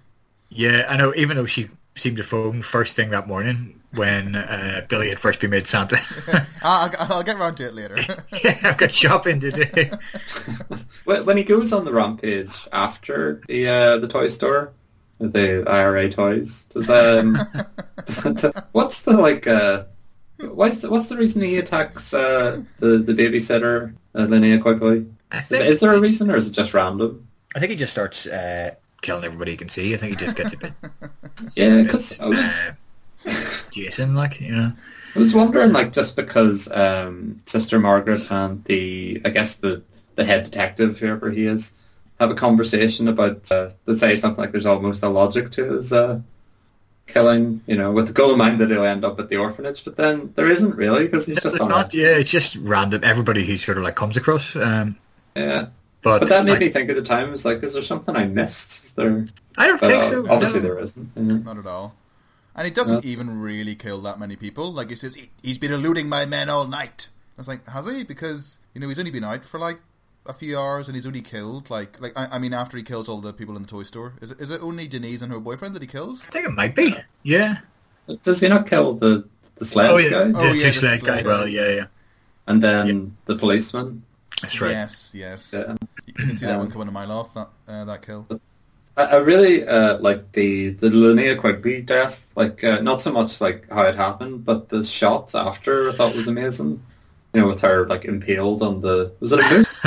Yeah, 0.51 0.87
I 0.89 0.97
know. 0.97 1.13
Even 1.15 1.37
though 1.37 1.45
she 1.45 1.69
seemed 1.95 2.17
to 2.17 2.25
phone 2.25 2.63
first 2.63 2.97
thing 2.97 3.11
that 3.11 3.29
morning 3.29 3.79
when 3.93 4.35
uh, 4.35 4.87
Billy 4.89 5.11
had 5.11 5.19
first 5.19 5.41
been 5.41 5.51
made 5.51 5.69
Santa. 5.69 6.01
I'll, 6.63 6.91
I'll 6.99 7.23
get 7.23 7.37
around 7.37 7.57
to 7.57 7.67
it 7.67 7.75
later. 7.75 7.97
yeah, 8.43 8.59
I've 8.65 8.79
got 8.79 8.91
shopping 8.91 9.41
to 9.41 9.51
do. 9.51 9.91
When 11.05 11.27
when 11.27 11.37
he 11.37 11.45
goes 11.45 11.75
on 11.75 11.85
the 11.85 11.93
rampage 11.93 12.67
after 12.73 13.43
the 13.47 13.69
uh, 13.69 13.99
the 13.99 14.09
toy 14.09 14.29
store, 14.29 14.73
the 15.19 15.65
IRA 15.67 16.11
toys, 16.11 16.65
does 16.65 16.91
um, 16.91 17.35
what's 18.73 19.03
the 19.03 19.13
like 19.13 19.47
uh, 19.47 19.85
what's 20.41 20.81
the, 20.81 20.91
what's 20.91 21.09
the 21.09 21.17
reason 21.17 21.43
he 21.43 21.59
attacks 21.59 22.15
uh, 22.15 22.63
the 22.79 22.99
the 22.99 23.13
babysitter 23.13 23.95
uh, 24.15 24.21
Linnea 24.21 24.61
Quigley? 24.61 25.07
Is, 25.51 25.61
is 25.61 25.81
there 25.81 25.95
a 25.95 26.01
reason 26.01 26.31
or 26.31 26.37
is 26.37 26.49
it 26.49 26.53
just 26.53 26.75
random? 26.75 27.27
I 27.55 27.59
think 27.59 27.71
he 27.71 27.77
just 27.77 27.93
starts 27.93 28.27
uh, 28.27 28.75
killing 29.03 29.25
everybody 29.25 29.53
he 29.53 29.57
can 29.57 29.69
see. 29.69 29.95
I 29.95 29.97
think 29.97 30.19
he 30.19 30.25
just 30.25 30.37
gets 30.37 30.53
a 30.53 30.57
bit 30.57 30.73
Yeah, 31.57 31.83
because 31.83 32.19
I 32.21 32.27
was 32.27 32.71
uh, 33.27 33.33
Jason, 33.71 34.15
like 34.15 34.41
you 34.41 34.53
know. 34.53 34.73
I 35.15 35.19
was 35.19 35.35
wondering 35.35 35.73
like 35.73 35.93
just 35.93 36.17
because 36.17 36.71
um, 36.71 37.39
Sister 37.47 37.79
Margaret 37.79 38.31
and 38.31 38.63
the 38.65 39.21
I 39.25 39.31
guess 39.31 39.57
the 39.57 39.83
the 40.15 40.25
head 40.25 40.45
detective 40.45 40.99
whoever 40.99 41.31
he 41.31 41.47
is 41.47 41.75
have 42.21 42.31
a 42.31 42.35
conversation 42.35 43.09
about 43.09 43.51
uh, 43.53 43.71
they 43.87 43.95
say 43.95 44.17
something 44.17 44.43
like 44.43 44.53
there's 44.53 44.67
almost 44.67 45.03
a 45.03 45.09
logic 45.09 45.53
to 45.53 45.73
his 45.75 45.93
uh, 45.93 46.21
killing, 47.07 47.63
you 47.67 47.77
know, 47.77 47.93
with 47.93 48.07
the 48.09 48.13
goal 48.13 48.33
in 48.33 48.39
mind 48.39 48.61
that 48.61 48.71
he'll 48.71 48.85
end 48.85 49.05
up 49.05 49.19
at 49.19 49.29
the 49.29 49.37
orphanage, 49.37 49.85
but 49.85 49.97
then 49.97 50.33
there 50.37 50.51
isn't 50.51 50.77
really 50.77 51.07
because 51.07 51.27
he's 51.27 51.41
just 51.41 51.55
It's 51.55 51.61
on 51.61 51.69
not, 51.69 51.95
yeah, 51.95 52.17
it's 52.17 52.31
just 52.31 52.57
random. 52.57 53.03
Everybody 53.05 53.45
he 53.45 53.57
sort 53.57 53.79
of 53.79 53.85
like 53.85 53.97
comes 53.97 54.17
across. 54.17 54.55
Um, 54.57 54.97
yeah. 55.37 55.69
but 56.03 56.21
But 56.21 56.29
that 56.29 56.45
made 56.45 56.53
like, 56.53 56.61
me 56.61 56.69
think 56.69 56.91
at 56.91 56.97
the 56.97 57.03
time, 57.03 57.31
was 57.31 57.45
like, 57.45 57.63
is 57.63 57.75
there 57.75 57.83
something 57.83 58.15
I 58.17 58.27
missed? 58.27 58.85
Is 58.85 58.93
there? 58.95 59.29
I 59.57 59.67
don't 59.67 59.81
But 59.81 59.89
think 59.89 60.05
uh, 60.05 60.11
so. 60.11 60.29
obviously 60.29 60.61
no. 60.61 60.69
there 60.69 60.79
isn't. 60.81 61.11
Yeah. 61.17 61.23
Not 61.23 61.59
at 61.59 61.67
all. 61.67 61.95
And 62.55 62.67
he 62.67 62.73
doesn't 62.73 63.05
even 63.05 63.41
really 63.41 63.77
kill 63.77 64.01
that 64.03 64.19
many 64.19 64.35
people. 64.35 64.73
Like 64.73 64.91
he 64.91 64.97
says, 64.97 65.15
he, 65.15 65.31
he's 65.43 65.59
been 65.59 65.73
eluding 65.73 66.09
my 66.09 66.27
men 66.27 66.49
all 66.49 66.67
night. 66.67 67.09
I 67.37 67.41
was 67.41 67.47
like, 67.49 67.65
has 67.69 67.87
he? 67.87 68.03
Because 68.03 68.59
you 68.75 68.81
know 68.81 68.89
he's 68.89 68.99
only 68.99 69.13
been 69.13 69.23
out 69.25 69.45
for 69.45 69.61
like 69.61 69.79
a 70.29 70.33
few 70.35 70.59
hours 70.59 70.89
and 70.89 70.95
he's 70.95 71.07
only 71.07 71.23
killed 71.23 71.71
like 71.71 72.01
like 72.01 72.13
I, 72.17 72.29
I 72.33 72.39
mean 72.39 72.53
after 72.53 72.77
he 72.77 72.83
kills 72.83 73.09
all 73.09 73.21
the 73.21 73.33
people 73.33 73.57
in 73.57 73.63
the 73.63 73.69
toy 73.69 73.83
store. 73.83 74.15
Is 74.21 74.31
it 74.31 74.41
is 74.41 74.51
it 74.51 74.63
only 74.63 74.87
Denise 74.87 75.23
and 75.23 75.33
her 75.33 75.41
boyfriend 75.41 75.75
that 75.75 75.83
he 75.83 75.89
kills? 75.89 76.25
I 76.29 76.31
think 76.33 76.47
it 76.47 76.53
might 76.53 76.75
be. 76.77 76.95
Yeah. 77.23 77.59
Does 78.23 78.41
he 78.41 78.49
not 78.49 78.67
kill 78.69 78.95
the 78.95 79.25
the 79.57 79.65
sled 79.65 79.91
Oh 79.91 79.97
yeah. 79.97 80.11
guy? 80.11 80.33
Oh, 80.35 80.53
the 80.53 80.57
yeah, 80.59 80.71
two 80.73 80.81
the 80.81 80.87
sled 80.87 80.99
sled 81.01 81.25
guy. 81.25 81.29
Well, 81.29 81.49
yeah, 81.49 81.69
yeah. 81.69 81.87
And 82.47 82.63
then 82.63 83.17
the 83.25 83.37
policeman. 83.37 84.03
That's 84.41 84.61
right. 84.61 84.71
Yes, 84.71 85.13
yes. 85.15 85.53
Yeah. 85.53 85.77
You 86.07 86.13
can 86.15 86.37
see 86.37 86.47
that 86.47 86.55
Um, 86.55 86.61
one 86.61 86.71
coming 86.71 86.89
a 86.89 86.93
mile 86.93 87.13
off 87.13 87.35
that 87.35 87.49
uh, 87.67 87.85
that 87.85 88.03
kill. 88.03 88.27
I, 88.97 89.05
I 89.05 89.17
really 89.17 89.67
uh, 89.67 89.99
like 89.99 90.33
the 90.33 90.71
the 90.71 90.89
Linnea 90.91 91.39
Quigley 91.39 91.83
death. 91.83 92.31
Like 92.37 92.63
uh, 92.65 92.81
not 92.81 93.01
so 93.01 93.13
much 93.13 93.41
like 93.41 93.69
how 93.71 93.83
it 93.83 93.97
happened, 93.97 94.45
but 94.45 94.69
the 94.69 94.85
shots 94.85 95.35
after 95.35 95.91
I 95.91 95.93
thought 95.93 96.15
was 96.15 96.29
amazing. 96.29 96.83
You 97.39 97.45
know, 97.45 97.49
with 97.49 97.61
her 97.63 97.87
like 97.87 98.05
impaled 98.05 98.63
on 98.63 98.81
the 98.81 99.13
was 99.21 99.33
it 99.33 99.41
a 99.41 99.49
moose? 99.51 99.81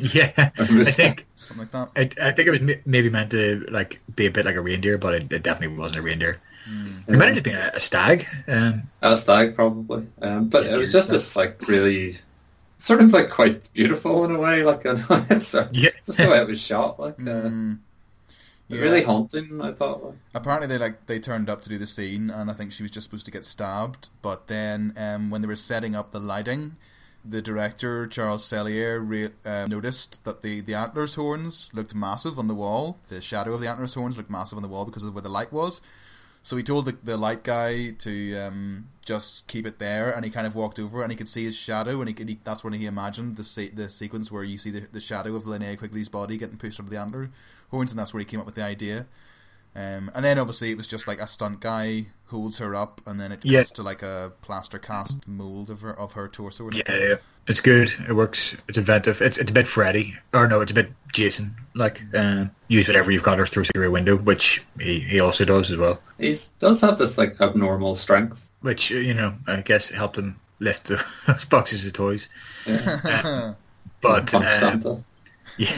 yeah. 0.14 0.32
A 0.58 0.62
I 0.64 0.70
moose. 0.70 0.94
think 0.94 1.26
Something 1.36 1.68
like 1.72 1.94
that. 1.94 2.18
I, 2.20 2.28
I 2.28 2.32
think 2.32 2.48
it 2.48 2.50
was 2.50 2.60
m- 2.60 2.82
maybe 2.86 3.08
meant 3.10 3.30
to 3.30 3.64
like 3.70 4.00
be 4.16 4.26
a 4.26 4.30
bit 4.30 4.44
like 4.46 4.56
a 4.56 4.60
reindeer, 4.60 4.98
but 4.98 5.14
it, 5.14 5.32
it 5.32 5.42
definitely 5.42 5.76
wasn't 5.76 6.00
a 6.00 6.02
reindeer. 6.02 6.40
Hmm. 6.66 6.86
It 7.06 7.16
might 7.16 7.26
have 7.26 7.34
just 7.34 7.44
been 7.44 7.56
a, 7.56 7.70
a 7.74 7.80
stag. 7.80 8.26
Um, 8.46 8.82
a 9.00 9.16
stag 9.16 9.54
probably. 9.54 10.06
Um, 10.22 10.48
but 10.48 10.66
it 10.66 10.76
was 10.76 10.92
just 10.92 11.08
this 11.08 11.36
like 11.36 11.60
really 11.68 12.18
sort 12.78 13.00
of 13.00 13.12
like 13.12 13.30
quite 13.30 13.72
beautiful 13.72 14.24
in 14.24 14.32
a 14.32 14.38
way. 14.38 14.64
Like 14.64 14.84
I 14.86 14.92
know 14.94 15.26
it's 15.30 15.54
uh, 15.54 15.68
yeah. 15.72 15.90
just 16.04 16.18
the 16.18 16.28
way 16.28 16.38
it 16.40 16.46
was 16.48 16.60
shot. 16.60 16.98
Like 17.00 17.14
uh, 17.20 17.48
Mm. 17.48 17.78
Yeah. 18.68 18.82
really 18.82 19.02
haunting. 19.02 19.60
I 19.62 19.72
thought. 19.72 20.14
Apparently, 20.34 20.66
they 20.68 20.78
like 20.78 21.06
they 21.06 21.18
turned 21.18 21.48
up 21.48 21.62
to 21.62 21.68
do 21.68 21.78
the 21.78 21.86
scene, 21.86 22.30
and 22.30 22.50
I 22.50 22.52
think 22.52 22.72
she 22.72 22.82
was 22.82 22.90
just 22.90 23.04
supposed 23.04 23.24
to 23.26 23.32
get 23.32 23.44
stabbed. 23.44 24.08
But 24.22 24.48
then, 24.48 24.92
um, 24.96 25.30
when 25.30 25.40
they 25.40 25.48
were 25.48 25.56
setting 25.56 25.96
up 25.96 26.10
the 26.10 26.20
lighting, 26.20 26.76
the 27.24 27.40
director 27.42 28.06
Charles 28.06 28.44
Sellier 28.44 29.00
re- 29.06 29.30
uh, 29.44 29.66
noticed 29.68 30.24
that 30.24 30.42
the 30.42 30.60
the 30.60 30.74
antlers 30.74 31.14
horns 31.14 31.70
looked 31.72 31.94
massive 31.94 32.38
on 32.38 32.46
the 32.48 32.54
wall. 32.54 32.98
The 33.08 33.20
shadow 33.20 33.54
of 33.54 33.60
the 33.60 33.68
antlers 33.68 33.94
horns 33.94 34.16
looked 34.16 34.30
massive 34.30 34.56
on 34.56 34.62
the 34.62 34.68
wall 34.68 34.84
because 34.84 35.04
of 35.04 35.14
where 35.14 35.22
the 35.22 35.28
light 35.28 35.52
was. 35.52 35.80
So 36.48 36.56
he 36.56 36.62
told 36.62 36.86
the, 36.86 36.96
the 37.04 37.18
light 37.18 37.42
guy 37.42 37.90
to 37.90 38.34
um, 38.38 38.88
just 39.04 39.46
keep 39.48 39.66
it 39.66 39.78
there, 39.78 40.10
and 40.10 40.24
he 40.24 40.30
kind 40.30 40.46
of 40.46 40.54
walked 40.54 40.78
over, 40.78 41.02
and 41.02 41.12
he 41.12 41.16
could 41.16 41.28
see 41.28 41.44
his 41.44 41.54
shadow, 41.54 42.00
and 42.00 42.08
he, 42.08 42.14
could, 42.14 42.26
he 42.26 42.38
that's 42.42 42.64
when 42.64 42.72
he 42.72 42.86
imagined 42.86 43.36
the 43.36 43.44
se- 43.44 43.72
the 43.74 43.90
sequence 43.90 44.32
where 44.32 44.42
you 44.42 44.56
see 44.56 44.70
the, 44.70 44.88
the 44.90 44.98
shadow 44.98 45.36
of 45.36 45.42
Linnea 45.42 45.76
Quigley's 45.76 46.08
body 46.08 46.38
getting 46.38 46.56
pushed 46.56 46.80
under 46.80 46.90
the 46.90 46.98
antler 46.98 47.28
horns, 47.70 47.92
and 47.92 47.98
that's 47.98 48.14
where 48.14 48.20
he 48.20 48.24
came 48.24 48.40
up 48.40 48.46
with 48.46 48.54
the 48.54 48.64
idea. 48.64 49.04
Um, 49.76 50.10
and 50.14 50.24
then 50.24 50.38
obviously 50.38 50.70
it 50.70 50.78
was 50.78 50.86
just 50.86 51.06
like 51.06 51.20
a 51.20 51.26
stunt 51.26 51.60
guy 51.60 52.06
holds 52.28 52.58
her 52.58 52.74
up, 52.74 53.00
and 53.06 53.18
then 53.20 53.32
it 53.32 53.36
cuts 53.42 53.46
Yeah. 53.46 53.62
to 53.62 53.82
like 53.82 54.02
a 54.02 54.32
plaster 54.42 54.78
cast 54.78 55.26
mold 55.26 55.70
of 55.70 55.80
her 55.80 55.98
of 55.98 56.12
her 56.12 56.28
torso. 56.28 56.70
Yeah, 56.70 56.82
yeah. 56.88 57.14
It's 57.46 57.60
good. 57.62 57.90
It 58.08 58.12
works. 58.12 58.54
It's 58.68 58.76
inventive. 58.78 59.22
It's 59.22 59.38
it's 59.38 59.50
a 59.50 59.54
bit 59.54 59.66
Freddy, 59.66 60.16
or 60.34 60.46
no, 60.46 60.60
it's 60.60 60.70
a 60.70 60.74
bit 60.74 60.92
Jason. 61.12 61.56
Like, 61.74 62.02
uh, 62.14 62.46
use 62.68 62.86
whatever 62.86 63.10
you've 63.10 63.22
got 63.22 63.40
or 63.40 63.46
throw 63.46 63.64
through 63.64 63.86
a 63.86 63.90
window, 63.90 64.16
which 64.16 64.62
he, 64.78 65.00
he 65.00 65.20
also 65.20 65.44
does 65.44 65.70
as 65.70 65.78
well. 65.78 66.00
He 66.18 66.36
does 66.58 66.80
have 66.82 66.98
this 66.98 67.16
like 67.16 67.40
abnormal 67.40 67.94
strength. 67.94 68.50
Which 68.60 68.92
uh, 68.92 68.96
you 68.96 69.14
know, 69.14 69.32
I 69.46 69.62
guess 69.62 69.88
helped 69.88 70.18
him 70.18 70.38
lift 70.58 70.88
the 70.88 71.02
those 71.26 71.44
boxes 71.50 71.84
of 71.86 71.92
toys. 71.94 72.28
Yeah. 72.66 73.54
But 74.00 74.30
Punch 74.30 74.62
um, 74.62 75.04
yeah, 75.58 75.72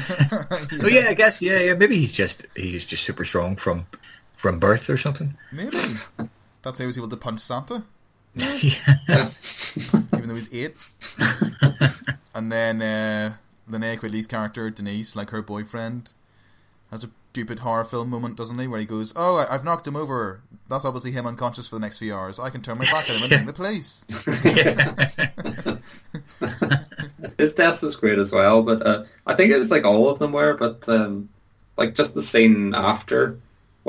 oh 0.82 0.86
yeah, 0.86 1.07
I 1.09 1.14
guess 1.14 1.40
yeah, 1.40 1.59
yeah. 1.59 1.72
Maybe 1.74 1.96
he's 1.98 2.12
just 2.12 2.44
he's 2.55 2.84
just 2.84 3.03
super 3.05 3.24
strong 3.24 3.57
from 3.57 3.86
from 4.36 4.59
birth 4.59 4.90
or 4.90 4.98
something. 4.98 5.34
Maybe 5.53 5.78
that's 6.62 6.78
how 6.78 6.82
he 6.82 6.86
was 6.86 6.98
able 6.98 7.08
to 7.08 7.16
punch 7.16 7.40
Santa, 7.40 7.82
yeah. 8.34 8.74
even 9.76 10.28
though 10.28 10.34
he's 10.34 10.52
eight. 10.54 10.76
and 12.34 12.52
then 12.52 12.82
uh, 12.82 13.34
Linnea 13.70 13.98
Quigley's 13.98 14.26
character 14.26 14.68
Denise, 14.70 15.16
like 15.16 15.30
her 15.30 15.42
boyfriend, 15.42 16.12
has 16.90 17.04
a 17.04 17.11
stupid 17.32 17.61
horror 17.61 17.84
film 17.84 18.11
moment, 18.11 18.36
doesn't 18.36 18.58
he? 18.58 18.66
Where 18.66 18.80
he 18.80 18.86
goes, 18.86 19.12
"Oh, 19.16 19.36
I- 19.36 19.54
I've 19.54 19.64
knocked 19.64 19.86
him 19.86 19.96
over. 19.96 20.42
That's 20.68 20.84
obviously 20.84 21.12
him 21.12 21.26
unconscious 21.26 21.68
for 21.68 21.76
the 21.76 21.80
next 21.80 21.98
few 21.98 22.14
hours. 22.14 22.38
I 22.38 22.50
can 22.50 22.62
turn 22.62 22.78
my 22.78 22.84
back 22.86 23.08
on 23.11 23.16
him 23.16 23.22
and 23.24 23.32
ring 23.32 23.46
the 23.46 23.52
police." 23.52 24.04
His 27.38 27.54
death 27.54 27.82
was 27.82 27.96
great 27.96 28.18
as 28.18 28.32
well, 28.32 28.62
but 28.62 28.86
uh, 28.86 29.04
I 29.26 29.34
think 29.34 29.52
it 29.52 29.58
was 29.58 29.70
like 29.70 29.84
all 29.84 30.11
of 30.11 30.18
them 30.18 30.32
were, 30.32 30.54
but 30.56 30.88
um, 30.88 31.28
like 31.76 31.94
just 31.94 32.14
the 32.14 32.22
scene 32.22 32.74
after 32.74 33.38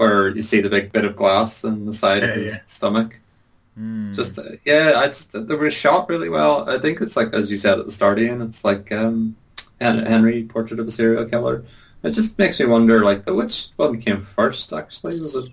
where 0.02 0.36
you 0.36 0.42
see 0.42 0.62
the 0.62 0.70
big 0.70 0.92
bit 0.92 1.06
of 1.06 1.16
glass 1.16 1.64
in 1.64 1.86
the 1.86 1.94
side 1.94 2.24
Yeah, 2.24 2.30
of 2.30 2.36
his 2.36 2.54
yeah. 2.54 2.60
stomach. 2.66 3.20
Hmm. 3.76 4.12
Just 4.14 4.38
uh, 4.40 4.44
yeah, 4.66 4.94
I 4.98 5.08
just 5.08 5.32
they 5.32 5.56
were 5.56 5.72
shot 5.72 6.10
really 6.10 6.28
well. 6.30 6.70
I 6.70 6.78
think 6.80 7.00
it's 7.02 7.16
like 7.16 7.34
as 7.34 7.52
you 7.52 7.58
said 7.58 7.80
at 7.80 7.86
the 7.86 7.92
start, 7.92 8.20
Ian. 8.20 8.42
It's 8.42 8.66
like 8.66 8.92
um, 8.92 9.36
Henry 9.80 10.44
Portrait 10.44 10.80
of 10.80 10.88
a 10.88 10.92
Serial 10.92 11.26
Killer. 11.26 11.64
It 12.04 12.12
just 12.12 12.38
makes 12.40 12.60
me 12.60 12.66
wonder, 12.66 13.04
like, 13.04 13.30
which 13.30 13.70
one 13.78 14.02
came 14.02 14.24
first? 14.26 14.74
Actually, 14.74 15.22
was 15.22 15.36
it 15.36 15.50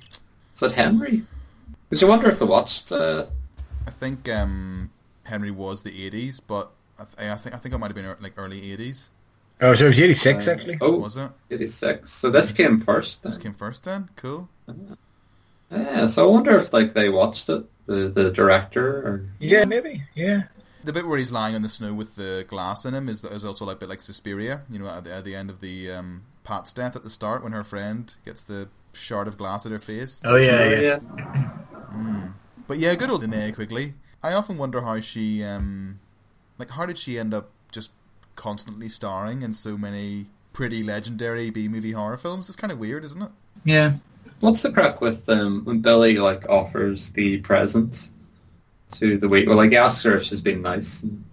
was 0.54 0.62
it 0.62 0.72
Henry? 0.72 1.22
Because 1.88 2.00
you 2.02 2.08
wonder 2.08 2.30
if 2.30 2.38
they 2.38 2.46
watched. 2.46 2.90
Uh, 2.90 3.26
I 3.86 3.90
think 3.90 4.28
um, 4.28 4.90
Henry 5.24 5.50
was 5.50 5.82
the 5.82 5.92
eighties, 6.04 6.40
but 6.40 6.72
I, 6.98 7.04
th- 7.04 7.30
I 7.32 7.36
think 7.36 7.54
I 7.54 7.58
think 7.58 7.74
it 7.74 7.78
might 7.78 7.88
have 7.92 7.94
been 7.94 8.16
like 8.20 8.34
early 8.36 8.72
eighties. 8.72 9.10
Oh, 9.60 9.74
so 9.74 9.86
it 9.86 9.88
was 9.88 10.00
eighty 10.00 10.14
six 10.14 10.46
uh, 10.46 10.52
actually. 10.52 10.78
Oh, 10.80 10.98
Was 10.98 11.16
it? 11.16 11.30
86. 11.50 12.10
So 12.12 12.30
this 12.30 12.52
came 12.52 12.80
first. 12.80 13.22
Then. 13.22 13.30
This 13.32 13.38
came 13.38 13.54
first 13.54 13.84
then. 13.84 14.08
Cool. 14.16 14.48
Yeah, 15.70 16.06
so 16.06 16.28
I 16.28 16.32
wonder 16.32 16.56
if 16.58 16.72
like 16.72 16.94
they 16.94 17.08
watched 17.10 17.48
it, 17.48 17.64
the 17.86 18.08
the 18.08 18.30
director, 18.30 18.96
or 18.98 19.28
Yeah, 19.40 19.64
maybe. 19.64 20.04
Yeah. 20.14 20.44
The 20.84 20.92
bit 20.92 21.06
where 21.08 21.18
he's 21.18 21.32
lying 21.32 21.54
on 21.56 21.62
the 21.62 21.68
snow 21.68 21.92
with 21.92 22.14
the 22.14 22.44
glass 22.48 22.84
in 22.84 22.94
him 22.94 23.08
is, 23.08 23.24
is 23.24 23.44
also 23.44 23.64
like 23.64 23.76
a 23.76 23.80
bit 23.80 23.88
like 23.88 24.00
Suspiria. 24.00 24.62
You 24.70 24.78
know, 24.78 24.86
at 24.88 25.04
the, 25.04 25.12
at 25.12 25.24
the 25.24 25.34
end 25.34 25.50
of 25.50 25.60
the 25.60 25.90
um, 25.90 26.22
Pat's 26.44 26.72
death 26.72 26.94
at 26.94 27.02
the 27.02 27.10
start 27.10 27.42
when 27.42 27.52
her 27.52 27.64
friend 27.64 28.14
gets 28.24 28.42
the 28.44 28.68
shard 28.94 29.26
of 29.28 29.36
glass 29.36 29.66
at 29.66 29.72
her 29.72 29.78
face. 29.80 30.22
Oh 30.24 30.36
yeah, 30.36 30.60
Oh, 30.62 30.80
yeah. 30.80 32.28
But 32.66 32.78
yeah, 32.78 32.94
good 32.94 33.10
old 33.10 33.22
Linnea 33.22 33.54
Quigley. 33.54 33.94
I 34.22 34.32
often 34.34 34.56
wonder 34.56 34.82
how 34.82 35.00
she, 35.00 35.42
um, 35.42 36.00
like, 36.58 36.70
how 36.70 36.86
did 36.86 36.98
she 36.98 37.18
end 37.18 37.32
up 37.34 37.50
just 37.72 37.90
constantly 38.38 38.88
starring 38.88 39.42
in 39.42 39.52
so 39.52 39.76
many 39.76 40.26
pretty 40.54 40.82
legendary 40.82 41.50
B 41.50 41.68
movie 41.68 41.92
horror 41.92 42.16
films? 42.16 42.48
It's 42.48 42.56
kind 42.56 42.72
of 42.72 42.78
weird, 42.78 43.04
isn't 43.04 43.20
it? 43.20 43.30
Yeah. 43.64 43.94
What's 44.40 44.62
the 44.62 44.72
crack 44.72 45.00
with 45.02 45.28
um, 45.28 45.64
when 45.64 45.80
Billy 45.80 46.16
like 46.18 46.48
offers 46.48 47.10
the 47.10 47.38
present 47.40 48.10
to 48.92 49.18
the 49.18 49.28
wait? 49.28 49.46
Well, 49.46 49.56
like 49.58 49.70
he 49.72 49.76
asks 49.76 50.02
her 50.04 50.16
if 50.16 50.22
she's 50.22 50.40
been 50.40 50.62
nice. 50.62 51.02
And 51.02 51.24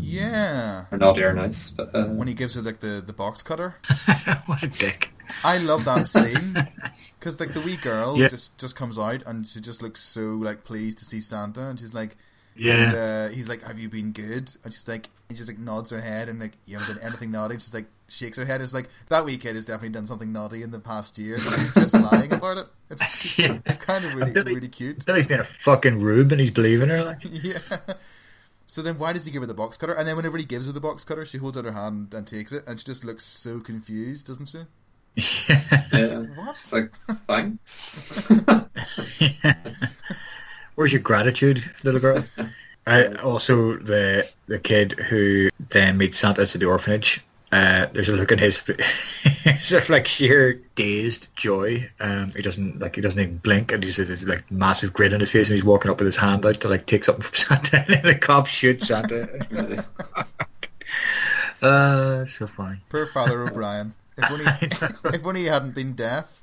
Yeah. 0.00 0.86
or 0.90 0.98
naughty 0.98 1.22
or 1.22 1.34
nice. 1.34 1.70
But 1.70 1.94
uh, 1.94 2.06
When 2.06 2.28
he 2.28 2.34
gives 2.34 2.54
her 2.54 2.62
like 2.62 2.80
the, 2.80 3.02
the 3.06 3.12
box 3.12 3.42
cutter. 3.42 3.76
what 4.46 4.62
a 4.62 4.66
dick. 4.68 5.10
I 5.44 5.58
love 5.58 5.84
that 5.84 6.06
scene 6.06 6.52
because 7.18 7.38
like 7.40 7.54
the 7.54 7.60
wee 7.60 7.76
girl 7.76 8.16
Yeah. 8.18 8.28
just 8.28 8.56
just 8.58 8.76
comes 8.76 8.98
out 8.98 9.22
and 9.26 9.46
she 9.46 9.60
just 9.60 9.82
looks 9.82 10.00
so 10.00 10.34
like 10.34 10.64
pleased 10.64 10.98
to 10.98 11.04
see 11.04 11.20
Santa 11.20 11.68
and 11.68 11.78
she's 11.78 11.94
like 11.94 12.16
Yeah. 12.54 12.74
and 12.74 12.96
uh, 12.96 13.34
he's 13.34 13.48
like 13.48 13.62
have 13.62 13.78
you 13.78 13.88
been 13.88 14.12
good? 14.12 14.50
And 14.64 14.72
she's 14.72 14.86
like 14.88 15.08
he 15.28 15.34
just 15.34 15.48
like 15.48 15.58
nods 15.58 15.90
her 15.90 16.00
head 16.00 16.28
and 16.28 16.38
like 16.40 16.52
you 16.66 16.78
haven't 16.78 16.96
done 16.96 17.04
anything 17.06 17.30
naughty 17.30 17.54
and 17.54 17.62
she's 17.62 17.72
like 17.74 17.86
shakes 18.08 18.36
her 18.36 18.44
head. 18.44 18.56
And 18.56 18.64
it's 18.64 18.74
like 18.74 18.88
that 19.08 19.24
wee 19.24 19.38
kid 19.38 19.56
has 19.56 19.64
definitely 19.64 19.90
done 19.90 20.06
something 20.06 20.32
naughty 20.32 20.62
in 20.62 20.70
the 20.70 20.78
past 20.80 21.16
year. 21.18 21.36
And 21.36 21.44
she's 21.44 21.74
just 21.74 21.94
lying 21.94 22.32
about 22.32 22.58
it. 22.58 22.66
It's 22.90 23.38
Yeah. 23.38 23.58
it's 23.64 23.78
kind 23.78 24.04
of 24.04 24.14
really 24.14 24.32
Billy- 24.32 24.54
really 24.54 24.68
cute. 24.68 25.04
Billy's 25.06 25.26
being 25.26 25.40
a 25.40 25.48
fucking 25.64 26.00
rube 26.00 26.30
and 26.32 26.40
he's 26.40 26.50
believing 26.50 26.88
her. 26.90 27.02
Like, 27.04 27.18
yeah. 27.30 27.58
So 28.66 28.82
then 28.82 28.98
why 28.98 29.12
does 29.12 29.24
he 29.24 29.30
give 29.30 29.42
her 29.42 29.46
the 29.46 29.54
box 29.54 29.76
cutter? 29.76 29.92
And 29.94 30.06
then 30.06 30.16
whenever 30.16 30.36
he 30.38 30.44
gives 30.44 30.66
her 30.66 30.72
the 30.72 30.80
box 30.80 31.04
cutter 31.04 31.24
she 31.24 31.38
holds 31.38 31.56
out 31.56 31.64
her 31.64 31.72
hand 31.72 32.12
and 32.14 32.26
takes 32.26 32.52
it 32.52 32.64
and 32.66 32.78
she 32.78 32.84
just 32.84 33.04
looks 33.04 33.24
so 33.24 33.60
confused 33.60 34.26
doesn't 34.26 34.46
she? 34.46 34.58
Yeah, 35.92 36.20
what? 36.36 36.50
It's 36.52 36.72
like 36.72 36.94
thanks. 37.26 38.02
Where's 40.74 40.92
your 40.92 41.00
gratitude, 41.02 41.62
little 41.82 42.00
girl? 42.00 42.24
I, 42.86 43.06
also, 43.14 43.76
the 43.76 44.28
the 44.46 44.58
kid 44.58 44.92
who 44.92 45.50
then 45.70 45.98
meets 45.98 46.18
Santa 46.18 46.42
at 46.42 46.50
the 46.50 46.64
orphanage. 46.66 47.20
Uh, 47.52 47.86
there's 47.92 48.08
a 48.08 48.12
look 48.12 48.32
in 48.32 48.38
his 48.38 48.62
sort 49.60 49.82
of 49.82 49.88
like 49.90 50.08
sheer 50.08 50.54
dazed 50.74 51.28
joy. 51.36 51.88
Um, 52.00 52.32
he 52.34 52.42
doesn't 52.42 52.80
like 52.80 52.96
he 52.96 53.02
doesn't 53.02 53.20
even 53.20 53.36
blink, 53.38 53.70
and 53.70 53.84
he's 53.84 53.96
just 53.96 54.08
this 54.08 54.24
like 54.24 54.50
massive 54.50 54.92
grin 54.92 55.14
on 55.14 55.20
his 55.20 55.30
face, 55.30 55.48
and 55.48 55.56
he's 55.56 55.64
walking 55.64 55.90
up 55.90 55.98
with 55.98 56.06
his 56.06 56.16
hand 56.16 56.44
out 56.46 56.60
to 56.60 56.68
like 56.68 56.86
take 56.86 57.04
something 57.04 57.22
from 57.22 57.34
Santa, 57.62 57.84
and 57.88 58.04
the 58.04 58.14
cop 58.18 58.46
shoots 58.46 58.88
Santa. 58.88 59.28
Really. 59.50 59.78
uh, 61.60 62.24
so 62.26 62.46
funny. 62.46 62.78
Poor 62.88 63.06
Father 63.06 63.46
O'Brien. 63.46 63.94
If 64.16 64.30
only, 64.30 64.44
if 65.16 65.26
only 65.26 65.40
he 65.42 65.46
hadn't 65.46 65.74
been 65.74 65.92
deaf. 65.94 66.42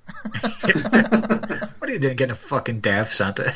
What 1.80 1.90
are 1.90 1.92
you 1.92 2.00
doing 2.00 2.16
getting 2.16 2.32
a 2.34 2.36
fucking 2.36 2.80
deaf 2.80 3.14
Santa? 3.14 3.56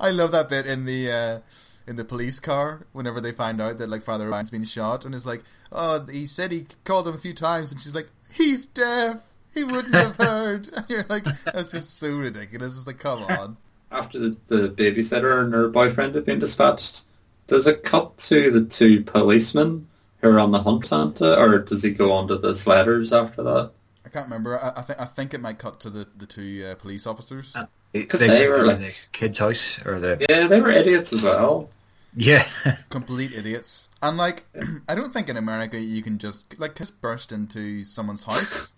I 0.00 0.10
love 0.10 0.32
that 0.32 0.48
bit 0.48 0.66
in 0.66 0.86
the 0.86 1.12
uh, 1.12 1.40
in 1.86 1.96
the 1.96 2.04
police 2.04 2.40
car 2.40 2.86
whenever 2.92 3.20
they 3.20 3.32
find 3.32 3.60
out 3.60 3.78
that 3.78 3.90
like 3.90 4.02
Father 4.02 4.28
Ryan's 4.28 4.50
been 4.50 4.64
shot, 4.64 5.04
and 5.04 5.14
it's 5.14 5.26
like, 5.26 5.42
oh, 5.70 6.06
he 6.10 6.26
said 6.26 6.50
he 6.50 6.66
called 6.84 7.06
him 7.06 7.14
a 7.14 7.18
few 7.18 7.34
times, 7.34 7.70
and 7.70 7.80
she's 7.80 7.94
like, 7.94 8.08
he's 8.32 8.64
deaf. 8.66 9.22
He 9.52 9.64
wouldn't 9.64 9.94
have 9.94 10.16
heard. 10.18 10.70
And 10.74 10.86
you're 10.88 11.06
like, 11.08 11.24
that's 11.44 11.68
just 11.68 11.98
so 11.98 12.16
ridiculous. 12.16 12.76
It's 12.76 12.86
like, 12.86 12.98
come 12.98 13.24
on. 13.24 13.56
After 13.92 14.18
the, 14.18 14.36
the 14.46 14.68
babysitter 14.68 15.42
and 15.42 15.52
her 15.52 15.68
boyfriend 15.68 16.14
have 16.14 16.24
been 16.24 16.38
dispatched, 16.38 17.04
does 17.48 17.66
it 17.66 17.82
cut 17.82 18.16
to 18.18 18.50
the 18.52 18.64
two 18.64 19.02
policemen 19.02 19.88
who 20.22 20.30
are 20.30 20.38
on 20.38 20.52
the 20.52 20.62
hunt 20.62 20.86
Santa, 20.86 21.38
or 21.38 21.58
does 21.58 21.82
he 21.82 21.90
go 21.90 22.12
on 22.12 22.28
to 22.28 22.38
the 22.38 22.52
sledders 22.52 23.12
after 23.12 23.42
that? 23.42 23.72
I 24.06 24.08
can't 24.08 24.26
remember. 24.26 24.58
I, 24.58 24.72
I 24.76 24.82
think 24.82 25.00
I 25.00 25.04
think 25.04 25.34
it 25.34 25.40
might 25.40 25.58
cut 25.58 25.80
to 25.80 25.90
the 25.90 26.06
the 26.16 26.26
two 26.26 26.66
uh, 26.70 26.74
police 26.76 27.06
officers. 27.06 27.56
Because 27.92 28.20
they 28.20 28.48
were 28.48 28.56
go 28.58 28.62
to 28.62 28.68
like- 28.68 28.78
the 28.78 28.92
kid's 29.12 29.38
house 29.38 29.78
or 29.84 29.98
the 30.00 30.24
Yeah, 30.28 30.46
they 30.46 30.60
were 30.60 30.70
idiots 30.70 31.12
as 31.12 31.22
well. 31.24 31.68
yeah. 32.16 32.46
Complete 32.88 33.32
idiots. 33.32 33.90
And 34.02 34.16
like, 34.16 34.44
I 34.88 34.94
don't 34.94 35.12
think 35.12 35.28
in 35.28 35.36
America 35.36 35.78
you 35.80 36.02
can 36.02 36.18
just 36.18 36.58
like 36.60 36.74
just 36.76 37.00
burst 37.00 37.32
into 37.32 37.84
someone's 37.84 38.24
house. 38.24 38.74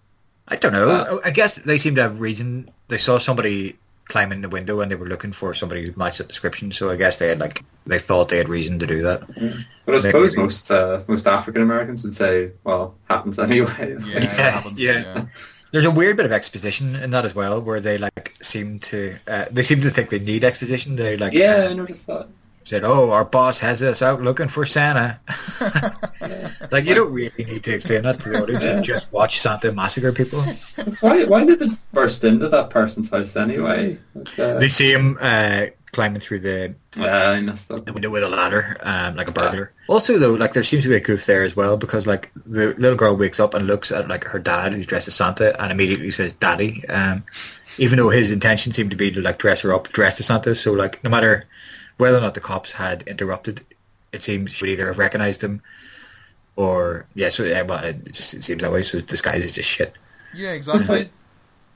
I 0.49 0.57
don't 0.57 0.73
know. 0.73 0.91
Uh, 0.91 1.21
I 1.25 1.31
guess 1.31 1.55
they 1.55 1.79
seem 1.79 1.95
to 1.97 2.03
have 2.03 2.21
reason. 2.21 2.71
They 2.89 2.99
saw 2.99 3.19
somebody 3.19 3.77
climbing 4.07 4.41
the 4.43 4.49
window 4.49 4.81
and 4.81 4.91
they 4.91 4.97
were 4.97 5.07
looking 5.07 5.33
for 5.33 5.55
somebody 5.55 5.87
who 5.87 5.93
matched 5.97 6.19
the 6.19 6.25
description. 6.25 6.73
So 6.73 6.91
I 6.91 6.97
guess 6.97 7.19
they 7.19 7.29
had 7.29 7.39
like 7.39 7.63
they 7.87 7.99
thought 7.99 8.29
they 8.29 8.39
had 8.39 8.49
reason 8.49 8.79
to 8.81 8.87
do 8.87 9.03
that. 9.03 9.23
But 9.87 9.95
I 9.95 9.99
suppose 9.99 10.37
most 10.37 10.71
uh, 10.71 11.03
most 11.07 11.27
African 11.27 11.63
Americans 11.63 12.03
would 12.05 12.15
say, 12.17 12.53
"Well, 12.65 12.95
happens 13.09 13.39
anyway." 13.39 13.97
Yeah, 14.05 14.17
it 14.17 14.23
Yeah, 14.25 14.51
happens. 14.51 14.81
yeah. 14.81 14.93
yeah. 15.01 15.25
There's 15.73 15.85
a 15.87 15.91
weird 15.91 16.17
bit 16.17 16.27
of 16.27 16.33
exposition 16.33 16.95
in 16.97 17.11
that 17.11 17.25
as 17.25 17.35
well, 17.35 17.61
where 17.61 17.81
they 17.81 17.99
like 17.99 18.35
seem 18.43 18.79
to 18.81 19.17
uh, 19.27 19.47
they 19.51 19.63
seem 19.63 19.81
to 19.81 19.91
think 19.91 20.11
they 20.11 20.19
need 20.19 20.45
exposition. 20.45 20.97
They 20.97 21.17
like 21.17 21.33
Yeah, 21.33 21.65
uh, 21.67 21.71
I 21.71 21.73
noticed 21.73 22.07
that. 22.07 22.29
said, 22.65 22.85
"Oh, 22.85 23.11
our 23.11 23.25
boss 23.25 23.59
has 23.61 23.83
us 23.83 24.03
out 24.03 24.23
looking 24.23 24.49
for 24.49 24.65
Santa." 24.67 25.19
Yeah. 26.23 26.51
like 26.71 26.85
you 26.85 26.95
don't 26.95 27.13
really 27.13 27.33
need 27.45 27.65
to 27.65 27.75
explain 27.75 28.03
that 28.03 28.21
to 28.21 28.29
the 28.31 28.43
audience. 28.45 28.63
Yeah. 28.63 28.81
Just 28.81 29.11
watch 29.11 29.41
Santa 29.41 29.73
massacre 29.73 30.13
people. 30.13 30.45
That's 30.77 31.03
why. 31.03 31.25
Why 31.25 31.45
did 31.45 31.59
they 31.59 31.67
burst 31.93 32.23
into 32.23 32.49
that 32.49 32.71
person's 32.71 33.11
house 33.11 33.35
anyway? 33.35 33.99
Like, 34.15 34.39
uh, 34.39 34.61
They 34.61 34.69
see 34.69 34.93
him 34.93 35.19
uh, 35.21 35.67
climbing 35.93 36.21
through 36.21 36.41
the 36.41 36.75
yeah, 36.97 37.31
I 37.31 37.41
missed 37.41 37.69
that. 37.69 37.87
the 37.87 37.93
window 37.93 38.11
with 38.11 38.23
a 38.23 38.29
ladder, 38.29 38.77
um, 38.81 39.15
like 39.17 39.29
a 39.29 39.33
burglar. 39.33 39.73
Also, 39.89 40.19
though, 40.19 40.33
like 40.33 40.55
there 40.55 40.65
seems 40.65 40.83
to 40.85 40.89
be 40.89 40.97
a 40.97 41.01
goof 41.01 41.27
there 41.27 41.45
as 41.45 41.55
well 41.55 41.77
because 41.77 42.07
like 42.07 42.31
the 42.47 42.75
little 42.79 42.97
girl 42.97 43.17
wakes 43.17 43.39
up 43.39 43.55
and 43.55 43.67
looks 43.67 43.93
at 43.93 44.09
like 44.09 44.25
her 44.25 44.39
dad 44.39 44.73
who's 44.73 44.87
dressed 44.87 45.09
as 45.09 45.15
Santa 45.15 45.61
and 45.63 45.71
immediately 45.71 46.11
says 46.11 46.33
"Daddy," 46.35 46.87
um, 46.89 47.23
even 47.79 47.99
though 47.99 48.11
his 48.11 48.31
intention 48.31 48.73
seemed 48.73 48.91
to 48.91 48.97
be 48.97 49.11
to 49.11 49.21
like 49.21 49.39
dress 49.39 49.61
her 49.61 49.75
up, 49.75 49.89
dressed 49.93 50.21
as 50.21 50.27
Santa. 50.27 50.55
So 50.55 50.73
like 50.73 51.03
no 51.05 51.11
matter 51.11 51.47
whether 51.99 52.19
or 52.19 52.23
not 52.23 52.35
the 52.35 52.41
cops 52.41 52.73
had 52.73 53.03
interrupted, 53.03 53.65
it 54.13 54.23
seems 54.23 54.51
she 54.51 54.65
would 54.65 54.71
either 54.71 54.87
have 54.89 54.99
recognized 54.99 55.43
him 55.45 55.63
or 56.57 57.07
yeah. 57.15 57.29
So 57.29 57.45
yeah, 57.45 57.63
well, 57.63 57.85
it 57.85 58.13
just 58.13 58.35
it 58.35 58.45
seems 58.45 58.63
that 58.63 58.73
way. 58.73 58.83
So 58.83 59.01
disguise 59.01 59.45
is 59.45 59.53
just 59.53 59.69
shit. 59.69 59.95
Yeah, 60.35 60.53
exactly. 60.53 61.11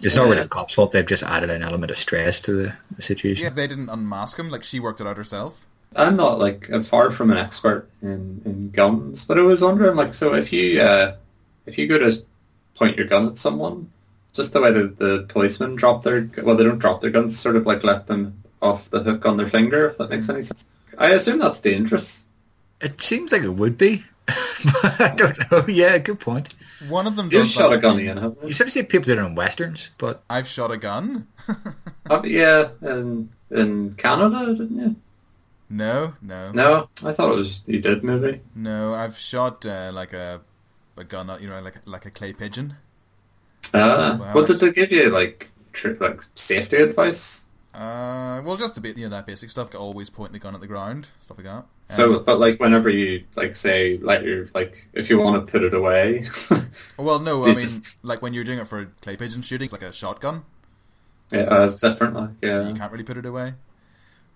It's 0.01 0.15
not 0.15 0.25
really 0.25 0.37
Yeah. 0.37 0.43
the 0.45 0.49
cops' 0.49 0.75
fault. 0.75 0.93
They've 0.93 1.07
just 1.07 1.23
added 1.23 1.51
an 1.51 1.63
element 1.63 1.91
of 1.91 1.99
stress 1.99 2.41
to 2.43 2.53
the, 2.53 2.73
the 2.97 3.03
situation. 3.03 3.45
Yeah, 3.45 3.51
they 3.51 3.67
didn't 3.67 3.89
unmask 3.89 4.39
him. 4.39 4.51
Like 4.51 4.63
she 4.63 4.79
worked 4.81 5.01
it 5.01 5.07
out 5.07 5.17
herself. 5.17 5.67
I'm 5.95 6.15
not 6.15 6.39
like 6.39 6.69
I'm 6.71 6.83
far 6.83 7.11
from 7.11 7.31
an 7.31 7.39
expert 7.39 7.89
in, 8.03 8.43
in 8.45 8.71
guns, 8.71 9.25
but 9.25 9.39
I 9.39 9.43
was 9.43 9.63
wondering 9.63 9.97
like 9.97 10.13
so 10.13 10.35
if 10.35 10.53
you 10.53 10.81
uh, 10.81 11.17
if 11.65 11.79
you 11.79 11.87
go 11.87 11.99
to 11.99 12.23
point 12.75 12.99
your 12.99 13.07
gun 13.07 13.29
at 13.29 13.39
someone, 13.39 13.91
just 14.35 14.53
the 14.53 14.61
way 14.61 14.71
that 14.73 14.99
the 14.99 15.25
policemen 15.29 15.77
drop 15.77 16.03
their 16.05 16.29
well 16.43 16.57
they 16.57 16.65
don't 16.65 16.79
drop 16.79 17.01
their 17.01 17.11
guns, 17.11 17.39
sort 17.39 17.57
of 17.57 17.65
like 17.65 17.83
let 17.83 18.07
them 18.07 18.43
off 18.61 18.91
the 18.91 19.03
hook 19.03 19.25
on 19.25 19.37
their 19.39 19.49
finger, 19.49 19.89
if 19.89 19.97
that 19.99 20.11
makes 20.11 20.29
any 20.29 20.43
sense. 20.43 20.67
I 20.99 21.11
assume 21.13 21.39
that's 21.39 21.61
dangerous. 21.61 22.25
It 22.83 23.01
seems 23.01 23.33
like 23.33 23.43
it 23.43 23.55
would 23.55 23.79
be. 23.79 24.05
but 24.27 25.01
I 25.01 25.15
don't 25.17 25.51
know. 25.51 25.65
Yeah, 25.69 25.97
good 25.99 26.21
point. 26.21 26.53
One 26.89 27.07
of 27.07 27.17
them 27.17 27.27
You've 27.33 27.43
does 27.43 27.51
shot 27.53 27.73
a 27.73 27.79
gun, 27.79 27.97
thing. 27.97 28.07
Ian, 28.07 28.19
haven't 28.19 28.43
You 28.43 28.49
you? 28.49 28.55
sort 28.55 28.67
of 28.69 28.73
see 28.75 28.83
people 28.83 29.07
doing 29.07 29.19
it 29.19 29.27
in 29.29 29.35
westerns, 29.35 29.91
but 29.99 30.23
I've 30.29 30.47
shot 30.47 30.71
a 30.71 30.77
gun. 30.77 31.27
Uh, 32.11 32.21
yeah, 32.25 32.69
in 32.83 33.31
in 33.51 33.95
Canada, 33.95 34.55
didn't 34.55 34.79
you? 34.79 34.97
no, 35.71 36.15
no, 36.23 36.53
No, 36.53 36.89
I 37.05 37.13
thought 37.13 37.33
it 37.33 37.37
was 37.37 37.63
you 37.67 37.81
did 37.81 38.05
maybe. 38.05 38.41
no. 38.55 38.95
I've 38.95 39.17
shot 39.17 39.65
uh, 39.67 39.91
like 39.93 40.13
a 40.13 40.41
a 40.99 41.05
gun, 41.05 41.31
you 41.41 41.49
know, 41.49 41.61
like 41.61 41.77
like 41.87 42.05
a 42.07 42.11
clay 42.11 42.33
pigeon. 42.35 42.77
Uh, 43.75 44.17
Wow. 44.21 44.35
what 44.35 44.47
did 44.47 44.61
they 44.61 44.71
give 44.73 44.93
you 44.93 45.09
like 45.11 45.49
tri- 45.73 45.97
like 45.99 46.23
safety 46.35 46.77
advice? 46.77 47.46
Uh, 47.77 48.41
well, 48.43 48.57
just 48.57 48.79
a 48.79 48.81
bit, 48.81 48.97
you 48.97 49.05
know, 49.05 49.11
that 49.11 49.27
basic 49.27 49.51
stuff. 49.51 49.75
Always 49.75 50.09
point 50.09 50.33
the 50.33 50.39
gun 50.39 50.55
at 50.55 50.61
the 50.63 50.67
ground, 50.67 51.09
stuff 51.21 51.37
like 51.37 51.45
that. 51.47 51.67
So, 51.91 52.17
Um, 52.17 52.25
but 52.25 52.39
like 52.41 52.59
whenever 52.59 52.89
you 52.89 53.25
like 53.37 53.55
say 53.55 53.99
let 53.99 54.25
your 54.25 54.49
like 54.55 54.89
if 54.95 55.11
you 55.11 55.19
want 55.21 55.47
to 55.47 55.51
put 55.53 55.63
it 55.63 55.75
away, 55.75 56.25
well, 56.99 57.19
no, 57.19 57.45
I 57.45 57.49
mean, 57.49 57.59
just- 57.61 57.97
like 58.03 58.23
when 58.23 58.33
you're 58.33 58.45
doing 58.45 58.59
it 58.59 58.67
for 58.67 58.87
clay 59.03 59.17
pigeon 59.17 59.43
shooting, 59.43 59.65
it's 59.67 59.73
like 59.73 59.83
a 59.83 59.93
shotgun. 59.93 60.45
yeah, 61.31 61.41
uh, 61.43 61.67
it's 61.67 61.79
different. 61.81 62.15
Like 62.15 62.31
so 62.43 62.47
yeah, 62.63 62.69
you 62.69 62.75
can't 62.75 62.91
really 62.91 63.05
put 63.05 63.19
it 63.19 63.27
away. 63.27 63.55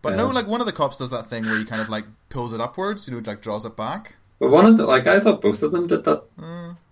But 0.02 0.10
Yeah. 0.10 0.16
no, 0.16 0.28
like 0.30 0.46
one 0.46 0.60
of 0.60 0.66
the 0.66 0.72
cops 0.72 0.98
does 0.98 1.10
that 1.10 1.28
thing 1.28 1.44
where 1.44 1.58
he 1.58 1.64
kind 1.64 1.80
of 1.82 1.88
like 1.88 2.04
pulls 2.28 2.52
it 2.52 2.60
upwards, 2.60 3.08
you 3.08 3.14
know, 3.14 3.22
like 3.24 3.40
draws 3.40 3.64
it 3.64 3.76
back. 3.76 4.16
but 4.38 4.50
one 4.50 4.66
of 4.66 4.76
the 4.76 4.84
like 4.86 5.06
I 5.06 5.18
thought 5.20 5.40
both 5.40 5.62
of 5.62 5.72
them 5.72 5.86
did 5.86 6.04
that 6.04 6.22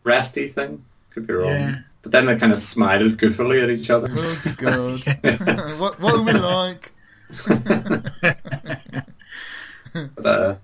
resty 0.05 0.49
thing. 0.49 0.85
Could 1.11 1.27
be 1.27 1.35
wrong. 1.35 1.51
Yeah. 1.53 1.77
But 2.03 2.13
then 2.13 2.27
they 2.27 2.37
kind 2.37 2.53
of 2.53 2.59
smiled 2.59 3.17
goofily 3.19 3.63
at 3.63 3.71
each 3.71 3.91
other. 3.91 4.09
oh 4.11 4.55
god, 4.57 5.01
what 5.81 6.01
what 6.01 6.15
are 6.15 6.23
we 6.23 6.33
like? 6.33 6.93
but, 10.17 10.27
uh, 10.27 10.57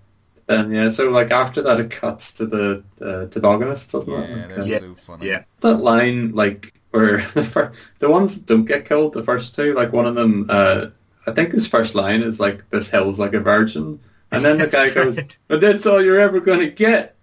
then 0.46 0.70
yeah, 0.72 0.90
so 0.90 1.10
like 1.10 1.30
after 1.30 1.62
that, 1.62 1.80
it 1.80 1.90
cuts 1.90 2.32
to 2.34 2.46
the 2.46 2.82
uh, 3.00 3.26
tobogganist, 3.26 3.92
doesn't 3.92 4.12
Yeah, 4.12 4.20
it? 4.20 4.30
Like, 4.30 4.48
they're 4.48 4.60
uh, 4.60 4.64
Yeah. 4.64 4.78
so 4.78 4.94
funny. 4.94 5.26
yeah. 5.28 5.44
that 5.60 5.76
line 5.78 6.32
like 6.32 6.72
where 6.90 7.18
the 7.34 7.42
fir- 7.44 7.72
the 7.98 8.08
ones 8.10 8.34
that 8.36 8.46
don't 8.46 8.64
get 8.66 8.86
killed, 8.86 9.14
the 9.14 9.22
first 9.24 9.54
two, 9.54 9.74
like 9.74 9.92
one 9.92 10.06
of 10.06 10.14
them, 10.14 10.46
uh, 10.48 10.86
I 11.26 11.32
think 11.32 11.52
his 11.52 11.66
first 11.66 11.94
line 11.94 12.22
is 12.22 12.38
like 12.38 12.68
"This 12.70 12.88
hill's 12.90 13.18
like 13.18 13.34
a 13.34 13.40
virgin," 13.40 13.98
and 14.30 14.44
then 14.44 14.58
the 14.58 14.66
guy 14.68 14.90
goes, 14.90 15.18
"But 15.48 15.60
that's 15.60 15.86
all 15.86 16.02
you're 16.02 16.20
ever 16.20 16.38
gonna 16.40 16.68
get." 16.68 17.16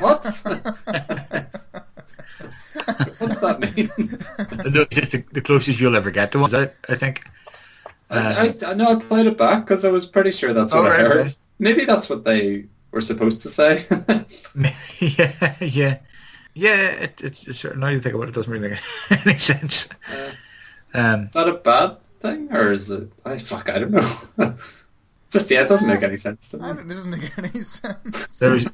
what? 0.00 0.24
what 0.44 1.81
does 2.86 3.40
that 3.40 3.60
mean? 3.60 4.70
No, 4.72 4.84
just 4.86 5.12
the, 5.12 5.24
the 5.32 5.40
closest 5.40 5.78
you'll 5.80 5.96
ever 5.96 6.10
get 6.10 6.32
to 6.32 6.38
one. 6.38 6.46
Is 6.48 6.52
that, 6.52 6.74
I 6.88 6.94
think. 6.96 7.22
I, 8.10 8.48
I, 8.48 8.54
I 8.70 8.74
know 8.74 8.92
I 8.92 8.94
played 8.96 9.26
it 9.26 9.38
back 9.38 9.64
because 9.64 9.84
I 9.84 9.90
was 9.90 10.04
pretty 10.06 10.32
sure 10.32 10.52
that's 10.52 10.74
what 10.74 10.82
Oh, 10.82 10.86
I 10.86 10.90
right, 10.90 11.00
heard. 11.00 11.26
right. 11.26 11.36
Maybe 11.58 11.84
that's 11.84 12.10
what 12.10 12.24
they 12.24 12.66
were 12.90 13.00
supposed 13.00 13.40
to 13.42 13.48
say. 13.48 13.86
yeah, 14.98 15.54
yeah, 15.60 15.98
yeah. 16.54 16.86
It, 16.90 17.20
it's, 17.22 17.46
it's 17.46 17.64
now 17.76 17.88
you 17.88 18.00
think 18.00 18.14
about 18.14 18.24
it, 18.24 18.30
it 18.30 18.34
doesn't 18.34 18.52
really 18.52 18.70
make 18.70 18.80
any 19.26 19.38
sense. 19.38 19.88
Uh, 20.12 20.30
Um, 20.94 21.20
Is 21.24 21.30
that 21.30 21.48
a 21.48 21.54
bad 21.54 21.96
thing, 22.20 22.52
or 22.54 22.70
is 22.72 22.90
it? 22.90 23.10
I 23.24 23.38
fuck, 23.38 23.70
I 23.70 23.78
don't 23.78 23.92
know. 23.92 24.54
Just 25.30 25.50
yeah, 25.50 25.62
it 25.62 25.68
doesn't 25.68 25.88
make 25.88 26.02
any 26.02 26.18
sense 26.18 26.50
to 26.50 26.58
I 26.60 26.60
me. 26.60 26.74
don't, 26.74 26.88
this 26.88 26.96
doesn't 26.98 27.10
make 27.12 27.38
any 27.38 27.62
sense. 27.62 28.38
Those 28.38 28.66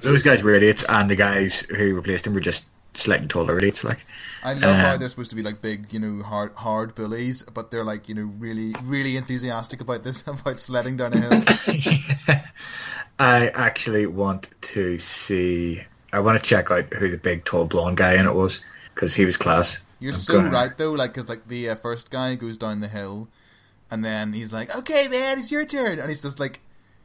those 0.00 0.22
guys 0.24 0.42
were 0.42 0.52
idiots, 0.54 0.84
and 0.88 1.08
the 1.08 1.14
guys 1.14 1.60
who 1.60 1.94
replaced 1.94 2.26
him 2.26 2.34
were 2.34 2.40
just 2.40 2.64
slightly 3.00 3.28
taller 3.28 3.58
It's 3.58 3.82
Like, 3.84 4.04
I 4.42 4.54
love 4.54 4.76
how 4.76 4.94
Um, 4.94 5.00
they're 5.00 5.08
supposed 5.08 5.30
to 5.30 5.36
be 5.36 5.42
like 5.42 5.60
big, 5.60 5.92
you 5.92 5.98
know, 6.00 6.22
hard 6.22 6.52
hard 6.54 6.94
bullies, 6.94 7.42
but 7.44 7.70
they're 7.70 7.84
like, 7.84 8.08
you 8.08 8.14
know, 8.14 8.32
really 8.38 8.74
really 8.84 9.16
enthusiastic 9.16 9.80
about 9.80 10.04
this 10.04 10.22
about 10.26 10.58
sledding 10.58 10.96
down 10.96 11.12
a 11.14 11.20
hill. 11.20 12.40
I 13.18 13.48
actually 13.48 14.06
want 14.06 14.48
to 14.62 14.98
see. 14.98 15.82
I 16.12 16.20
want 16.20 16.42
to 16.42 16.48
check 16.48 16.70
out 16.70 16.92
who 16.94 17.10
the 17.10 17.18
big 17.18 17.44
tall 17.44 17.66
blonde 17.66 17.96
guy 17.98 18.14
in 18.14 18.26
it 18.26 18.34
was 18.34 18.60
because 18.94 19.14
he 19.14 19.24
was 19.24 19.36
class. 19.36 19.78
You're 19.98 20.12
I'm 20.12 20.18
so 20.18 20.34
gonna- 20.34 20.50
right 20.50 20.76
though, 20.76 20.92
like 20.92 21.12
because 21.12 21.28
like 21.28 21.46
the 21.46 21.70
uh, 21.70 21.74
first 21.74 22.10
guy 22.10 22.34
goes 22.34 22.56
down 22.56 22.80
the 22.80 22.88
hill, 22.88 23.28
and 23.90 24.04
then 24.04 24.32
he's 24.32 24.52
like, 24.52 24.74
"Okay, 24.74 25.08
man, 25.08 25.38
it's 25.38 25.52
your 25.52 25.64
turn," 25.66 25.98
and 25.98 26.08
he's 26.08 26.22
just 26.22 26.40
like 26.40 26.60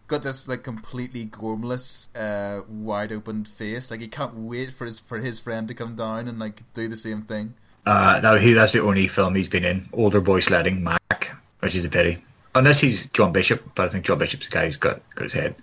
got 0.07 0.23
this 0.23 0.47
like 0.47 0.63
completely 0.63 1.25
gormless, 1.25 2.09
uh, 2.15 2.63
wide 2.67 3.11
open 3.11 3.45
face. 3.45 3.91
Like 3.91 4.01
he 4.01 4.07
can't 4.07 4.35
wait 4.35 4.71
for 4.71 4.85
his 4.85 4.99
for 4.99 5.19
his 5.19 5.39
friend 5.39 5.67
to 5.67 5.73
come 5.73 5.95
down 5.95 6.27
and 6.27 6.39
like 6.39 6.61
do 6.73 6.87
the 6.87 6.97
same 6.97 7.23
thing. 7.23 7.55
Uh, 7.85 8.19
no, 8.23 8.37
he 8.37 8.53
that's 8.53 8.73
the 8.73 8.81
only 8.81 9.07
film 9.07 9.35
he's 9.35 9.47
been 9.47 9.65
in. 9.65 9.87
Older 9.93 10.21
boy 10.21 10.39
sledding, 10.39 10.83
Mac, 10.83 11.35
which 11.59 11.75
is 11.75 11.85
a 11.85 11.89
pity. 11.89 12.23
Unless 12.55 12.79
he's 12.79 13.05
John 13.07 13.31
Bishop, 13.31 13.63
but 13.75 13.87
I 13.87 13.89
think 13.89 14.05
John 14.05 14.17
Bishop's 14.17 14.47
the 14.47 14.51
guy 14.53 14.67
who's 14.67 14.77
got 14.77 15.01
got 15.15 15.25
his 15.25 15.33
head. 15.33 15.55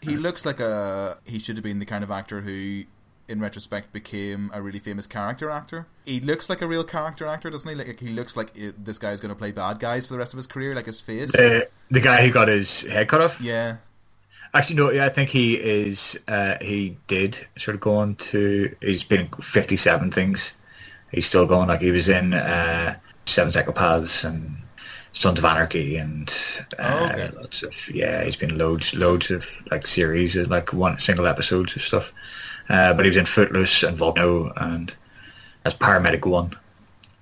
He 0.00 0.16
looks 0.16 0.46
like 0.46 0.60
a 0.60 1.18
he 1.24 1.38
should 1.38 1.56
have 1.56 1.64
been 1.64 1.78
the 1.78 1.86
kind 1.86 2.04
of 2.04 2.10
actor 2.10 2.40
who. 2.40 2.84
In 3.28 3.40
retrospect, 3.40 3.92
became 3.92 4.50
a 4.54 4.62
really 4.62 4.78
famous 4.78 5.06
character 5.06 5.50
actor. 5.50 5.86
He 6.06 6.18
looks 6.18 6.48
like 6.48 6.62
a 6.62 6.66
real 6.66 6.82
character 6.82 7.26
actor, 7.26 7.50
doesn't 7.50 7.68
he? 7.68 7.74
Like 7.76 8.00
he 8.00 8.08
looks 8.08 8.36
like 8.38 8.50
uh, 8.58 8.72
this 8.78 8.98
guy's 8.98 9.20
going 9.20 9.28
to 9.28 9.34
play 9.34 9.52
bad 9.52 9.78
guys 9.80 10.06
for 10.06 10.14
the 10.14 10.18
rest 10.18 10.32
of 10.32 10.38
his 10.38 10.46
career, 10.46 10.74
like 10.74 10.86
his 10.86 11.00
face. 11.00 11.32
The 11.32 11.68
the 11.90 12.00
guy 12.00 12.24
who 12.24 12.30
got 12.32 12.48
his 12.48 12.82
head 12.82 13.08
cut 13.08 13.20
off. 13.20 13.38
yeah, 13.40 13.76
Actually, 14.54 14.76
no. 14.76 14.90
Yeah, 14.90 15.04
I 15.04 15.10
think 15.10 15.28
he 15.28 15.56
is. 15.56 16.18
Uh, 16.26 16.56
he 16.62 16.96
did 17.06 17.46
sort 17.58 17.74
of 17.74 17.82
go 17.82 17.96
on 17.96 18.14
to. 18.14 18.74
He's 18.80 19.04
been 19.04 19.28
fifty-seven 19.42 20.10
things. 20.10 20.52
He's 21.12 21.26
still 21.26 21.44
going. 21.44 21.68
Like 21.68 21.82
he 21.82 21.90
was 21.90 22.08
in 22.08 22.32
uh, 22.32 22.96
Seven 23.26 23.52
Psychopaths 23.52 24.24
and 24.24 24.56
Sons 25.12 25.38
of 25.38 25.44
Anarchy 25.44 25.96
and 25.98 26.30
uh, 26.78 27.10
Oh, 27.12 27.14
okay. 27.14 27.30
lots 27.36 27.62
of 27.62 27.74
yeah. 27.90 28.24
He's 28.24 28.36
been 28.36 28.56
loads, 28.56 28.94
loads 28.94 29.30
of 29.30 29.44
like 29.70 29.86
series, 29.86 30.34
of, 30.34 30.48
like 30.48 30.72
one 30.72 30.98
single 30.98 31.26
episodes 31.26 31.76
of 31.76 31.82
stuff. 31.82 32.10
Uh, 32.68 32.92
but 32.94 33.04
he 33.04 33.10
was 33.10 33.16
in 33.16 33.26
Footloose 33.26 33.82
and 33.82 33.96
Volcano 33.96 34.52
and 34.56 34.92
as 35.64 35.74
Paramedic 35.74 36.26
One 36.26 36.56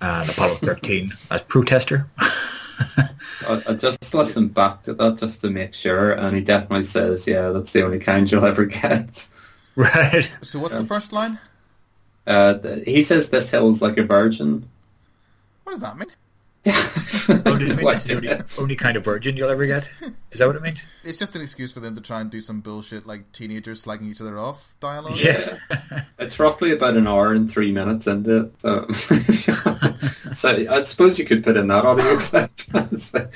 and 0.01 0.29
Apollo 0.29 0.55
thirteen 0.61 1.13
as 1.31 1.41
Protester. 1.41 2.07
I, 2.19 3.63
I 3.67 3.73
just 3.73 4.13
listened 4.13 4.53
back 4.53 4.83
to 4.83 4.93
that 4.93 5.17
just 5.17 5.41
to 5.41 5.49
make 5.49 5.73
sure, 5.73 6.11
and 6.11 6.35
he 6.35 6.43
definitely 6.43 6.83
says, 6.83 7.27
"Yeah, 7.27 7.49
that's 7.49 7.71
the 7.71 7.83
only 7.83 7.99
kind 7.99 8.29
you'll 8.31 8.45
ever 8.45 8.65
get." 8.65 9.27
right. 9.75 10.31
So 10.41 10.59
what's 10.59 10.75
the 10.75 10.85
first 10.85 11.13
line? 11.13 11.39
Uh, 12.25 12.55
th- 12.55 12.85
he 12.85 13.03
says 13.03 13.29
this 13.29 13.49
hill's 13.49 13.81
like 13.81 13.97
a 13.97 14.03
virgin. 14.03 14.67
What 15.63 15.71
does 15.73 15.81
that 15.81 15.97
mean? 15.97 16.09
Oh, 16.69 17.57
does 17.57 17.69
it 17.69 17.75
mean 17.75 17.83
What 17.85 17.93
this 17.95 18.01
is 18.03 18.07
the 18.07 18.15
only, 18.31 18.43
only 18.57 18.75
kind 18.75 18.95
of 18.97 19.03
virgin 19.03 19.35
you'll 19.37 19.49
ever 19.49 19.65
get? 19.65 19.89
Is 20.31 20.39
that 20.39 20.47
what 20.47 20.55
it 20.55 20.61
means? 20.61 20.81
It's 21.03 21.19
just 21.19 21.35
an 21.35 21.41
excuse 21.41 21.71
for 21.71 21.79
them 21.79 21.95
to 21.95 22.01
try 22.01 22.21
and 22.21 22.29
do 22.29 22.39
some 22.41 22.61
bullshit 22.61 23.05
like 23.05 23.31
teenagers 23.31 23.83
slagging 23.83 24.09
each 24.09 24.21
other 24.21 24.37
off 24.39 24.75
dialogue. 24.79 25.17
Yeah. 25.17 25.57
It's 26.19 26.39
roughly 26.39 26.71
about 26.71 26.97
an 26.97 27.07
hour 27.07 27.31
and 27.31 27.49
three 27.49 27.71
minutes 27.71 28.07
into 28.07 28.45
it, 28.45 28.61
so 28.61 28.87
so 30.33 30.49
I 30.69 30.83
suppose 30.83 31.19
you 31.19 31.25
could 31.25 31.43
put 31.43 31.55
in 31.57 31.67
that 31.67 31.85
audio 31.85 32.17
clip. 32.17 32.51
So- 32.99 33.29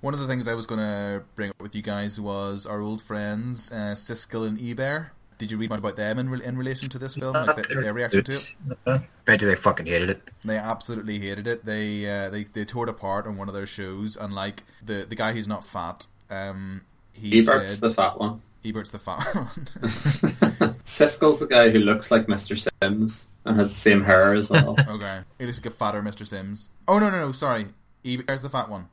One 0.00 0.14
of 0.14 0.20
the 0.20 0.26
things 0.28 0.46
I 0.48 0.54
was 0.54 0.66
going 0.66 0.80
to 0.80 1.22
bring 1.34 1.50
up 1.50 1.60
with 1.60 1.74
you 1.74 1.82
guys 1.82 2.20
was 2.20 2.66
our 2.66 2.80
old 2.80 3.02
friends 3.02 3.70
uh, 3.72 3.94
Siskel 3.96 4.46
and 4.46 4.60
Ebert. 4.60 5.10
Did 5.42 5.50
you 5.50 5.58
read 5.58 5.70
much 5.70 5.80
about 5.80 5.96
them 5.96 6.20
in, 6.20 6.30
re- 6.30 6.44
in 6.44 6.56
relation 6.56 6.88
to 6.90 7.00
this 7.00 7.16
film? 7.16 7.32
Like 7.32 7.56
the, 7.56 7.74
their 7.74 7.92
reaction 7.92 8.22
to 8.22 8.32
it? 8.32 8.54
Uh, 8.86 8.98
Bet 9.24 9.42
you 9.42 9.48
they 9.48 9.56
fucking 9.56 9.86
hated 9.86 10.08
it. 10.08 10.22
They 10.44 10.56
absolutely 10.56 11.18
hated 11.18 11.48
it. 11.48 11.64
They 11.64 12.08
uh, 12.08 12.30
they 12.30 12.44
they 12.44 12.64
tore 12.64 12.84
it 12.84 12.90
apart 12.90 13.26
on 13.26 13.36
one 13.36 13.48
of 13.48 13.54
their 13.54 13.66
shows, 13.66 14.16
and 14.16 14.32
like 14.32 14.62
the 14.84 15.04
the 15.04 15.16
guy 15.16 15.32
who's 15.32 15.48
not 15.48 15.64
fat, 15.64 16.06
um, 16.30 16.82
he 17.12 17.40
Ebert's 17.40 17.72
said 17.72 17.80
the 17.80 17.92
fat 17.92 18.20
one. 18.20 18.40
Ebert's 18.64 18.90
the 18.90 19.00
fat 19.00 19.18
one. 19.34 19.46
Siskel's 20.84 21.40
the 21.40 21.48
guy 21.48 21.70
who 21.70 21.80
looks 21.80 22.12
like 22.12 22.28
Mr. 22.28 22.56
Sims 22.80 23.26
and 23.44 23.58
has 23.58 23.70
the 23.74 23.80
same 23.80 24.04
hair 24.04 24.34
as 24.34 24.48
well. 24.48 24.76
okay, 24.88 25.22
he 25.40 25.46
looks 25.46 25.58
like 25.58 25.66
a 25.66 25.70
fatter 25.70 26.00
Mr. 26.02 26.24
Sims. 26.24 26.70
Oh 26.86 27.00
no 27.00 27.10
no 27.10 27.18
no, 27.18 27.32
sorry, 27.32 27.66
Ebert's 28.04 28.42
the 28.42 28.48
fat 28.48 28.68
one. 28.68 28.88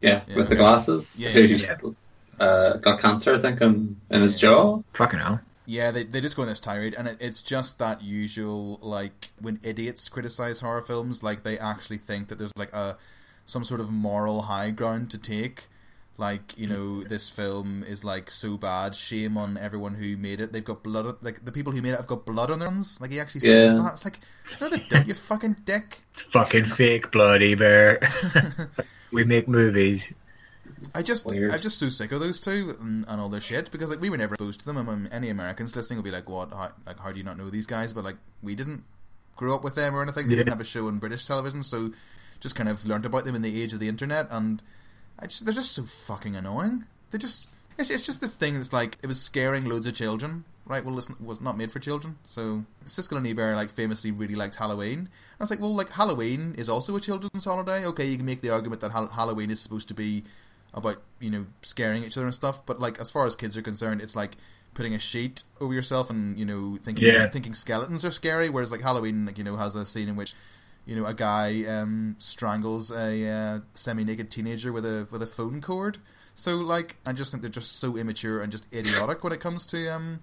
Yeah, 0.00 0.20
Yeah, 0.28 0.36
with 0.36 0.50
the 0.50 0.54
glasses. 0.54 1.16
Yeah, 1.18 1.30
who's 1.30 1.64
yeah, 1.64 1.78
uh, 2.38 2.76
got 2.76 3.00
cancer, 3.00 3.34
I 3.34 3.38
think, 3.40 3.60
in, 3.60 4.00
in 4.10 4.22
his 4.22 4.36
jaw. 4.36 4.82
Fucking 4.92 5.18
hell. 5.18 5.40
Yeah, 5.66 5.90
they, 5.90 6.04
they 6.04 6.20
just 6.20 6.36
go 6.36 6.42
on 6.42 6.48
this 6.48 6.60
tirade, 6.60 6.94
and 6.94 7.08
it, 7.08 7.16
it's 7.20 7.42
just 7.42 7.78
that 7.78 8.02
usual 8.02 8.78
like 8.82 9.32
when 9.40 9.58
idiots 9.62 10.08
criticize 10.08 10.60
horror 10.60 10.82
films, 10.82 11.22
like 11.22 11.42
they 11.42 11.58
actually 11.58 11.98
think 11.98 12.28
that 12.28 12.38
there's 12.38 12.52
like 12.56 12.72
a 12.72 12.98
some 13.46 13.64
sort 13.64 13.80
of 13.80 13.90
moral 13.90 14.42
high 14.42 14.70
ground 14.70 15.10
to 15.10 15.18
take. 15.18 15.68
Like 16.16 16.56
you 16.56 16.66
know, 16.68 17.02
mm. 17.02 17.08
this 17.08 17.28
film 17.28 17.82
is 17.82 18.04
like 18.04 18.30
so 18.30 18.56
bad. 18.56 18.94
Shame 18.94 19.36
on 19.36 19.56
everyone 19.56 19.94
who 19.94 20.16
made 20.16 20.40
it. 20.40 20.52
They've 20.52 20.64
got 20.64 20.82
blood. 20.84 21.06
on- 21.06 21.16
Like 21.22 21.44
the 21.44 21.50
people 21.50 21.72
who 21.72 21.82
made 21.82 21.90
it 21.90 21.96
have 21.96 22.06
got 22.06 22.24
blood 22.24 22.50
on 22.50 22.60
their 22.60 22.70
hands. 22.70 23.00
Like 23.00 23.10
he 23.10 23.18
actually 23.18 23.40
says 23.40 23.74
Yeah. 23.74 23.82
that. 23.82 23.94
It's 23.94 24.04
like 24.04 24.20
no, 24.60 24.68
they 24.68 24.78
don't. 24.88 25.08
You 25.08 25.14
fucking 25.14 25.56
dick. 25.64 26.02
Fucking 26.30 26.66
fake 26.66 27.10
bloody 27.10 27.54
bear. 27.56 28.00
we 29.12 29.24
make 29.24 29.48
movies. 29.48 30.12
I 30.94 31.02
just, 31.02 31.26
Weird. 31.26 31.52
I'm 31.52 31.60
just 31.60 31.78
so 31.78 31.88
sick 31.88 32.12
of 32.12 32.20
those 32.20 32.40
two 32.40 32.76
and, 32.80 33.04
and 33.08 33.20
all 33.20 33.28
their 33.28 33.40
shit 33.40 33.70
because 33.70 33.90
like 33.90 34.00
we 34.00 34.10
were 34.10 34.16
never 34.18 34.34
exposed 34.34 34.60
to 34.60 34.66
them. 34.66 34.76
And 34.76 34.88
um, 34.88 35.08
any 35.12 35.28
Americans 35.28 35.76
listening 35.76 35.98
will 35.98 36.04
be 36.04 36.10
like, 36.10 36.28
"What? 36.28 36.50
How, 36.52 36.72
like, 36.86 36.98
how 36.98 37.12
do 37.12 37.18
you 37.18 37.24
not 37.24 37.36
know 37.38 37.50
these 37.50 37.66
guys?" 37.66 37.92
But 37.92 38.04
like, 38.04 38.16
we 38.42 38.54
didn't 38.54 38.84
grow 39.36 39.54
up 39.54 39.64
with 39.64 39.74
them 39.74 39.94
or 39.94 40.02
anything. 40.02 40.26
They 40.28 40.32
Yeah. 40.34 40.38
didn't 40.38 40.52
have 40.54 40.60
a 40.60 40.64
show 40.64 40.86
on 40.88 40.98
British 40.98 41.26
television, 41.26 41.62
so 41.62 41.92
just 42.40 42.56
kind 42.56 42.68
of 42.68 42.84
learned 42.86 43.06
about 43.06 43.24
them 43.24 43.34
in 43.34 43.42
the 43.42 43.62
age 43.62 43.72
of 43.72 43.80
the 43.80 43.88
internet. 43.88 44.26
And 44.30 44.62
I 45.18 45.26
just, 45.26 45.44
they're 45.44 45.54
just 45.54 45.72
so 45.72 45.82
fucking 45.84 46.36
annoying. 46.36 46.84
They're 47.10 47.18
just, 47.20 47.50
it's, 47.78 47.90
it's 47.90 48.04
just 48.06 48.20
this 48.20 48.36
thing 48.36 48.54
that's 48.54 48.72
like 48.72 48.98
it 49.02 49.06
was 49.06 49.20
scaring 49.20 49.64
loads 49.66 49.86
of 49.86 49.94
children. 49.94 50.44
Right, 50.66 50.82
well, 50.82 50.94
listen, 50.94 51.16
was 51.20 51.42
not 51.42 51.58
made 51.58 51.70
for 51.70 51.78
children. 51.78 52.16
So 52.24 52.64
Siskel 52.86 53.18
and 53.18 53.26
Ebert 53.26 53.54
like 53.54 53.68
famously 53.68 54.10
really 54.10 54.34
liked 54.34 54.54
Halloween. 54.54 54.98
And 55.00 55.08
I 55.38 55.42
was 55.42 55.50
like, 55.50 55.60
well, 55.60 55.74
like 55.74 55.90
Halloween 55.90 56.54
is 56.56 56.70
also 56.70 56.96
a 56.96 57.00
children's 57.00 57.44
holiday. 57.44 57.84
Okay, 57.84 58.06
you 58.06 58.16
can 58.16 58.24
make 58.24 58.40
the 58.40 58.48
argument 58.48 58.80
that 58.80 58.90
Hal- 58.90 59.08
Halloween 59.10 59.50
is 59.50 59.60
supposed 59.60 59.88
to 59.88 59.94
be 59.94 60.24
about 60.74 61.02
you 61.20 61.30
know 61.30 61.46
scaring 61.62 62.04
each 62.04 62.16
other 62.16 62.26
and 62.26 62.34
stuff. 62.34 62.64
But 62.66 62.80
like 62.80 63.00
as 63.00 63.10
far 63.10 63.26
as 63.26 63.36
kids 63.36 63.56
are 63.56 63.62
concerned, 63.62 64.00
it's 64.00 64.16
like 64.16 64.32
putting 64.74 64.94
a 64.94 64.98
sheet 64.98 65.44
over 65.60 65.72
yourself 65.72 66.10
and 66.10 66.38
you 66.38 66.44
know 66.44 66.76
thinking 66.82 67.04
Yeah. 67.04 67.28
thinking 67.28 67.54
skeletons 67.54 68.04
are 68.04 68.10
scary. 68.10 68.48
Whereas 68.50 68.72
like 68.72 68.82
Halloween, 68.82 69.26
like 69.26 69.38
you 69.38 69.44
know, 69.44 69.56
has 69.56 69.74
a 69.76 69.86
scene 69.86 70.08
in 70.08 70.16
which 70.16 70.34
you 70.86 70.94
know 70.96 71.06
a 71.06 71.14
guy 71.14 71.64
um, 71.64 72.16
strangles 72.18 72.90
a 72.90 73.26
uh, 73.26 73.60
semi-naked 73.74 74.30
teenager 74.30 74.72
with 74.72 74.84
a 74.84 75.06
with 75.10 75.22
a 75.22 75.26
phone 75.26 75.60
cord. 75.60 75.98
So 76.34 76.56
like 76.56 76.96
I 77.06 77.12
just 77.12 77.30
think 77.30 77.42
they're 77.42 77.50
just 77.50 77.78
so 77.78 77.96
immature 77.96 78.42
and 78.42 78.50
just 78.50 78.66
idiotic 78.74 79.22
when 79.22 79.32
it 79.32 79.40
comes 79.40 79.64
to 79.66 79.88
um 79.88 80.18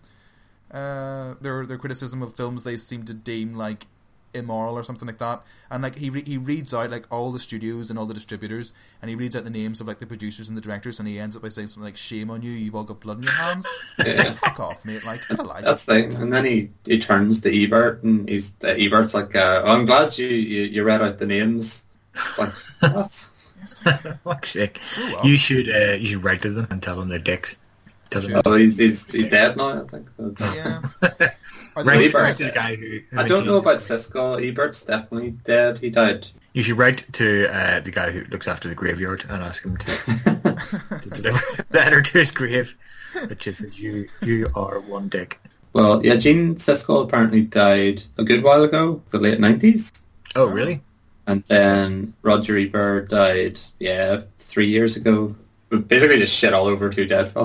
uh 0.72 1.34
their 1.42 1.66
their 1.66 1.78
criticism 1.78 2.22
of 2.22 2.36
films 2.36 2.64
they 2.64 2.78
seem 2.78 3.04
to 3.04 3.14
deem 3.14 3.54
like 3.56 3.88
immoral 4.34 4.78
or 4.78 4.84
something 4.84 5.08
like 5.08 5.18
that. 5.20 5.42
And 5.70 5.84
like 5.84 5.96
he 5.98 6.10
re- 6.10 6.24
he 6.26 6.38
reads 6.38 6.74
out 6.74 6.90
like 6.92 7.06
all 7.12 7.32
the 7.32 7.40
studios 7.40 7.90
and 7.90 7.98
all 8.00 8.06
the 8.06 8.14
distributors, 8.14 8.74
and 9.02 9.10
he 9.10 9.16
reads 9.16 9.36
out 9.36 9.44
the 9.44 9.50
names 9.50 9.82
of 9.82 9.88
like 9.88 10.00
the 10.00 10.06
producers 10.08 10.48
and 10.50 10.58
the 10.58 10.62
directors, 10.62 11.00
and 11.00 11.08
he 11.08 11.20
ends 11.20 11.36
up 11.36 11.42
by 11.42 11.50
saying 11.50 11.68
something 11.70 11.86
like 11.86 11.98
"Shame 11.98 12.30
on 12.30 12.42
you, 12.42 12.52
you've 12.52 12.76
all 12.76 12.84
got 12.84 13.00
blood 13.00 13.18
in 13.18 13.24
your 13.24 13.32
hands." 13.34 13.68
Yeah. 14.06 14.32
Fuck 14.32 14.60
off, 14.60 14.84
mate! 14.86 15.04
Like, 15.06 15.28
get 15.28 15.40
a 15.40 15.44
life. 15.44 15.64
That's 15.64 15.86
the 15.86 15.94
thing. 15.94 16.16
And 16.16 16.34
then 16.34 16.44
he, 16.46 16.70
he 16.86 17.00
turns 17.00 17.42
to 17.42 17.64
Ebert, 17.64 18.04
and 18.04 18.28
he's 18.28 18.54
uh, 18.64 18.70
Ebert's 18.70 19.14
like, 19.14 19.36
uh, 19.36 19.62
oh, 19.66 19.74
"I'm 19.74 19.86
glad 19.86 20.18
you, 20.18 20.28
you, 20.28 20.64
you 20.64 20.84
read 20.84 21.02
out 21.02 21.20
the 21.20 21.26
names." 21.28 21.86
It's 22.16 22.38
like, 22.38 22.54
what? 22.80 23.30
Fuck's 24.24 24.52
sake. 24.52 24.80
Grow 24.96 25.16
up. 25.18 25.26
You 25.26 25.38
should 25.38 25.70
uh, 25.70 25.94
you 26.00 26.08
should 26.08 26.24
write 26.24 26.42
to 26.42 26.50
them 26.50 26.68
and 26.72 26.82
tell 26.82 26.98
them 26.98 27.10
they're 27.10 27.20
dicks. 27.20 27.56
Tell 28.10 28.22
them 28.22 28.32
Should. 28.32 28.48
Oh, 28.48 28.56
he's, 28.56 28.78
he's 28.78 29.12
he's 29.12 29.30
dead 29.30 29.56
now. 29.56 29.84
I 29.84 29.88
think. 29.88 30.08
That's- 30.18 30.56
Yeah. 30.56 31.30
Are 31.76 31.84
they 31.84 32.06
Ebert. 32.08 32.22
Ebert's 32.22 32.38
the 32.38 32.52
guy 32.52 32.76
who. 32.76 33.00
who 33.10 33.20
I 33.20 33.28
don't 33.28 33.46
know 33.46 33.58
about 33.58 33.82
Cisco. 33.82 34.36
Ebert's 34.36 34.84
definitely 34.84 35.32
dead. 35.32 35.80
He 35.80 35.90
died. 35.90 36.28
You 36.54 36.64
should 36.64 36.78
write 36.78 37.06
to 37.14 37.48
uh, 37.54 37.80
the 37.80 37.92
guy 37.92 38.12
who 38.12 38.26
looks 38.26 38.48
after 38.48 38.68
the 38.68 38.76
graveyard 38.76 39.24
and 39.30 39.42
ask 39.42 39.64
him 39.64 39.78
to, 39.78 39.86
to 41.02 41.10
deliver 41.10 41.40
a 41.60 41.66
letter 41.72 42.02
to 42.02 42.18
his 42.18 42.30
grave, 42.32 42.74
which 43.28 43.48
is 43.48 43.62
you 43.80 44.10
you 44.22 44.50
are 44.54 44.82
one 44.82 45.08
dick. 45.08 45.40
Well, 45.74 46.06
yeah, 46.06 46.16
Gene 46.16 46.56
Siskel 46.56 47.06
apparently 47.06 47.44
died 47.44 48.04
a 48.18 48.24
good 48.26 48.44
while 48.44 48.64
ago, 48.64 49.02
the 49.12 49.20
late 49.20 49.40
nineties, 49.40 49.90
Oh 50.36 50.46
really? 50.46 50.82
and 51.28 51.42
then 51.48 52.14
Roger 52.22 52.58
Ebert 52.58 53.10
died, 53.10 53.58
yeah, 53.80 54.24
three 54.40 54.68
years 54.68 54.98
ago. 54.98 55.34
But 55.72 55.88
Basically, 55.88 56.18
just 56.20 56.36
shit 56.36 56.54
all 56.54 56.68
over 56.68 56.90
two 56.90 57.08
dead. 57.08 57.34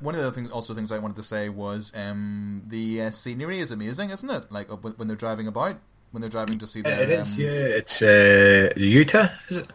One 0.00 0.14
of 0.14 0.22
the 0.22 0.32
things, 0.32 0.50
also 0.50 0.72
things 0.72 0.90
I 0.90 0.98
wanted 0.98 1.16
to 1.16 1.22
say 1.22 1.50
was 1.50 1.92
um, 1.94 2.62
the 2.66 3.02
uh, 3.02 3.10
scenery 3.10 3.58
is 3.58 3.70
amazing, 3.70 4.08
isn't 4.10 4.30
it? 4.30 4.50
Like 4.50 4.72
up 4.72 4.82
when 4.82 4.94
when 4.94 5.06
they're 5.08 5.16
driving 5.18 5.46
about, 5.46 5.76
when 6.12 6.22
they're 6.22 6.30
driving 6.30 6.58
to 6.60 6.66
see 6.66 6.80
Yeah, 6.80 6.94
their. 6.96 7.02
it 7.02 7.10
is. 7.10 7.38
um, 7.38 7.44
Yeah, 7.44 7.50
it's 7.50 8.00
uh, 8.02 8.72
Utah. 8.76 9.28
Is 9.50 9.58
it? 9.58 9.68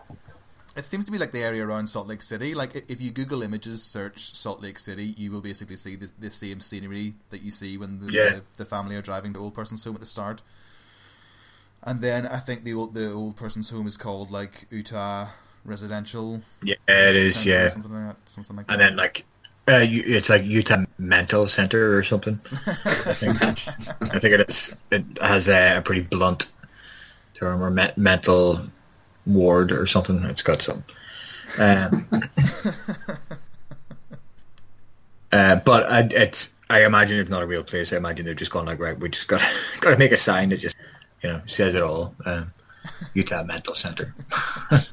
It 0.76 0.84
seems 0.84 1.06
to 1.06 1.12
be 1.12 1.18
like 1.20 1.32
the 1.32 1.44
area 1.44 1.66
around 1.66 1.88
Salt 1.88 2.08
Lake 2.08 2.22
City. 2.24 2.54
Like 2.56 2.76
if 2.90 3.00
you 3.00 3.12
Google 3.12 3.44
images, 3.44 3.84
search 3.84 4.36
Salt 4.36 4.62
Lake 4.62 4.80
City, 4.80 5.06
you 5.06 5.32
will 5.32 5.42
basically 5.42 5.78
see 5.78 5.96
the, 5.96 6.12
the 6.20 6.30
same 6.32 6.60
scenery 6.60 7.14
that 7.30 7.42
you 7.44 7.52
see 7.52 7.78
when 7.78 8.00
the, 8.00 8.12
Yeah. 8.12 8.30
the, 8.34 8.42
the 8.58 8.66
family 8.66 8.96
are 8.98 9.02
driving 9.02 9.34
to 9.34 9.40
old 9.40 9.54
person's 9.54 9.84
home 9.86 9.94
at 9.94 10.02
the 10.02 10.06
start. 10.08 10.42
And 11.84 12.02
then 12.02 12.26
I 12.26 12.40
think 12.40 12.64
the 12.64 12.74
old 12.74 12.96
the 12.96 13.14
old 13.14 13.36
person's 13.38 13.70
home 13.70 13.86
is 13.88 13.96
called 13.96 14.32
like 14.32 14.66
Utah 14.72 15.28
Residential. 15.66 16.42
Yeah, 16.64 16.76
it 16.88 17.16
is. 17.16 17.46
Yeah, 17.46 17.68
something 17.70 17.92
like 17.92 18.16
that. 18.16 18.30
Something 18.30 18.56
like 18.58 18.66
and 18.72 18.80
that. 18.80 18.90
then 18.90 18.98
like. 18.98 19.26
Uh, 19.68 19.78
you- 19.78 20.04
it's 20.06 20.30
like 20.30 20.44
Utah 20.44 20.86
Mental 21.00 21.48
Center 21.48 21.98
or 21.98 22.04
something. 22.04 22.40
I 22.68 23.14
think. 23.14 23.42
I 23.44 24.20
think 24.20 24.34
it 24.36 24.48
is. 24.50 24.72
It 24.92 25.04
has 25.22 25.48
a, 25.48 25.78
a 25.78 25.82
pretty 25.82 26.02
blunt 26.02 26.52
term 27.34 27.64
or 27.64 27.72
me- 27.72 27.92
mental 27.98 28.62
ward 29.26 29.72
or 29.72 29.88
something. 29.88 30.24
It's 30.26 30.44
got 30.44 30.62
some. 30.62 30.84
Um, 31.58 32.08
uh, 35.32 35.56
but 35.58 35.92
I, 35.92 36.02
it's. 36.12 36.52
I 36.70 36.84
imagine 36.86 37.20
it's 37.20 37.30
not 37.30 37.44
a 37.44 37.48
real 37.48 37.64
place. 37.64 37.94
I 37.94 37.98
imagine 37.98 38.26
they're 38.26 38.34
just 38.34 38.52
going 38.52 38.66
like, 38.66 38.80
right, 38.80 38.98
we 39.00 39.10
just 39.10 39.28
got 39.28 39.42
got 39.82 39.92
to 39.92 39.98
make 39.98 40.12
a 40.12 40.18
sign 40.18 40.50
that 40.50 40.60
just, 40.60 40.76
you 41.22 41.30
know, 41.30 41.42
says 41.46 41.76
it 41.76 41.84
all. 41.84 42.14
Um, 42.26 42.52
Utah 43.14 43.44
Mental 43.44 43.76
Center. 43.76 44.14
It 44.72 44.90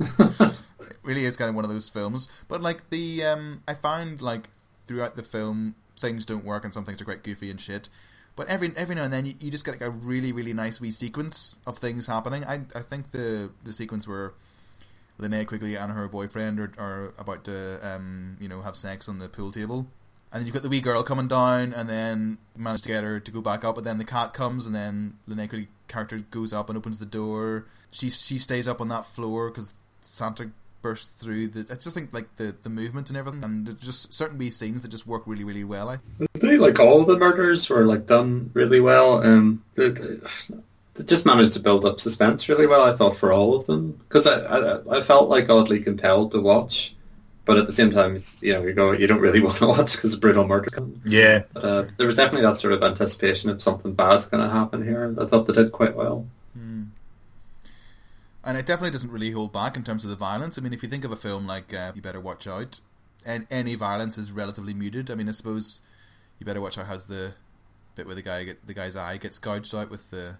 really 1.02 1.24
is 1.24 1.36
kind 1.36 1.48
of 1.48 1.54
one 1.54 1.64
of 1.64 1.70
those 1.70 1.88
films. 1.88 2.28
But 2.48 2.62
like 2.62 2.90
the 2.90 3.24
um 3.24 3.62
I 3.66 3.74
find 3.74 4.20
like 4.20 4.48
throughout 4.86 5.16
the 5.16 5.22
film 5.22 5.74
things 5.98 6.26
don't 6.26 6.44
work 6.44 6.64
and 6.64 6.72
some 6.72 6.84
things 6.84 7.00
are 7.00 7.04
quite 7.04 7.22
goofy 7.22 7.50
and 7.50 7.60
shit. 7.60 7.88
But 8.34 8.48
every 8.48 8.72
every 8.76 8.94
now 8.94 9.04
and 9.04 9.12
then 9.12 9.26
you, 9.26 9.34
you 9.40 9.50
just 9.50 9.64
get 9.64 9.72
like 9.72 9.82
a 9.82 9.90
really 9.90 10.32
really 10.32 10.52
nice 10.52 10.80
wee 10.80 10.90
sequence 10.90 11.58
of 11.66 11.78
things 11.78 12.06
happening. 12.06 12.44
I 12.44 12.62
I 12.74 12.82
think 12.82 13.10
the 13.10 13.50
the 13.64 13.72
sequence 13.72 14.06
where 14.06 14.34
Linnea 15.18 15.46
Quigley 15.46 15.76
and 15.76 15.92
her 15.92 16.08
boyfriend 16.08 16.60
are, 16.60 16.72
are 16.78 17.14
about 17.18 17.44
to 17.44 17.78
um 17.82 18.36
you 18.40 18.48
know 18.48 18.60
have 18.62 18.76
sex 18.76 19.08
on 19.08 19.18
the 19.18 19.28
pool 19.28 19.52
table. 19.52 19.86
And 20.36 20.42
then 20.42 20.46
you've 20.48 20.52
got 20.52 20.62
the 20.62 20.68
wee 20.68 20.82
girl 20.82 21.02
coming 21.02 21.28
down, 21.28 21.72
and 21.72 21.88
then 21.88 22.36
manage 22.54 22.82
to 22.82 22.90
get 22.90 23.02
her 23.02 23.18
to 23.18 23.30
go 23.30 23.40
back 23.40 23.64
up. 23.64 23.76
but 23.76 23.84
then 23.84 23.96
the 23.96 24.04
cat 24.04 24.34
comes, 24.34 24.66
and 24.66 24.74
then 24.74 25.14
the 25.26 25.34
Quigley 25.34 25.68
character 25.88 26.18
goes 26.30 26.52
up 26.52 26.68
and 26.68 26.76
opens 26.76 26.98
the 26.98 27.06
door. 27.06 27.64
She 27.90 28.10
she 28.10 28.36
stays 28.36 28.68
up 28.68 28.82
on 28.82 28.88
that 28.88 29.06
floor 29.06 29.48
because 29.48 29.72
Santa 30.02 30.50
bursts 30.82 31.22
through. 31.22 31.48
The 31.48 31.60
I 31.72 31.76
just 31.76 31.94
think 31.94 32.12
like 32.12 32.36
the 32.36 32.54
the 32.62 32.68
movement 32.68 33.08
and 33.08 33.16
everything, 33.16 33.42
and 33.42 33.80
just 33.80 34.12
certain 34.12 34.36
wee 34.36 34.50
scenes 34.50 34.82
that 34.82 34.90
just 34.90 35.06
work 35.06 35.22
really 35.26 35.42
really 35.42 35.64
well. 35.64 35.88
I 35.88 36.00
I 36.20 36.38
think 36.38 36.60
like 36.60 36.78
all 36.78 37.06
the 37.06 37.16
murders 37.16 37.70
were 37.70 37.86
like 37.86 38.04
done 38.04 38.50
really 38.52 38.80
well. 38.80 39.22
Um, 39.22 39.64
they, 39.74 39.88
they 39.88 40.16
they 40.96 41.04
just 41.04 41.24
managed 41.24 41.54
to 41.54 41.60
build 41.60 41.86
up 41.86 41.98
suspense 41.98 42.46
really 42.46 42.66
well. 42.66 42.84
I 42.84 42.94
thought 42.94 43.16
for 43.16 43.32
all 43.32 43.56
of 43.56 43.64
them 43.64 43.92
because 44.06 44.26
I, 44.26 44.40
I 44.40 44.98
I 44.98 45.00
felt 45.00 45.30
like 45.30 45.48
oddly 45.48 45.80
compelled 45.80 46.32
to 46.32 46.42
watch, 46.42 46.94
but 47.46 47.56
at 47.56 47.66
the 47.66 47.72
same 47.72 47.90
time, 47.90 48.14
it's, 48.16 48.42
you 48.42 48.52
know, 48.52 48.62
you 48.62 48.74
go 48.74 48.92
you 48.92 49.06
don't 49.06 49.20
really 49.20 49.40
want 49.46 49.56
to 49.58 49.66
watch 49.68 49.92
because 49.96 50.12
of 50.12 50.20
brutal 50.20 50.46
murder. 50.46 50.68
Yeah, 51.04 51.44
But 51.54 51.64
uh, 51.64 51.84
there 51.96 52.06
was 52.06 52.16
definitely 52.16 52.42
that 52.46 52.58
sort 52.58 52.74
of 52.74 52.82
anticipation 52.82 53.48
of 53.48 53.62
something 53.62 53.94
bad's 53.94 54.26
going 54.26 54.42
to 54.44 54.50
happen 54.50 54.84
here. 54.84 55.14
I 55.18 55.24
thought 55.24 55.46
they 55.46 55.54
did 55.54 55.72
quite 55.72 55.96
well. 55.96 56.26
and 58.44 58.56
it 58.56 58.64
definitely 58.66 58.90
doesn't 58.92 59.10
really 59.10 59.30
hold 59.32 59.52
back 59.52 59.76
in 59.76 59.82
terms 59.82 60.04
of 60.04 60.10
the 60.10 60.16
violence. 60.16 60.58
I 60.58 60.60
mean, 60.60 60.72
if 60.72 60.82
you 60.82 60.88
think 60.88 61.04
of 61.04 61.10
a 61.10 61.16
film 61.16 61.46
like 61.46 61.72
uh, 61.74 61.92
You 61.94 62.02
Better 62.02 62.20
Watch 62.20 62.46
Out, 62.46 62.80
and 63.26 63.46
any 63.50 63.74
violence 63.74 64.18
is 64.18 64.30
relatively 64.30 64.74
muted. 64.74 65.10
I 65.10 65.14
mean, 65.16 65.28
I 65.28 65.32
suppose 65.32 65.80
You 66.38 66.46
Better 66.46 66.60
Watch 66.60 66.78
Out 66.78 66.86
has 66.86 67.06
the 67.06 67.34
bit 67.96 68.06
where 68.06 68.14
the 68.14 68.22
guy 68.22 68.44
get 68.44 68.66
the 68.66 68.74
guy's 68.74 68.94
eye 68.94 69.16
gets 69.16 69.38
gouged 69.38 69.74
out 69.74 69.90
with 69.90 70.10
the 70.10 70.36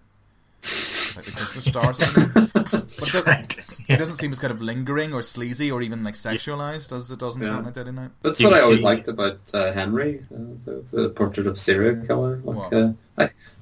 like 1.17 1.25
the 1.25 1.31
Christmas 1.31 1.65
star. 1.65 1.89
Or 1.89 1.93
something. 1.93 2.29
but 2.53 3.07
it, 3.07 3.11
doesn't- 3.25 3.59
it 3.89 3.97
doesn't 3.97 4.15
seem 4.17 4.31
as 4.31 4.39
kind 4.39 4.51
of 4.51 4.61
lingering 4.61 5.13
or 5.13 5.21
sleazy 5.21 5.69
or 5.71 5.81
even 5.81 6.03
like 6.03 6.13
sexualized 6.13 6.95
as 6.95 7.11
it 7.11 7.19
doesn't 7.19 7.41
Yeah. 7.41 7.49
Silent 7.49 7.65
Night 7.65 7.73
Deadly 7.73 7.91
Night. 7.93 8.11
That's 8.21 8.41
what 8.41 8.53
I 8.53 8.61
always 8.61 8.81
liked 8.81 9.07
about 9.07 9.39
uh, 9.53 9.71
Henry, 9.73 10.21
uh, 10.33 10.37
the, 10.65 10.83
the 10.91 11.09
portrait 11.09 11.47
of 11.47 11.59
serial 11.59 12.05
killer. 12.05 12.37
Like, 12.43 12.55
What? 12.55 12.73
uh, 12.73 12.93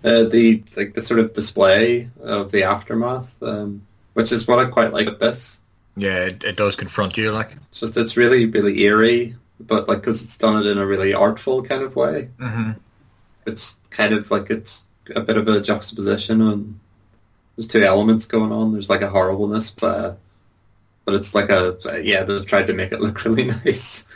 uh, 0.04 0.24
the 0.26 0.64
like 0.78 0.94
the 0.94 1.02
sort 1.02 1.20
of 1.20 1.34
display 1.34 2.10
of 2.22 2.52
the 2.52 2.64
aftermath, 2.64 3.42
um, 3.42 3.82
which 4.14 4.32
is 4.32 4.48
what 4.48 4.60
I 4.60 4.66
quite 4.70 4.94
like 4.94 5.08
with 5.08 5.20
this. 5.20 5.60
yeah, 5.96 6.26
it, 6.26 6.44
it 6.44 6.58
does 6.58 6.76
confront 6.76 7.18
you. 7.18 7.32
Like, 7.32 7.56
It's 7.72 7.80
just 7.80 7.98
it's 7.98 8.16
really 8.18 8.46
really 8.46 8.82
eerie, 8.82 9.36
but 9.60 9.88
like 9.88 10.00
because 10.02 10.22
it's 10.24 10.38
done 10.38 10.58
it 10.64 10.68
in 10.70 10.78
a 10.78 10.86
really 10.86 11.14
artful 11.14 11.64
kind 11.64 11.82
of 11.82 11.96
way. 11.96 12.30
hmm 12.40 12.72
It's 13.48 13.80
kind 13.90 14.14
of 14.14 14.30
like 14.32 14.50
it's 14.50 14.84
a 15.16 15.22
bit 15.22 15.38
of 15.38 15.48
a 15.48 15.62
juxtaposition 15.62 16.42
and 16.42 16.80
there's 17.56 17.68
two 17.68 17.84
elements 17.84 18.26
going 18.26 18.52
on. 18.52 18.74
There's 18.74 18.90
like 18.90 19.02
a 19.02 19.10
horribleness, 19.10 19.82
uh, 19.84 20.16
but 21.06 21.16
it's 21.16 21.34
like 21.34 21.50
a 21.50 21.78
yeah. 22.04 22.24
They've 22.24 22.46
tried 22.46 22.68
to 22.68 22.74
make 22.74 22.92
it 22.92 23.02
look 23.02 23.24
really 23.26 23.46
nice. 23.46 24.08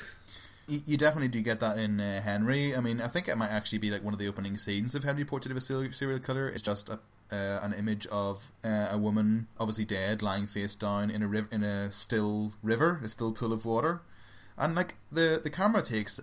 You, 0.67 0.97
definitely 0.97 1.29
do 1.29 1.41
get 1.41 1.61
that 1.61 1.79
in 1.79 1.99
uh, 1.99 2.21
Henry. 2.21 2.75
I 2.75 2.79
mean, 2.79 3.01
I 3.01 3.07
think 3.07 3.27
it 3.27 3.35
might 3.35 3.49
actually 3.49 3.79
be 3.79 3.89
like 3.89 4.03
one 4.03 4.13
of 4.13 4.19
the 4.19 4.27
opening 4.27 4.55
scenes 4.55 4.93
of 4.93 5.03
Henry 5.03 5.25
Portrait 5.25 5.49
of 5.49 5.57
a 5.57 5.61
Serial 5.61 5.91
serial 5.91 6.19
Killer. 6.19 6.47
It's 6.47 6.61
just 6.61 6.89
a, 6.89 6.99
uh, 7.31 7.59
an 7.63 7.73
image 7.73 8.05
of 8.07 8.51
uh, 8.63 8.89
a 8.91 8.97
woman, 8.97 9.47
obviously 9.59 9.85
dead, 9.85 10.21
lying 10.21 10.45
face 10.45 10.75
down 10.75 11.09
in 11.09 11.23
a 11.23 11.27
riv- 11.27 11.47
in 11.51 11.63
a 11.63 11.91
still 11.91 12.53
river, 12.61 13.01
a 13.03 13.07
still 13.07 13.31
pool 13.31 13.51
of 13.51 13.65
water, 13.65 14.01
and 14.59 14.75
like 14.75 14.95
the 15.11 15.39
the 15.43 15.49
camera 15.49 15.81
takes 15.81 16.19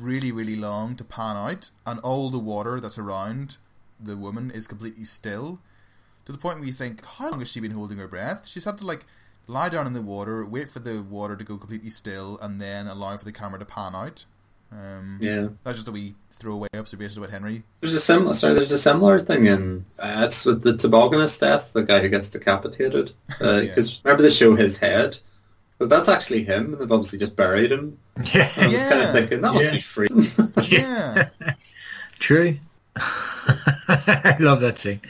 really 0.00 0.32
really 0.32 0.56
long 0.56 0.96
to 0.96 1.04
pan 1.04 1.36
out, 1.36 1.70
and 1.86 2.00
all 2.00 2.28
the 2.28 2.40
water 2.40 2.80
that's 2.80 2.98
around 2.98 3.56
the 4.00 4.16
woman 4.16 4.50
is 4.50 4.66
completely 4.66 5.04
still, 5.04 5.60
to 6.26 6.32
the 6.32 6.38
point 6.38 6.58
where 6.58 6.66
you 6.66 6.72
think, 6.74 7.04
how 7.04 7.30
long 7.30 7.38
has 7.40 7.50
she 7.50 7.60
been 7.60 7.70
holding 7.70 7.98
her 7.98 8.08
breath? 8.08 8.46
She's 8.46 8.64
had 8.64 8.78
to 8.78 8.86
like 8.86 9.06
lie 9.46 9.68
down 9.68 9.86
in 9.86 9.92
the 9.94 10.02
water, 10.02 10.44
wait 10.44 10.68
for 10.68 10.80
the 10.80 11.02
water 11.02 11.36
to 11.36 11.44
go 11.44 11.56
completely 11.56 11.90
still, 11.90 12.38
and 12.42 12.60
then 12.60 12.86
allow 12.88 13.16
for 13.16 13.24
the 13.24 13.32
camera 13.32 13.58
to 13.58 13.64
pan 13.64 13.94
out. 13.94 14.24
Um, 14.72 15.18
Yeah. 15.20 15.48
That's 15.64 15.78
just 15.78 15.88
a 15.88 15.92
wee 15.92 16.16
throwaway 16.32 16.68
observation 16.76 17.18
about 17.20 17.30
Henry. 17.30 17.62
There's 17.80 17.94
a 17.94 18.00
similar 18.00 18.34
sorry. 18.34 18.54
There's 18.54 18.72
a 18.72 18.78
similar 18.78 19.20
thing 19.20 19.46
in 19.46 19.84
uh, 19.98 20.22
it's 20.26 20.44
with 20.44 20.62
the 20.62 20.72
tobogganist 20.74 21.38
death, 21.40 21.72
the 21.72 21.84
guy 21.84 22.00
who 22.00 22.08
gets 22.08 22.28
decapitated. 22.28 23.12
Because 23.38 24.00
remember 24.04 24.24
they 24.24 24.30
show 24.30 24.56
his 24.56 24.76
head, 24.78 25.18
but 25.78 25.88
that's 25.88 26.08
actually 26.08 26.42
him. 26.42 26.72
and 26.72 26.82
They've 26.82 26.90
obviously 26.92 27.20
just 27.20 27.36
buried 27.36 27.70
him. 27.70 27.96
Yeah, 28.34 28.50
I 28.56 28.66
was 28.66 28.82
kind 28.82 29.02
of 29.02 29.12
thinking 29.12 29.40
that 29.42 29.54
must 29.54 29.70
be 29.70 29.80
freezing. 29.80 30.52
Yeah. 30.68 31.28
true. 32.18 32.58
I 32.96 34.36
love 34.40 34.60
that 34.62 34.78
scene. 34.80 35.00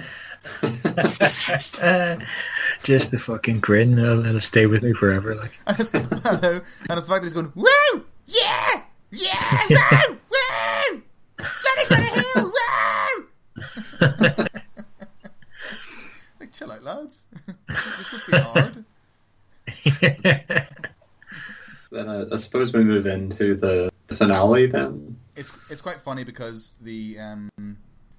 Uh, 1.81 2.17
just 2.83 3.11
the 3.11 3.19
fucking 3.19 3.61
grin. 3.61 3.99
It'll, 3.99 4.25
it'll 4.27 4.41
stay 4.41 4.67
with 4.67 4.83
me 4.83 4.93
forever. 4.93 5.35
Like, 5.35 5.59
and, 5.67 5.81
it's 5.81 5.91
the, 5.91 6.23
I 6.25 6.41
know, 6.41 6.61
and 6.89 6.99
it's 6.99 7.07
the 7.07 7.13
fact 7.13 7.23
that 7.23 7.25
he's 7.25 7.33
going, 7.33 7.53
woo! 7.55 8.05
Yeah! 8.27 8.83
Yeah! 9.11 9.63
Woo! 9.71 10.19
Woo! 10.31 11.03
Sledding 11.45 11.89
down 11.89 12.03
a 12.03 12.05
hill! 12.05 12.53
Woo! 12.53 13.29
like, 16.41 16.53
chill 16.53 16.73
out, 16.73 16.83
lads. 16.83 17.27
this 17.69 18.13
must 18.13 18.27
be 18.27 18.39
hard. 18.39 18.85
then 21.93 22.09
I, 22.09 22.25
I 22.33 22.37
suppose 22.37 22.73
we 22.73 22.83
move 22.83 23.07
into 23.07 23.55
the, 23.55 23.91
the 24.09 24.17
finale. 24.17 24.67
Then 24.67 25.17
it's 25.37 25.57
it's 25.71 25.83
quite 25.83 26.01
funny 26.01 26.25
because 26.25 26.77
the 26.81 27.19
um, 27.19 27.51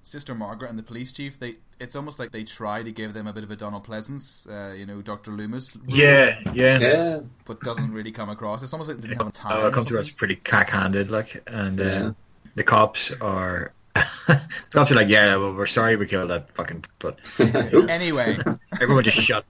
sister 0.08 0.34
Margaret 0.34 0.70
and 0.70 0.80
the 0.80 0.84
police 0.84 1.12
chief 1.12 1.38
they 1.38 1.56
it's 1.80 1.96
almost 1.96 2.18
like 2.18 2.32
they 2.32 2.44
try 2.44 2.82
to 2.82 2.92
give 2.92 3.14
them 3.14 3.28
a 3.28 3.34
bit 3.34 3.44
of 3.44 3.52
a 3.52 3.56
Donald 3.56 3.86
Pleasence, 3.86 4.48
uh, 4.50 4.74
you 4.74 4.86
know, 4.86 5.02
Doctor 5.02 5.30
Loomis, 5.32 5.76
rule, 5.76 5.86
yeah, 5.96 6.40
yeah. 6.54 6.80
yeah, 6.80 7.20
but 7.46 7.60
doesn't 7.62 7.92
really 7.94 8.12
come 8.12 8.30
across. 8.30 8.64
It's 8.64 8.74
almost 8.74 8.90
like 8.90 9.00
they 9.00 9.10
didn't 9.10 9.22
have 9.22 9.34
time. 9.34 9.52
Oh, 9.58 9.66
or 9.66 9.68
it 9.68 9.74
comes 9.74 9.86
something. 9.86 9.94
across 9.98 10.10
pretty 10.10 10.38
cack-handed, 10.38 11.12
like, 11.12 11.44
and 11.48 11.80
uh, 11.80 11.84
Yeah. 11.84 12.12
the 12.56 12.64
cops 12.64 13.12
are. 13.22 13.74
the 14.28 14.42
cops 14.72 14.90
are 14.90 14.96
like, 14.96 15.08
yeah, 15.10 15.36
well, 15.36 15.54
we're 15.54 15.68
sorry 15.68 15.96
we 15.98 16.08
killed 16.08 16.32
that 16.32 16.52
fucking, 16.56 16.84
but 16.98 17.20
Anyway, 17.40 18.38
everyone 18.82 19.04
just 19.04 19.18
shut. 19.18 19.46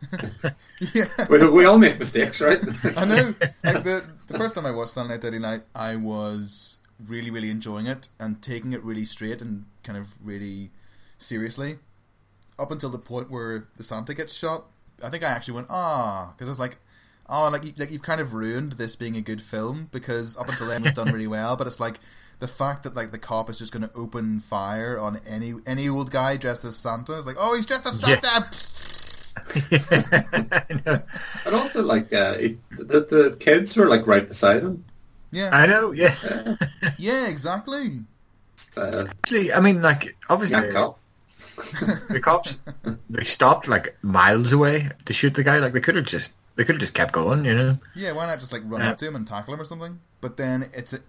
yeah. 0.94 1.06
we, 1.30 1.48
we 1.50 1.64
all 1.64 1.78
make 1.78 1.98
mistakes, 1.98 2.42
right? 2.42 2.60
I 2.98 3.06
know. 3.06 3.34
Like 3.64 3.84
the 3.84 4.06
the 4.28 4.38
first 4.38 4.56
time 4.56 4.66
I 4.66 4.72
watched 4.72 4.92
Silent 4.92 5.12
Night 5.12 5.22
Deadly 5.22 5.40
Night, 5.40 5.62
I 5.74 5.96
was 5.96 6.80
really 7.06 7.30
really 7.30 7.50
enjoying 7.52 7.86
it 7.88 8.10
and 8.20 8.42
taking 8.42 8.74
it 8.74 8.84
really 8.84 9.06
straight 9.06 9.42
and 9.42 9.66
kind 9.84 9.98
of 9.98 10.16
really 10.26 10.72
seriously. 11.18 11.78
Up 12.60 12.72
until 12.72 12.90
the 12.90 12.98
point 13.00 13.30
where 13.30 13.68
the 13.78 13.84
Santa 13.84 14.14
gets 14.16 14.34
shot, 14.36 14.66
I 15.04 15.10
think 15.10 15.24
I 15.24 15.28
actually 15.30 15.54
went 15.56 15.68
ah 15.70 16.34
because 16.36 16.48
I 16.48 16.52
was 16.52 16.60
like. 16.60 16.78
Oh, 17.30 17.50
like 17.50 17.66
you- 17.66 17.74
like 17.76 17.92
you've 17.92 18.04
kind 18.04 18.22
of 18.22 18.34
ruined 18.34 18.74
this 18.80 18.96
being 18.96 19.18
a 19.18 19.22
good 19.22 19.42
film 19.42 19.90
because 19.92 20.38
up 20.38 20.48
until 20.48 20.68
then 20.68 20.82
it 20.82 20.86
was 20.86 20.94
done 20.94 21.12
really 21.12 21.28
well, 21.28 21.58
but 21.58 21.68
it's 21.68 21.78
like 21.78 22.00
the 22.40 22.48
fact 22.48 22.84
that 22.84 22.96
like 22.96 23.12
the 23.12 23.18
cop 23.20 23.50
is 23.50 23.60
just 23.60 23.74
going 23.74 23.82
to 23.86 23.94
open 23.94 24.40
fire 24.40 24.98
on 24.98 25.20
any 25.28 25.54
any 25.66 25.90
old 25.90 26.10
guy 26.10 26.38
dressed 26.38 26.64
as 26.64 26.78
Santa. 26.78 27.18
It's 27.18 27.28
like, 27.28 27.36
oh, 27.38 27.54
he's 27.58 27.66
dressed 27.66 27.86
as 27.86 28.02
Yeah. 28.08 28.22
Santa. 28.22 29.84
I 29.92 30.82
know. 30.86 31.00
and 31.46 31.54
also, 31.56 31.84
like 31.84 32.14
uh, 32.14 32.36
it, 32.40 32.58
the 32.72 33.02
the 33.02 33.38
kids 33.42 33.76
were 33.76 33.88
like 33.88 34.08
right 34.08 34.26
beside 34.26 34.64
him. 34.64 34.86
Yeah, 35.32 35.50
I 35.52 35.66
know, 35.66 35.92
yeah. 35.92 36.16
yeah, 36.98 37.28
exactly. 37.28 38.00
Uh, 38.76 39.06
Actually, 39.10 39.54
I 39.54 39.60
mean, 39.60 39.82
like, 39.82 40.16
obviously, 40.30 40.56
young 40.58 40.72
cop. 40.72 41.00
the 42.10 42.20
cops 42.22 42.58
they 43.10 43.24
stopped 43.24 43.68
like 43.68 43.96
miles 44.02 44.52
away 44.52 44.90
to 45.06 45.14
shoot 45.14 45.34
the 45.36 45.44
guy. 45.44 45.60
Like, 45.60 45.74
they 45.74 45.82
could 45.82 45.96
have 45.96 46.06
just 46.06 46.34
They 46.56 46.64
could 46.64 46.76
have 46.76 46.80
just 46.82 46.94
kept 46.96 47.14
going, 47.14 47.46
you 47.46 47.54
know. 47.54 47.78
Yeah, 47.96 48.14
why 48.14 48.26
not 48.26 48.40
just 48.40 48.52
like 48.54 48.64
run 48.66 48.82
Yeah. 48.82 48.92
up 48.92 48.98
to 48.98 49.08
him 49.08 49.16
and 49.16 49.28
tackle 49.28 49.54
him 49.54 49.62
or 49.62 49.66
something? 49.66 50.00
But 50.22 50.38
then 50.38 50.70
it's 50.74 50.94
a, 50.94 51.00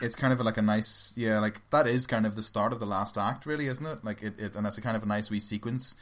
it's 0.00 0.14
kind 0.14 0.32
of 0.32 0.40
like 0.40 0.56
a 0.56 0.62
nice, 0.62 1.12
yeah, 1.16 1.40
like 1.40 1.60
that 1.70 1.88
is 1.88 2.06
kind 2.06 2.24
of 2.26 2.36
the 2.36 2.42
start 2.42 2.72
of 2.72 2.78
the 2.78 2.86
last 2.86 3.18
act, 3.18 3.46
really, 3.46 3.66
isn't 3.66 3.84
it? 3.84 4.04
Like 4.04 4.22
it, 4.22 4.38
it 4.38 4.54
and 4.54 4.64
that's 4.64 4.78
a 4.78 4.80
kind 4.80 4.96
of 4.96 5.02
a 5.02 5.06
nice 5.06 5.28
wee 5.30 5.40
sequence. 5.40 5.96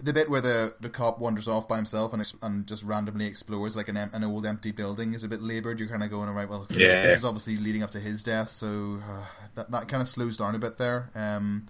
The 0.00 0.12
bit 0.12 0.28
where 0.28 0.40
the, 0.40 0.74
the 0.80 0.88
cop 0.90 1.18
wanders 1.20 1.46
off 1.48 1.68
by 1.68 1.76
himself 1.76 2.12
and 2.12 2.32
and 2.42 2.66
just 2.66 2.82
randomly 2.82 3.26
explores 3.26 3.76
like 3.76 3.88
an 3.88 3.96
em- 3.96 4.10
an 4.12 4.24
old 4.24 4.44
empty 4.44 4.72
building 4.72 5.14
is 5.14 5.22
a 5.22 5.28
bit 5.28 5.40
laboured. 5.40 5.78
You're 5.78 5.88
kind 5.88 6.02
of 6.02 6.10
going, 6.10 6.28
right, 6.30 6.48
well, 6.48 6.66
this, 6.68 6.76
Yeah. 6.78 7.02
this 7.04 7.18
is 7.18 7.24
obviously 7.24 7.56
leading 7.56 7.82
up 7.82 7.90
to 7.92 8.00
his 8.00 8.22
death, 8.22 8.48
so 8.50 8.98
uh, 9.08 9.24
that 9.54 9.70
that 9.70 9.88
kind 9.88 10.00
of 10.02 10.08
slows 10.08 10.36
down 10.36 10.54
a 10.54 10.58
bit 10.58 10.78
there. 10.78 11.10
Um, 11.14 11.66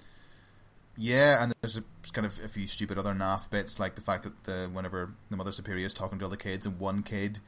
yeah, 0.96 1.42
and 1.42 1.52
there's 1.60 1.76
a, 1.76 1.84
kind 2.12 2.26
of 2.26 2.40
a 2.42 2.48
few 2.48 2.66
stupid 2.66 2.98
other 2.98 3.12
naff 3.12 3.50
bits, 3.50 3.78
like 3.78 3.94
the 3.94 4.00
fact 4.00 4.24
that 4.24 4.44
the 4.44 4.70
whenever 4.72 5.12
the 5.30 5.36
mother 5.36 5.52
superior 5.52 5.84
is 5.86 5.92
talking 5.94 6.18
to 6.18 6.24
all 6.24 6.30
the 6.30 6.36
kids, 6.36 6.64
and 6.66 6.78
one 6.80 7.02
kid 7.02 7.40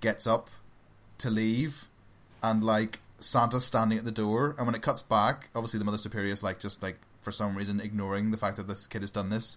gets 0.00 0.26
up 0.26 0.50
to 1.18 1.30
leave, 1.30 1.88
and 2.42 2.62
like 2.62 3.00
Santa's 3.20 3.64
standing 3.64 3.98
at 3.98 4.04
the 4.04 4.12
door, 4.12 4.54
and 4.58 4.66
when 4.66 4.74
it 4.74 4.82
cuts 4.82 5.02
back, 5.02 5.48
obviously 5.54 5.78
the 5.78 5.84
mother 5.84 5.98
superior 5.98 6.30
is 6.32 6.42
like 6.42 6.60
just 6.60 6.82
like 6.82 6.98
for 7.22 7.32
some 7.32 7.56
reason 7.56 7.80
ignoring 7.80 8.32
the 8.32 8.36
fact 8.38 8.56
that 8.58 8.68
this 8.68 8.86
kid 8.86 9.00
has 9.02 9.10
done 9.10 9.30
this. 9.30 9.56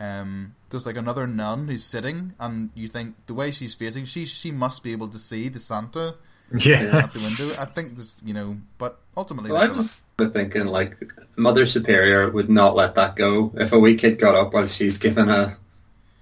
Um, 0.00 0.54
there's 0.70 0.86
like 0.86 0.96
another 0.96 1.26
nun 1.26 1.68
who's 1.68 1.84
sitting, 1.84 2.32
and 2.40 2.70
you 2.74 2.88
think 2.88 3.14
the 3.26 3.34
way 3.34 3.50
she's 3.50 3.74
facing, 3.74 4.06
she 4.06 4.24
she 4.26 4.50
must 4.50 4.82
be 4.82 4.92
able 4.92 5.08
to 5.08 5.18
see 5.18 5.48
the 5.48 5.58
Santa 5.60 6.14
Yeah. 6.58 7.02
at 7.04 7.12
the 7.12 7.20
window. 7.20 7.54
I 7.58 7.66
think 7.66 7.96
this, 7.96 8.20
you 8.24 8.32
know, 8.34 8.56
but 8.78 8.98
ultimately, 9.16 9.52
Well, 9.52 9.62
I 9.62 9.66
there's 9.66 10.04
a- 10.18 10.24
was 10.24 10.32
thinking 10.32 10.66
like 10.66 10.96
Mother 11.36 11.66
Superior 11.66 12.30
would 12.30 12.48
not 12.50 12.74
let 12.76 12.94
that 12.94 13.14
go. 13.16 13.52
If 13.56 13.72
a 13.72 13.78
wee 13.78 13.94
kid 13.96 14.18
got 14.18 14.34
up 14.34 14.52
while 14.54 14.66
she's 14.66 14.96
giving 14.98 15.28
a 15.28 15.56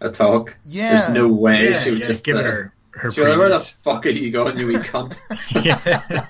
a 0.00 0.10
talk, 0.10 0.56
Yeah. 0.64 1.02
there's 1.02 1.14
no 1.14 1.28
way 1.28 1.70
yeah, 1.70 1.78
she 1.80 1.90
would 1.90 2.00
yeah, 2.00 2.06
just 2.06 2.24
giving 2.24 2.44
uh, 2.46 2.50
her 2.50 2.72
her 2.92 3.12
She'll 3.12 3.24
be 3.26 3.30
like, 3.30 3.38
where 3.38 3.48
the 3.50 3.60
fuck 3.60 4.06
are 4.06 4.10
you 4.10 4.30
going, 4.32 4.58
you 4.58 4.66
wee 4.66 4.74
cunt? 4.76 5.14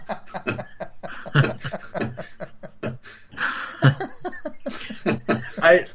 I 5.62 5.86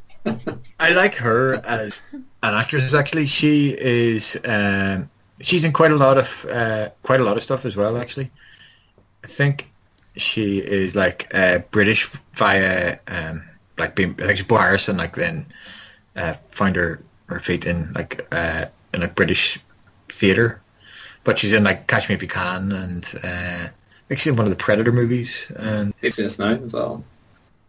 I 0.84 0.92
like 0.92 1.14
her 1.14 1.54
as 1.64 2.00
an 2.12 2.54
actress. 2.54 2.92
Actually, 2.92 3.24
she 3.24 3.70
is. 3.70 4.38
Um, 4.44 5.08
she's 5.40 5.64
in 5.64 5.72
quite 5.72 5.92
a 5.92 5.96
lot 5.96 6.18
of 6.18 6.28
uh, 6.50 6.90
quite 7.02 7.20
a 7.20 7.24
lot 7.24 7.38
of 7.38 7.42
stuff 7.42 7.64
as 7.64 7.74
well. 7.74 7.96
Actually, 7.96 8.30
I 9.24 9.26
think 9.26 9.70
she 10.16 10.58
is 10.58 10.94
like 10.94 11.34
uh, 11.34 11.60
British 11.70 12.10
via 12.34 12.98
um, 13.08 13.42
like 13.78 13.96
being 13.96 14.14
like 14.18 14.36
she's 14.36 14.50
Irish 14.50 14.86
and 14.88 14.98
like 14.98 15.16
then 15.16 15.46
uh, 16.16 16.34
find 16.50 16.76
her 16.76 17.00
her 17.28 17.40
feet 17.40 17.64
in 17.64 17.90
like 17.94 18.26
uh, 18.32 18.66
in 18.92 19.00
like 19.00 19.14
British 19.14 19.58
theater. 20.10 20.60
But 21.24 21.38
she's 21.38 21.54
in 21.54 21.64
like 21.64 21.86
Catch 21.86 22.10
Me 22.10 22.14
If 22.14 22.20
You 22.20 22.28
Can 22.28 22.72
and 22.72 23.06
uh, 23.24 23.68
I 23.68 23.70
think 24.08 24.20
she's 24.20 24.26
in 24.26 24.36
one 24.36 24.44
of 24.44 24.50
the 24.50 24.62
Predator 24.64 24.92
movies 24.92 25.50
and 25.56 25.94
It's 26.02 26.38
now 26.38 26.48
as 26.48 26.74
well. 26.74 27.02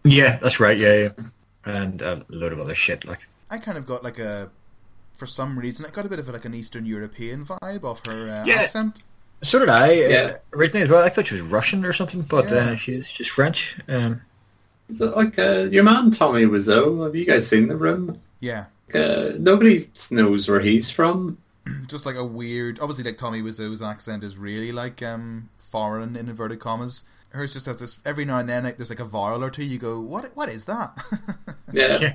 yeah, 0.04 0.38
that's 0.42 0.60
right. 0.60 0.78
Yeah, 0.78 0.96
yeah. 1.04 1.26
And 1.66 2.02
a 2.02 2.26
load 2.30 2.54
of 2.54 2.60
other 2.60 2.76
shit 2.76 3.06
like. 3.06 3.28
I 3.50 3.58
kind 3.58 3.78
of 3.78 3.86
got 3.86 4.04
like 4.04 4.20
a, 4.20 4.50
for 5.16 5.26
some 5.26 5.58
reason, 5.60 5.86
I 5.86 5.90
got 5.90 6.06
a 6.06 6.10
bit 6.10 6.20
of 6.20 6.28
like 6.30 6.46
an 6.46 6.54
Eastern 6.54 6.86
European 6.86 7.46
vibe 7.46 7.84
off 7.84 8.06
her 8.08 8.28
uh, 8.30 8.46
Yeah. 8.46 8.56
accent. 8.62 9.02
So 9.44 9.60
did 9.60 9.70
I. 9.70 9.92
Yeah. 9.94 10.18
Uh, 10.18 10.38
originally 10.54 10.84
as 10.84 10.90
well. 10.90 11.04
I 11.04 11.10
thought 11.10 11.28
she 11.28 11.34
was 11.36 11.44
Russian 11.44 11.86
or 11.86 11.94
something, 11.94 12.22
but 12.22 12.46
Yeah. 12.46 12.72
uh, 12.72 12.76
she's 12.78 13.08
she's 13.08 13.28
French. 13.28 13.78
Um, 13.88 14.22
Is 14.90 15.02
it 15.02 15.16
like 15.16 15.38
uh, 15.38 15.68
your 15.72 15.84
man 15.84 16.12
Tommy 16.12 16.44
Wiseau? 16.46 17.04
Have 17.06 17.16
you 17.16 17.26
guys 17.26 17.48
seen 17.48 17.68
the 17.68 17.76
room? 17.76 18.20
Yeah, 18.40 18.66
Uh, 18.94 19.32
nobody 19.40 19.84
knows 20.12 20.48
where 20.48 20.60
he's 20.60 20.90
from. 20.90 21.38
just 21.88 22.06
like 22.06 22.16
a 22.16 22.24
weird. 22.26 22.80
Obviously, 22.80 23.04
like 23.04 23.18
Tommy 23.18 23.42
Wiseau's 23.42 23.82
accent 23.82 24.24
is 24.24 24.38
really 24.38 24.72
like 24.72 25.02
um 25.04 25.50
foreign 25.58 26.16
in 26.16 26.30
inverted 26.30 26.60
commas. 26.60 27.04
Hers 27.36 27.54
just 27.54 27.66
has 27.68 27.78
this 27.78 28.00
every 28.06 28.26
now 28.26 28.38
and 28.40 28.50
then. 28.50 28.64
Like 28.64 28.78
there's 28.78 28.90
like 28.90 29.00
a 29.00 29.06
vowel 29.06 29.44
or 29.44 29.50
two. 29.50 29.66
You 29.66 29.78
go, 29.78 30.02
what? 30.02 30.36
What 30.36 30.50
is 30.50 30.66
that? 30.66 30.98
Yeah. 31.74 32.14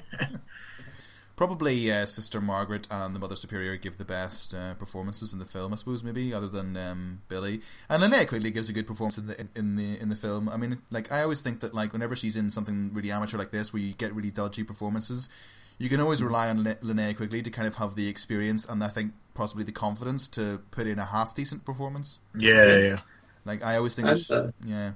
Probably 1.37 1.91
uh, 1.91 2.05
Sister 2.05 2.39
Margaret 2.41 2.87
and 2.91 3.15
the 3.15 3.19
Mother 3.19 3.35
Superior 3.35 3.77
give 3.77 3.97
the 3.97 4.05
best 4.05 4.53
uh, 4.53 4.75
performances 4.75 5.33
in 5.33 5.39
the 5.39 5.47
film, 5.47 5.73
I 5.73 5.77
suppose. 5.77 6.05
Maybe 6.05 6.35
other 6.35 6.49
than 6.49 6.77
um, 6.77 7.23
Billy 7.29 7.63
and 7.89 8.03
Linnea 8.03 8.29
Quigley 8.29 8.51
gives 8.51 8.69
a 8.69 8.75
good 8.75 8.87
performance 8.87 9.17
in 9.17 9.27
the 9.27 9.47
in 9.57 9.77
the 9.77 9.99
in 9.99 10.11
the 10.11 10.17
film. 10.17 10.51
I 10.51 10.59
mean, 10.59 10.83
like 10.91 11.11
I 11.11 11.23
always 11.23 11.41
think 11.41 11.61
that 11.61 11.73
like 11.75 11.95
whenever 11.95 12.15
she's 12.15 12.37
in 12.37 12.51
something 12.51 12.91
really 12.93 13.11
amateur 13.11 13.39
like 13.39 13.53
this, 13.53 13.73
where 13.73 13.81
you 13.83 13.95
get 13.95 14.15
really 14.15 14.31
dodgy 14.31 14.65
performances, 14.65 15.31
you 15.79 15.89
can 15.89 15.99
always 16.01 16.23
rely 16.23 16.51
on 16.51 16.63
Lin- 16.63 16.77
Linnea 16.83 17.17
Quigley 17.17 17.41
to 17.43 17.51
kind 17.51 17.67
of 17.67 17.77
have 17.77 17.95
the 17.97 18.07
experience 18.09 18.67
and 18.67 18.85
I 18.85 18.89
think 18.89 19.13
possibly 19.33 19.65
the 19.65 19.73
confidence 19.73 20.29
to 20.29 20.61
put 20.71 20.87
in 20.87 20.99
a 20.99 21.07
half 21.07 21.35
decent 21.35 21.65
performance. 21.65 22.21
yeah, 22.37 22.77
yeah. 22.77 22.99
Like 23.47 23.65
I 23.65 23.77
always 23.77 23.95
think, 23.95 24.09
And, 24.09 24.19
that 24.21 24.31
uh, 24.31 24.51
yeah, 24.67 24.91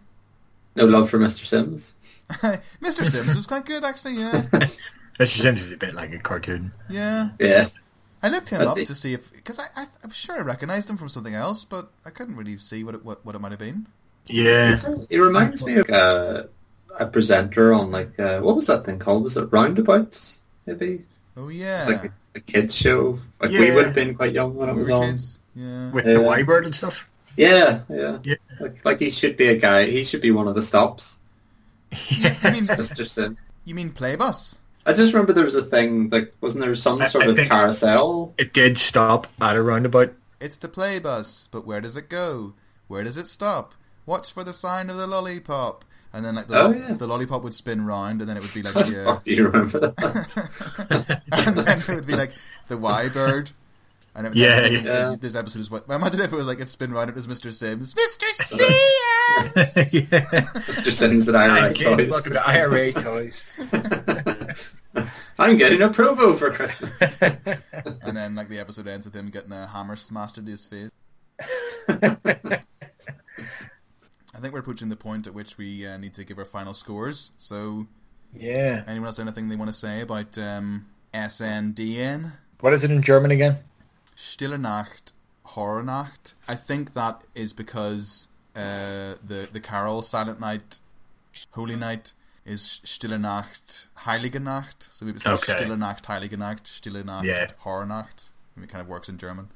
No 0.76 0.84
love 0.86 1.10
for 1.10 1.18
Mr. 1.18 1.44
Sims. 1.44 1.92
Mr. 2.30 3.04
Sims 3.04 3.34
was 3.36 3.46
quite 3.46 3.64
good 3.66 3.84
actually. 3.84 4.14
Yeah, 4.14 4.42
Mr. 5.20 5.40
Sims 5.42 5.62
is 5.62 5.72
a 5.72 5.76
bit 5.76 5.94
like 5.94 6.12
a 6.12 6.18
cartoon. 6.18 6.72
yeah. 6.88 7.30
Yeah. 7.38 7.68
I 8.22 8.28
looked 8.30 8.48
him 8.48 8.62
I 8.62 8.64
up 8.64 8.76
think- 8.76 8.88
to 8.88 8.94
see 8.94 9.12
if 9.12 9.30
because 9.32 9.58
I, 9.58 9.66
I 9.76 9.86
I'm 10.02 10.10
sure 10.10 10.36
I 10.38 10.40
recognised 10.42 10.88
him 10.88 10.96
from 10.96 11.10
something 11.10 11.34
else, 11.34 11.64
but 11.64 11.90
I 12.06 12.10
couldn't 12.10 12.36
really 12.36 12.56
see 12.56 12.82
what 12.82 12.94
it 12.94 13.04
what, 13.04 13.24
what 13.24 13.34
it 13.34 13.40
might 13.40 13.52
have 13.52 13.58
been. 13.58 13.86
Yeah, 14.26 14.74
He 15.10 15.18
reminds 15.18 15.66
me 15.66 15.76
of 15.76 15.90
uh, 15.90 16.44
a 16.98 17.04
presenter 17.06 17.74
on 17.74 17.90
like 17.90 18.18
uh, 18.18 18.40
what 18.40 18.56
was 18.56 18.66
that 18.68 18.86
thing 18.86 18.98
called? 18.98 19.24
Was 19.24 19.36
it 19.36 19.52
Roundabouts? 19.52 20.40
Maybe 20.64 21.04
Oh 21.36 21.48
yeah, 21.48 21.80
it's 21.80 21.88
like 21.90 22.04
a, 22.06 22.12
a 22.36 22.40
kids 22.40 22.74
show. 22.74 23.18
Like 23.42 23.50
we 23.50 23.70
would 23.70 23.84
have 23.84 23.94
been 23.94 24.14
quite 24.14 24.32
young 24.32 24.54
when 24.54 24.70
it 24.70 24.72
we 24.72 24.78
was 24.78 24.88
were 24.88 24.94
on. 24.96 25.08
kids. 25.10 25.40
Yeah, 25.54 25.90
with 25.90 26.06
Yeah. 26.06 26.14
the 26.14 26.20
Y 26.22 26.42
bird 26.44 26.64
and 26.64 26.74
stuff. 26.74 27.06
Yeah, 27.36 27.80
yeah. 27.90 28.18
Yeah. 28.24 28.36
Like, 28.60 28.84
like 28.84 28.98
he 29.00 29.10
should 29.10 29.36
be 29.36 29.48
a 29.48 29.56
guy. 29.58 29.86
He 29.86 30.04
should 30.04 30.20
be 30.22 30.30
one 30.30 30.48
of 30.48 30.54
the 30.54 30.62
stops. 30.62 31.18
yeah. 32.08 32.36
I 32.42 32.50
mean, 32.50 32.64
Mr. 32.64 33.06
Sim. 33.06 33.36
you 33.64 33.74
mean 33.74 33.90
Playbus? 33.90 34.58
I 34.86 34.92
just 34.92 35.12
remember 35.14 35.32
there 35.32 35.44
was 35.44 35.54
a 35.54 35.62
thing 35.62 36.08
like 36.10 36.34
wasn't 36.40 36.64
there 36.64 36.74
some 36.74 37.00
I- 37.00 37.06
sort 37.08 37.24
I 37.24 37.28
of 37.28 37.36
carousel? 37.48 38.34
It 38.38 38.52
did 38.52 38.76
stop 38.78 39.26
at 39.40 39.56
a 39.56 39.62
roundabout. 39.62 40.12
It's 40.40 40.56
the 40.56 40.68
Playbus, 40.68 41.48
but 41.50 41.66
where 41.66 41.80
does 41.80 41.96
it 41.96 42.08
go? 42.08 42.54
Where 42.88 43.02
does 43.02 43.16
it 43.16 43.26
stop? 43.26 43.74
Watch 44.06 44.30
for 44.32 44.44
the 44.44 44.52
sign 44.52 44.90
of 44.90 44.96
the 44.96 45.06
lollipop. 45.06 45.84
And 46.12 46.24
then 46.24 46.34
like 46.36 46.46
the, 46.48 46.60
Oh, 46.60 46.66
lo- 46.68 46.72
yeah. 46.76 46.92
the 46.94 47.06
lollipop 47.06 47.42
would 47.42 47.54
spin 47.54 47.84
round, 47.86 48.20
and 48.20 48.28
then 48.28 48.36
it 48.36 48.42
would 48.42 48.52
be 48.54 48.62
like 48.68 48.74
yeah, 48.88 49.18
do 49.24 49.32
you 49.34 49.48
remember 49.48 49.80
that? 49.80 51.22
and 51.32 51.56
then 51.56 51.78
it 51.78 51.88
would 51.88 52.06
be 52.06 52.14
like 52.14 52.32
the 52.68 52.76
Y 52.76 53.08
bird. 53.08 53.50
And 54.16 54.28
it, 54.28 54.36
Yeah, 54.36 54.58
and 54.60 54.86
yeah. 54.86 55.12
it- 55.12 55.20
This 55.20 55.34
episode 55.34 55.58
is 55.60 55.70
what. 55.70 55.86
I 55.90 55.96
Imagine 55.96 56.20
if 56.20 56.32
it 56.32 56.36
was 56.36 56.46
like 56.46 56.60
it 56.60 56.68
spin 56.68 56.92
round. 56.92 57.08
It 57.08 57.16
was 57.16 57.26
Mr. 57.26 57.52
Sims. 57.52 57.94
Mr. 57.94 58.30
Sims. 58.32 59.94
yeah. 59.94 60.08
Mr. 60.66 60.92
Sims 60.92 61.28
at 61.28 61.34
IRA 61.34 61.70
Again, 61.70 61.98
Toys. 61.98 62.10
welcome 62.10 62.32
to 62.34 62.48
IRA 62.48 62.92
toys. 63.02 63.42
I'm 65.38 65.56
getting 65.56 65.82
a 65.82 65.88
Provo 65.90 66.34
for 66.36 66.52
Christmas. 66.52 67.18
and 67.20 68.16
then 68.16 68.34
like 68.36 68.48
the 68.48 68.60
episode 68.60 68.86
ends 68.86 69.06
with 69.06 69.16
him 69.16 69.30
getting 69.30 69.50
a 69.52 69.66
hammer 69.66 69.96
smashed 69.96 70.38
into 70.38 70.52
his 70.52 70.66
face. 70.66 70.90
I 71.88 72.16
think 74.40 74.52
we're 74.52 74.60
approaching 74.60 74.88
the 74.88 74.96
point 74.96 75.26
at 75.26 75.34
which 75.34 75.58
we 75.58 75.86
uh, 75.86 75.96
need 75.96 76.14
to 76.14 76.24
give 76.24 76.38
our 76.38 76.44
final 76.44 76.74
scores. 76.74 77.32
So, 77.36 77.86
yeah. 78.32 78.84
anyone 78.86 79.06
else 79.06 79.18
anything 79.18 79.48
they 79.48 79.56
want 79.56 79.70
to 79.70 79.76
say 79.76 80.00
about 80.00 80.36
um, 80.38 80.86
SNDN? 81.12 82.32
What 82.60 82.72
is 82.74 82.84
it 82.84 82.90
in 82.90 83.02
German 83.02 83.30
again? 83.32 83.58
Stille 84.14 84.58
Nacht, 84.58 85.12
Horror 85.44 85.82
Nacht. 85.82 86.34
I 86.48 86.54
think 86.54 86.94
that 86.94 87.24
is 87.34 87.52
because 87.52 88.28
uh, 88.56 89.14
the 89.26 89.48
the 89.52 89.60
carol 89.60 90.02
Silent 90.02 90.40
Night, 90.40 90.78
Holy 91.52 91.76
Night 91.76 92.12
is 92.44 92.80
Stille 92.84 93.18
Nacht, 93.18 93.88
Heilige 94.00 94.40
Nacht. 94.40 94.88
So 94.90 95.04
maybe 95.04 95.16
it's 95.16 95.24
like 95.26 95.34
Okay. 95.42 95.52
Stille 95.56 95.76
Nacht, 95.76 96.04
Heilige 96.06 96.36
Nacht, 96.38 96.66
Stille 96.68 97.04
Nacht, 97.04 97.24
Yeah. 97.24 97.48
Horror 97.58 97.86
Nacht. 97.86 98.30
It 98.62 98.68
kind 98.68 98.80
of 98.82 98.88
works 98.88 99.08
in 99.08 99.18
German. 99.18 99.48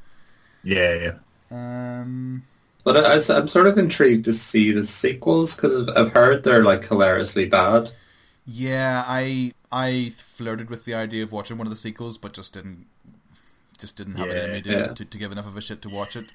Yeah, 0.64 0.94
yeah. 0.94 1.12
Um, 1.50 2.42
But 2.84 2.96
I, 2.96 3.14
I- 3.14 3.38
I'm 3.38 3.48
sort 3.48 3.66
of 3.68 3.78
intrigued 3.78 4.24
to 4.24 4.32
see 4.32 4.72
the 4.72 4.84
sequels 4.84 5.54
because 5.54 5.88
I've 5.88 6.12
heard 6.12 6.42
they're 6.44 6.64
like 6.64 6.86
hilariously 6.88 7.46
bad. 7.48 7.90
yeah, 8.44 9.04
I 9.06 9.52
I 9.70 10.12
flirted 10.16 10.70
with 10.70 10.84
the 10.84 10.94
idea 10.94 11.22
of 11.22 11.30
watching 11.32 11.58
one 11.58 11.66
of 11.66 11.70
the 11.70 11.76
sequels, 11.76 12.18
but 12.18 12.32
just 12.32 12.54
didn't 12.54 12.86
just 13.78 13.96
didn't 13.96 14.16
have 14.16 14.28
it 14.28 14.44
in 14.44 14.52
me 14.52 14.62
to, 14.62 14.70
Yeah. 14.70 14.86
to, 14.88 15.04
to 15.04 15.18
give 15.18 15.32
enough 15.32 15.46
of 15.46 15.56
a 15.56 15.60
shit 15.60 15.82
to 15.82 15.88
watch 15.88 16.16
it. 16.16 16.26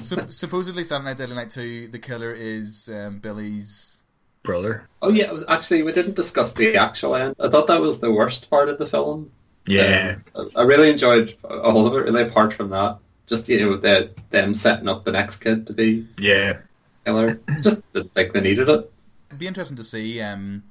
So, 0.00 0.16
supposedly, 0.30 0.84
Saturday 0.84 1.10
Night 1.10 1.16
Deadly 1.18 1.36
Night 1.36 1.50
Two, 1.50 1.88
the 1.88 1.98
killer 1.98 2.32
is 2.32 2.88
um, 2.92 3.18
Billy's. 3.18 4.02
Brother. 4.42 4.88
Oh 5.02 5.10
yeah, 5.10 5.30
was- 5.32 5.44
actually 5.48 5.82
we 5.82 5.92
didn't 5.92 6.16
discuss 6.16 6.54
the 6.54 6.74
actual 6.76 7.14
end. 7.14 7.34
I 7.38 7.48
thought 7.50 7.66
that 7.66 7.80
was 7.82 8.00
the 8.00 8.10
worst 8.10 8.48
part 8.48 8.70
of 8.70 8.78
the 8.78 8.86
film. 8.86 9.30
Yeah. 9.66 10.16
Um, 10.34 10.50
I 10.56 10.60
I 10.60 10.64
really 10.64 10.88
enjoyed 10.90 11.36
all 11.44 11.86
of 11.86 11.92
it. 11.94 12.04
Really, 12.10 12.22
apart 12.22 12.54
from 12.54 12.70
that, 12.70 12.96
just 13.26 13.48
you 13.50 13.60
know 13.60 13.76
the, 13.76 14.10
them 14.30 14.54
setting 14.54 14.88
up 14.88 15.04
the 15.04 15.12
next 15.12 15.38
kid 15.38 15.66
to 15.66 15.74
be 15.74 16.06
Yeah. 16.18 16.56
killer. 17.04 17.38
Just 17.60 17.82
didn't 17.92 18.14
think 18.14 18.32
they 18.32 18.40
needed 18.40 18.70
it. 18.70 18.90
It'd 19.28 19.38
be 19.38 19.46
interesting 19.46 19.76
to 19.76 19.84
see 19.84 20.22
um, 20.22 20.62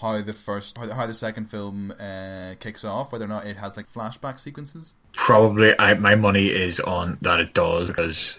how 0.00 0.20
the 0.20 0.32
first, 0.32 0.76
how, 0.76 0.90
how 0.92 1.06
the 1.06 1.14
second 1.14 1.46
film 1.48 1.92
uh, 2.00 2.54
kicks 2.58 2.84
off. 2.84 3.12
Whether 3.12 3.26
or 3.26 3.28
not 3.28 3.46
it 3.46 3.58
has 3.60 3.76
like 3.76 3.86
flashback 3.86 4.40
sequences. 4.40 4.94
Probably 5.12 5.78
I 5.78 5.94
my 5.94 6.14
money 6.14 6.46
is 6.46 6.80
on 6.80 7.18
that 7.22 7.40
it 7.40 7.54
does 7.54 7.88
because 7.88 8.38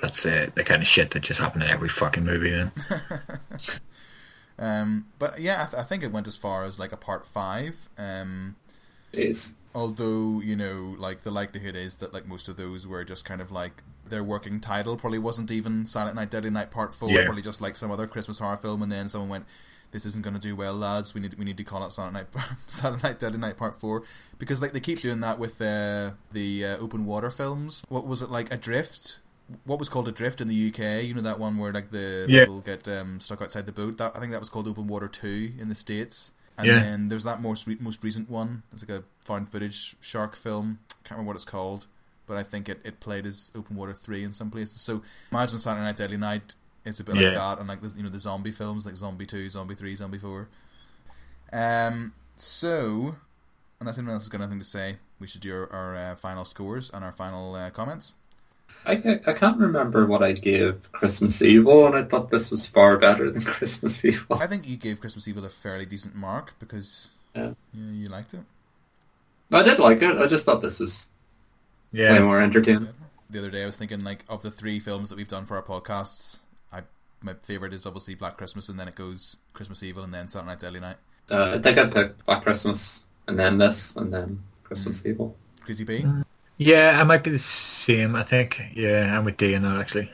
that's 0.00 0.22
the 0.22 0.50
the 0.54 0.64
kind 0.64 0.82
of 0.82 0.88
shit 0.88 1.10
that 1.12 1.20
just 1.20 1.40
happened 1.40 1.64
in 1.64 1.70
every 1.70 1.88
fucking 1.88 2.24
movie. 2.24 2.50
Then 2.50 2.72
Um, 4.58 5.06
but 5.18 5.40
yeah, 5.40 5.62
I, 5.62 5.70
th- 5.70 5.80
I 5.80 5.84
think 5.84 6.04
it 6.04 6.12
went 6.12 6.28
as 6.28 6.36
far 6.36 6.62
as 6.64 6.78
like 6.78 6.92
a 6.92 6.96
part 6.96 7.24
five. 7.24 7.88
Um, 7.98 8.56
Jeez. 9.12 9.54
although 9.74 10.40
you 10.40 10.54
know, 10.54 10.94
like 10.98 11.22
the 11.22 11.30
likelihood 11.30 11.74
is 11.74 11.96
that 11.96 12.14
like 12.14 12.26
most 12.26 12.48
of 12.48 12.56
those 12.56 12.86
were 12.86 13.02
just 13.04 13.24
kind 13.24 13.40
of 13.40 13.50
like 13.50 13.82
their 14.06 14.22
working 14.22 14.60
title 14.60 14.96
probably 14.96 15.18
wasn't 15.18 15.50
even 15.50 15.84
Silent 15.86 16.16
Night, 16.16 16.30
Deadly 16.30 16.50
Night 16.50 16.70
Part 16.70 16.94
Four. 16.94 17.10
Yeah. 17.10 17.24
Probably 17.24 17.42
just 17.42 17.60
like 17.60 17.76
some 17.76 17.90
other 17.90 18.06
Christmas 18.06 18.38
horror 18.38 18.56
film, 18.56 18.82
and 18.82 18.92
then 18.92 19.08
someone 19.08 19.30
went. 19.30 19.46
This 19.92 20.06
isn't 20.06 20.24
going 20.24 20.34
to 20.34 20.40
do 20.40 20.56
well, 20.56 20.74
lads. 20.74 21.14
We 21.14 21.20
need 21.20 21.34
we 21.34 21.44
need 21.44 21.58
to 21.58 21.64
call 21.64 21.84
it 21.86 21.92
Silent 21.92 22.14
Night, 22.14 22.26
Silent 22.66 23.02
Night, 23.04 23.18
Deadly 23.20 23.38
Night 23.38 23.56
Part 23.56 23.78
Four, 23.78 24.02
because 24.38 24.60
like 24.60 24.72
they 24.72 24.80
keep 24.80 25.00
doing 25.00 25.20
that 25.20 25.38
with 25.38 25.60
uh, 25.62 26.12
the 26.32 26.64
uh, 26.64 26.76
open 26.78 27.04
water 27.04 27.30
films. 27.30 27.84
What 27.88 28.06
was 28.06 28.22
it 28.22 28.30
like? 28.30 28.52
Adrift. 28.52 29.20
What 29.64 29.78
was 29.78 29.90
called 29.90 30.08
Adrift 30.08 30.40
in 30.40 30.48
the 30.48 30.68
UK? 30.68 31.04
You 31.04 31.12
know 31.14 31.20
that 31.20 31.38
one 31.38 31.58
where 31.58 31.72
like 31.72 31.90
the 31.90 32.24
Yeah. 32.28 32.40
people 32.46 32.60
get 32.62 32.88
um, 32.88 33.20
stuck 33.20 33.42
outside 33.42 33.66
the 33.66 33.72
boat. 33.72 33.98
That 33.98 34.12
I 34.16 34.20
think 34.20 34.32
that 34.32 34.40
was 34.40 34.48
called 34.48 34.66
Open 34.66 34.86
Water 34.86 35.08
Two 35.08 35.52
in 35.58 35.68
the 35.68 35.74
states. 35.74 36.32
And 36.56 36.66
Yeah. 36.66 36.78
then 36.80 37.08
there's 37.08 37.24
that 37.24 37.42
most 37.42 37.66
re- 37.66 37.76
most 37.78 38.02
recent 38.02 38.30
one. 38.30 38.62
It's 38.72 38.88
like 38.88 38.98
a 39.00 39.04
found 39.26 39.50
footage 39.50 39.96
shark 40.00 40.36
film. 40.36 40.78
Can't 41.04 41.12
remember 41.18 41.28
what 41.28 41.36
it's 41.36 41.44
called, 41.44 41.86
but 42.26 42.36
I 42.38 42.42
think 42.42 42.68
it, 42.68 42.80
it 42.84 43.00
played 43.00 43.26
as 43.26 43.50
Open 43.54 43.76
Water 43.76 43.92
Three 43.92 44.22
in 44.24 44.32
some 44.32 44.50
places. 44.50 44.80
So 44.80 45.02
imagine 45.30 45.58
Saturday 45.58 45.84
Night 45.84 45.96
Deadly 45.96 46.16
Night. 46.16 46.54
It's 46.84 46.98
a 47.00 47.04
bit 47.04 47.14
like 47.14 47.22
Yeah. 47.24 47.30
that, 47.34 47.58
and 47.60 47.68
like 47.68 47.80
the, 47.80 47.92
you 47.96 48.02
know 48.02 48.08
the 48.08 48.18
zombie 48.18 48.50
films 48.50 48.86
like 48.86 48.96
Zombie 48.96 49.26
Two, 49.26 49.48
Zombie 49.48 49.74
Three, 49.74 49.94
Zombie 49.94 50.18
Four. 50.18 50.48
Um. 51.52 52.12
So, 52.36 53.16
unless 53.80 53.98
anyone 53.98 54.14
else 54.14 54.24
has 54.24 54.28
got 54.28 54.40
anything 54.40 54.58
to 54.58 54.64
say, 54.64 54.96
we 55.20 55.26
should 55.26 55.42
do 55.42 55.52
our, 55.54 55.72
our 55.72 55.96
uh, 55.96 56.16
final 56.16 56.44
scores 56.44 56.90
and 56.90 57.04
our 57.04 57.12
final 57.12 57.54
uh, 57.54 57.70
comments. 57.70 58.14
I, 58.86 59.20
I 59.26 59.32
can't 59.34 59.58
remember 59.58 60.06
what 60.06 60.24
I 60.24 60.32
gave 60.32 60.80
Christmas 60.90 61.40
Evil, 61.40 61.86
and 61.86 61.94
I 61.94 62.02
thought 62.02 62.30
this 62.30 62.50
was 62.50 62.66
far 62.66 62.98
better 62.98 63.30
than 63.30 63.42
Christmas 63.44 64.04
Evil. 64.04 64.38
I 64.40 64.46
think 64.48 64.68
you 64.68 64.76
gave 64.76 65.00
Christmas 65.00 65.28
Evil 65.28 65.44
a 65.44 65.48
fairly 65.50 65.86
decent 65.86 66.16
mark 66.16 66.54
because 66.58 67.10
Yeah. 67.34 67.52
yeah, 67.72 67.92
you 67.92 68.08
liked 68.08 68.34
it. 68.34 68.40
I 69.52 69.62
did 69.62 69.78
like 69.78 70.02
it. 70.02 70.16
I 70.16 70.26
just 70.26 70.44
thought 70.44 70.62
this 70.62 70.80
was 70.80 71.08
way 71.92 72.00
yeah, 72.00 72.18
more 72.20 72.40
entertaining. 72.40 72.88
the 73.30 73.38
other 73.38 73.50
day 73.50 73.62
I 73.62 73.66
was 73.66 73.76
thinking 73.76 74.02
like 74.02 74.24
of 74.28 74.42
the 74.42 74.50
three 74.50 74.80
films 74.80 75.10
that 75.10 75.16
we've 75.16 75.28
done 75.28 75.44
for 75.44 75.56
our 75.56 75.62
podcasts, 75.62 76.40
I 76.51 76.51
my 77.22 77.34
favorite 77.42 77.72
is 77.72 77.86
obviously 77.86 78.14
Black 78.14 78.36
Christmas, 78.36 78.68
and 78.68 78.78
then 78.78 78.88
it 78.88 78.94
goes 78.94 79.36
Christmas 79.52 79.82
Evil, 79.82 80.02
and 80.04 80.12
then 80.12 80.28
Saturday 80.28 80.48
Night 80.50 80.58
Deadly 80.58 80.80
Night. 80.80 80.96
Uh, 81.30 81.56
I 81.56 81.58
think 81.58 81.78
I 81.78 81.86
picked 81.86 82.24
Black 82.26 82.42
Christmas, 82.44 83.06
and 83.28 83.38
then 83.38 83.58
this, 83.58 83.96
and 83.96 84.12
then 84.12 84.42
Christmas 84.64 85.04
Evil. 85.06 85.36
Crazy 85.60 85.84
P. 85.84 86.04
yeah, 86.58 86.98
I 87.00 87.04
might 87.04 87.22
be 87.24 87.30
the 87.30 87.38
same. 87.38 88.16
I 88.16 88.22
think. 88.22 88.60
Yeah, 88.74 89.16
I'm 89.16 89.24
with 89.24 89.36
D 89.36 89.54
in 89.54 89.62
that 89.62 89.78
actually. 89.78 90.10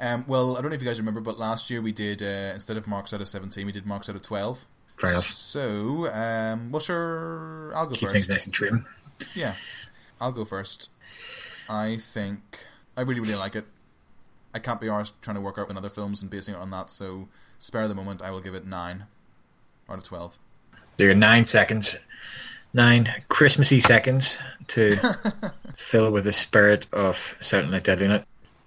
Um, 0.00 0.24
well, 0.26 0.56
I 0.56 0.60
don't 0.60 0.70
know 0.70 0.74
if 0.74 0.82
you 0.82 0.88
guys 0.88 0.98
remember, 0.98 1.20
but 1.20 1.38
last 1.38 1.70
year 1.70 1.80
we 1.80 1.92
did 1.92 2.22
uh, 2.22 2.50
instead 2.54 2.76
of 2.76 2.86
marks 2.88 3.14
out 3.14 3.20
of 3.20 3.28
seventeen, 3.28 3.66
we 3.66 3.72
did 3.72 3.86
marks 3.86 4.08
out 4.08 4.16
of 4.16 4.22
twelve. 4.22 4.66
Fair 4.96 5.10
enough. 5.10 5.26
So, 5.26 6.12
um, 6.12 6.70
well, 6.72 6.80
sure, 6.80 7.72
I'll 7.74 7.86
go 7.86 7.94
Keep 7.94 8.08
first. 8.08 8.12
things 8.14 8.28
nice 8.28 8.44
and 8.44 8.52
trim. 8.54 8.86
Yeah, 9.34 9.54
I'll 10.20 10.32
go 10.32 10.44
first. 10.44 10.90
I 11.68 11.96
think 11.96 12.58
I 12.96 13.02
really, 13.02 13.20
really 13.20 13.36
like 13.36 13.54
it. 13.56 13.64
I 14.54 14.58
can't 14.58 14.80
be 14.80 14.86
arsed 14.86 15.12
trying 15.22 15.36
to 15.36 15.40
work 15.40 15.58
out 15.58 15.70
in 15.70 15.76
other 15.76 15.88
films 15.88 16.22
and 16.22 16.30
basing 16.30 16.54
it 16.54 16.58
on 16.58 16.70
that, 16.70 16.90
so 16.90 17.28
spare 17.58 17.88
the 17.88 17.94
moment. 17.94 18.22
I 18.22 18.30
will 18.30 18.40
give 18.40 18.54
it 18.54 18.66
nine 18.66 19.04
out 19.88 19.98
of 19.98 20.04
twelve. 20.04 20.38
There 20.98 21.10
are 21.10 21.14
nine 21.14 21.46
seconds, 21.46 21.96
nine 22.74 23.08
Christmassy 23.28 23.80
seconds 23.80 24.38
to 24.68 24.96
fill 25.76 26.10
with 26.10 26.24
the 26.24 26.32
spirit 26.32 26.86
of 26.92 27.18
Night 27.52 27.84
Deadly 27.84 28.08
Night. 28.08 28.24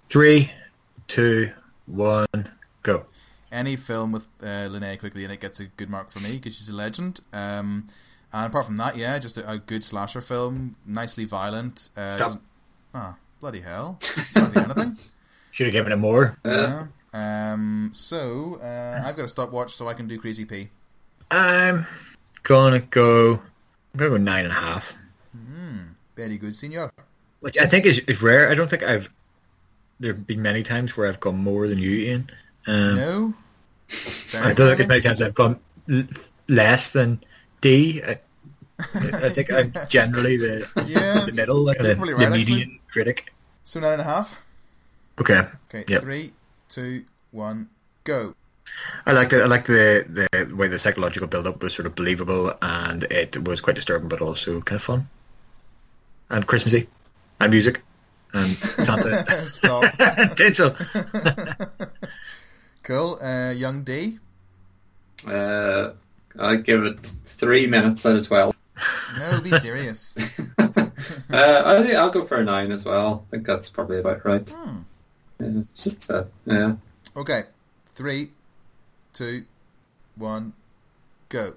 Three, 0.08 0.52
two, 1.08 1.52
one, 1.86 2.50
go. 2.82 3.06
Any 3.52 3.76
film 3.76 4.12
with 4.12 4.28
uh, 4.42 4.68
Linnea 4.68 4.98
Quigley 4.98 5.24
in 5.24 5.30
it 5.30 5.40
gets 5.40 5.60
a 5.60 5.66
good 5.66 5.88
mark 5.88 6.10
for 6.10 6.20
me 6.20 6.32
because 6.32 6.56
she's 6.56 6.68
a 6.68 6.74
legend. 6.74 7.20
Um, 7.32 7.86
and 8.32 8.46
apart 8.46 8.66
from 8.66 8.76
that, 8.76 8.96
yeah, 8.96 9.18
just 9.18 9.38
a, 9.38 9.50
a 9.50 9.58
good 9.58 9.84
slasher 9.84 10.20
film, 10.20 10.76
nicely 10.84 11.24
violent. 11.24 11.90
Uh. 11.96 12.34
Ah, 12.94 13.16
bloody 13.40 13.60
hell! 13.60 13.98
It's 14.16 14.34
hardly 14.34 14.62
anything. 14.62 14.98
Should 15.56 15.68
have 15.68 15.72
given 15.72 15.90
it 15.90 15.96
more. 15.96 16.36
Yeah. 16.44 16.88
Um, 17.14 17.90
so 17.94 18.60
uh, 18.62 19.02
I've 19.06 19.16
got 19.16 19.24
a 19.24 19.28
stopwatch 19.28 19.72
so 19.72 19.88
I 19.88 19.94
can 19.94 20.06
do 20.06 20.18
Crazy 20.18 20.44
P. 20.44 20.68
I'm 21.30 21.86
gonna 22.42 22.80
go. 22.80 23.32
I'm 23.94 23.96
gonna 23.96 24.10
go 24.10 24.16
nine 24.18 24.44
and 24.44 24.52
a 24.52 24.56
half, 24.56 24.92
Very 26.14 26.36
good, 26.36 26.54
senor. 26.54 26.92
which 27.40 27.56
I 27.56 27.64
think 27.64 27.86
is, 27.86 28.00
is 28.00 28.20
rare. 28.20 28.50
I 28.50 28.54
don't 28.54 28.68
think 28.68 28.82
I've. 28.82 29.08
There 29.98 30.12
have 30.12 30.26
been 30.26 30.42
many 30.42 30.62
times 30.62 30.94
where 30.94 31.08
I've 31.08 31.20
gone 31.20 31.38
more 31.38 31.66
than 31.68 31.78
you, 31.78 31.90
Ian. 31.90 32.30
Um, 32.66 32.96
No. 32.96 33.34
I 34.34 34.52
don't 34.52 34.68
think 34.68 34.80
as 34.80 34.88
many 34.88 35.00
times 35.00 35.22
I've 35.22 35.34
gone 35.34 35.58
l- 35.90 36.04
less 36.48 36.90
than 36.90 37.18
D. 37.62 38.02
I, 38.02 38.18
I 38.94 39.30
think 39.30 39.50
I'm 39.50 39.72
generally 39.88 40.36
the 40.36 40.68
Yeah. 40.86 41.24
the 41.24 41.32
middle, 41.32 41.64
like 41.64 41.78
the, 41.78 41.94
probably 41.96 42.12
the 42.12 42.18
right, 42.18 42.26
actually. 42.26 42.44
median 42.56 42.80
critic. 42.92 43.32
So 43.64 43.80
nine 43.80 43.92
and 43.94 44.02
a 44.02 44.04
half. 44.04 44.42
Okay. 45.20 45.42
Okay. 45.68 45.84
Yep. 45.88 46.02
Three, 46.02 46.32
two, 46.68 47.04
one, 47.30 47.68
go. 48.04 48.34
I 49.06 49.12
liked 49.12 49.32
it. 49.32 49.42
I 49.42 49.46
liked 49.46 49.66
the 49.66 50.04
the 50.08 50.54
way 50.54 50.68
the 50.68 50.78
psychological 50.78 51.28
build 51.28 51.46
up 51.46 51.62
was 51.62 51.74
sort 51.74 51.86
of 51.86 51.94
believable, 51.94 52.52
and 52.60 53.04
it 53.04 53.42
was 53.44 53.60
quite 53.60 53.76
disturbing, 53.76 54.08
but 54.08 54.20
also 54.20 54.60
kind 54.60 54.76
of 54.76 54.82
fun, 54.82 55.08
and 56.30 56.46
Christmassy, 56.46 56.88
and 57.40 57.50
music, 57.50 57.82
and 58.32 58.56
Santa. 58.56 59.44
Stop. 59.46 59.84
Tinsel. 60.36 60.76
cool. 62.82 63.18
Uh, 63.22 63.50
young 63.50 63.82
D. 63.82 64.18
Uh, 65.26 65.92
I 66.38 66.56
give 66.56 66.84
it 66.84 67.00
three 67.24 67.66
minutes 67.66 68.04
out 68.04 68.16
of 68.16 68.26
twelve. 68.26 68.54
No, 69.18 69.40
be 69.40 69.50
serious. 69.50 70.14
Uh, 70.58 71.62
I 71.64 71.82
think 71.82 71.94
I'll 71.94 72.10
go 72.10 72.24
for 72.24 72.38
a 72.38 72.44
nine 72.44 72.70
as 72.72 72.84
well. 72.84 73.24
I 73.28 73.30
think 73.30 73.46
that's 73.46 73.70
probably 73.70 74.00
about 74.00 74.24
right. 74.24 74.48
Hmm. 74.48 74.78
Yeah, 75.40 75.62
it's 75.74 75.84
just 75.84 76.10
uh, 76.10 76.24
yeah. 76.46 76.76
Okay. 77.16 77.42
Three, 77.86 78.30
two, 79.12 79.44
one, 80.16 80.52
go. 81.28 81.54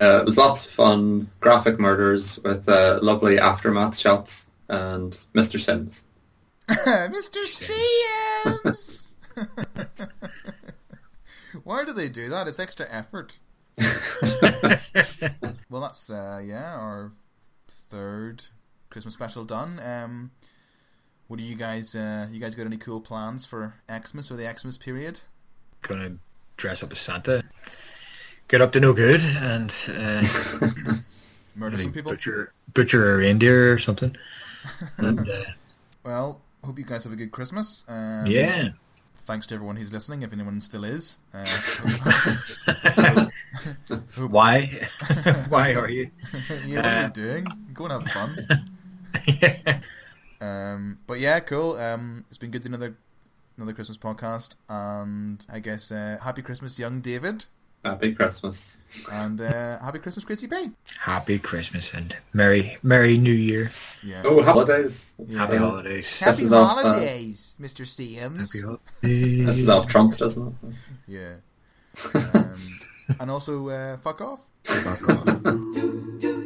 Uh, 0.00 0.18
it 0.20 0.26
was 0.26 0.36
lots 0.36 0.66
of 0.66 0.72
fun, 0.72 1.30
graphic 1.40 1.78
murders 1.78 2.38
with 2.44 2.68
uh, 2.68 2.98
lovely 3.02 3.38
aftermath 3.38 3.96
shots, 3.96 4.50
and 4.68 5.12
Mr. 5.34 5.60
Sims. 5.60 6.04
Mr. 6.68 7.46
Sims. 7.46 9.14
Why 11.64 11.84
do 11.84 11.92
they 11.92 12.08
do 12.08 12.28
that? 12.28 12.48
It's 12.48 12.58
extra 12.58 12.86
effort. 12.90 13.38
well, 15.70 15.80
that's 15.80 16.10
uh, 16.10 16.42
yeah, 16.44 16.74
our 16.74 17.12
third 17.68 18.44
Christmas 18.90 19.14
special 19.14 19.44
done. 19.44 19.80
Um, 19.80 20.30
what 21.32 21.38
do 21.38 21.46
you 21.46 21.54
guys? 21.56 21.94
Uh, 21.94 22.26
you 22.30 22.38
guys 22.38 22.54
got 22.54 22.66
any 22.66 22.76
cool 22.76 23.00
plans 23.00 23.46
for 23.46 23.72
Xmas 23.90 24.30
or 24.30 24.36
the 24.36 24.54
Xmas 24.54 24.76
period? 24.76 25.20
Gonna 25.80 26.16
dress 26.58 26.82
up 26.82 26.92
as 26.92 26.98
Santa, 26.98 27.42
get 28.48 28.60
up 28.60 28.70
to 28.72 28.80
no 28.80 28.92
good, 28.92 29.22
and 29.40 29.72
uh, 29.88 30.22
Murder 31.56 31.78
some 31.78 31.90
people. 31.90 32.12
butcher 32.12 32.52
butcher 32.74 33.14
a 33.14 33.16
reindeer 33.16 33.72
or 33.72 33.78
something. 33.78 34.14
And 34.98 35.20
uh, 35.26 35.44
Well, 36.04 36.42
hope 36.62 36.78
you 36.78 36.84
guys 36.84 37.04
have 37.04 37.14
a 37.14 37.16
good 37.16 37.30
Christmas. 37.30 37.86
Um, 37.88 38.26
yeah, 38.26 38.68
Thanks 39.20 39.46
to 39.46 39.54
everyone 39.54 39.76
who's 39.76 39.90
listening, 39.90 40.20
if 40.22 40.34
anyone 40.34 40.60
still 40.60 40.84
is. 40.84 41.18
Uh, 41.32 41.46
why? 44.28 44.68
why 45.48 45.72
are 45.74 45.88
you? 45.88 46.10
yeah, 46.66 46.76
what 46.76 46.84
are 46.86 47.00
you 47.00 47.06
Uh, 47.06 47.08
doing? 47.08 47.46
Go 47.72 47.86
and 47.86 48.04
have 48.06 48.12
fun. 48.12 48.46
Um, 50.42 50.98
but 51.06 51.20
yeah, 51.20 51.40
cool. 51.40 51.74
Um, 51.76 52.24
it's 52.28 52.38
been 52.38 52.50
good 52.50 52.62
to 52.62 52.68
another 52.68 52.96
another 53.56 53.72
Christmas 53.72 53.96
podcast, 53.98 54.56
and 54.68 55.44
I 55.52 55.60
guess 55.60 55.92
uh, 55.92 56.18
happy 56.22 56.42
Christmas, 56.42 56.78
young 56.78 57.00
David, 57.00 57.44
Happy 57.84 58.12
Christmas. 58.14 58.78
and 59.10 59.40
uh, 59.40 59.78
happy 59.80 59.98
Christmas, 59.98 60.24
Chrissy 60.24 60.48
P. 60.48 60.70
Happy 61.00 61.38
Christmas 61.38 61.92
and 61.94 62.16
Merry 62.32 62.78
Merry 62.82 63.18
New 63.18 63.32
Year. 63.32 63.70
Yeah. 64.02 64.22
Oh, 64.24 64.42
holidays. 64.42 65.14
Happy 65.36 65.56
Uh, 65.56 65.58
holidays. 65.60 66.18
This 66.20 66.40
is 66.40 66.52
off, 66.52 66.78
uh, 66.78 66.82
holidays, 66.82 67.56
Mr. 67.60 67.86
Sims. 67.86 68.52
Happy 68.52 68.64
holidays. 68.66 69.46
This 69.46 69.58
is 69.58 69.68
off 69.68 69.86
Trump, 69.86 70.16
doesn't 70.16 70.48
it? 70.48 70.74
Yeah. 71.06 71.34
Um, 72.14 72.80
and 73.20 73.30
also, 73.30 73.68
uh, 73.68 73.96
fuck 73.98 74.20
off. 74.20 74.48
Fuck 74.64 75.08
off. 75.08 76.42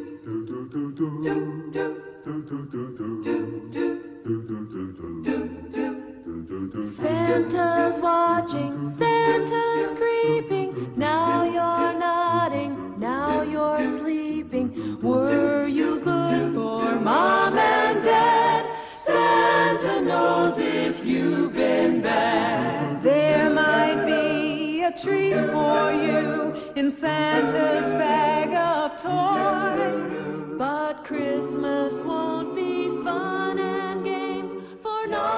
Santa's 6.85 7.99
watching, 7.99 8.87
Santa's 8.87 9.91
creeping. 9.91 10.93
Now 10.95 11.43
you're 11.43 11.99
nodding, 11.99 12.99
now 12.99 13.41
you're 13.41 13.85
sleeping. 13.97 15.01
Were 15.01 15.67
you 15.67 15.99
good 15.99 16.53
for 16.53 16.99
mom 16.99 17.57
and 17.57 18.03
dad? 18.03 18.65
Santa 18.93 20.01
knows 20.01 20.59
if 20.59 21.03
you've 21.03 21.53
been 21.53 22.01
bad. 22.01 23.01
There 23.01 23.49
might 23.49 24.05
be 24.05 24.83
a 24.83 24.91
treat 24.91 25.33
for 25.33 25.91
you 25.91 26.71
in 26.75 26.91
Santa's 26.91 27.91
bag 27.93 28.53
of 28.53 29.01
toys, 29.01 30.27
but 30.57 31.03
Christmas 31.03 31.93
won't 32.03 32.55
be 32.55 32.89
fun 33.03 33.46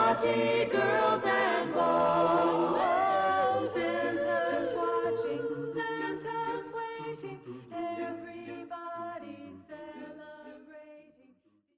naughty 0.10 0.66
girls 0.66 1.24
and 1.24 1.72
boys. 1.72 2.78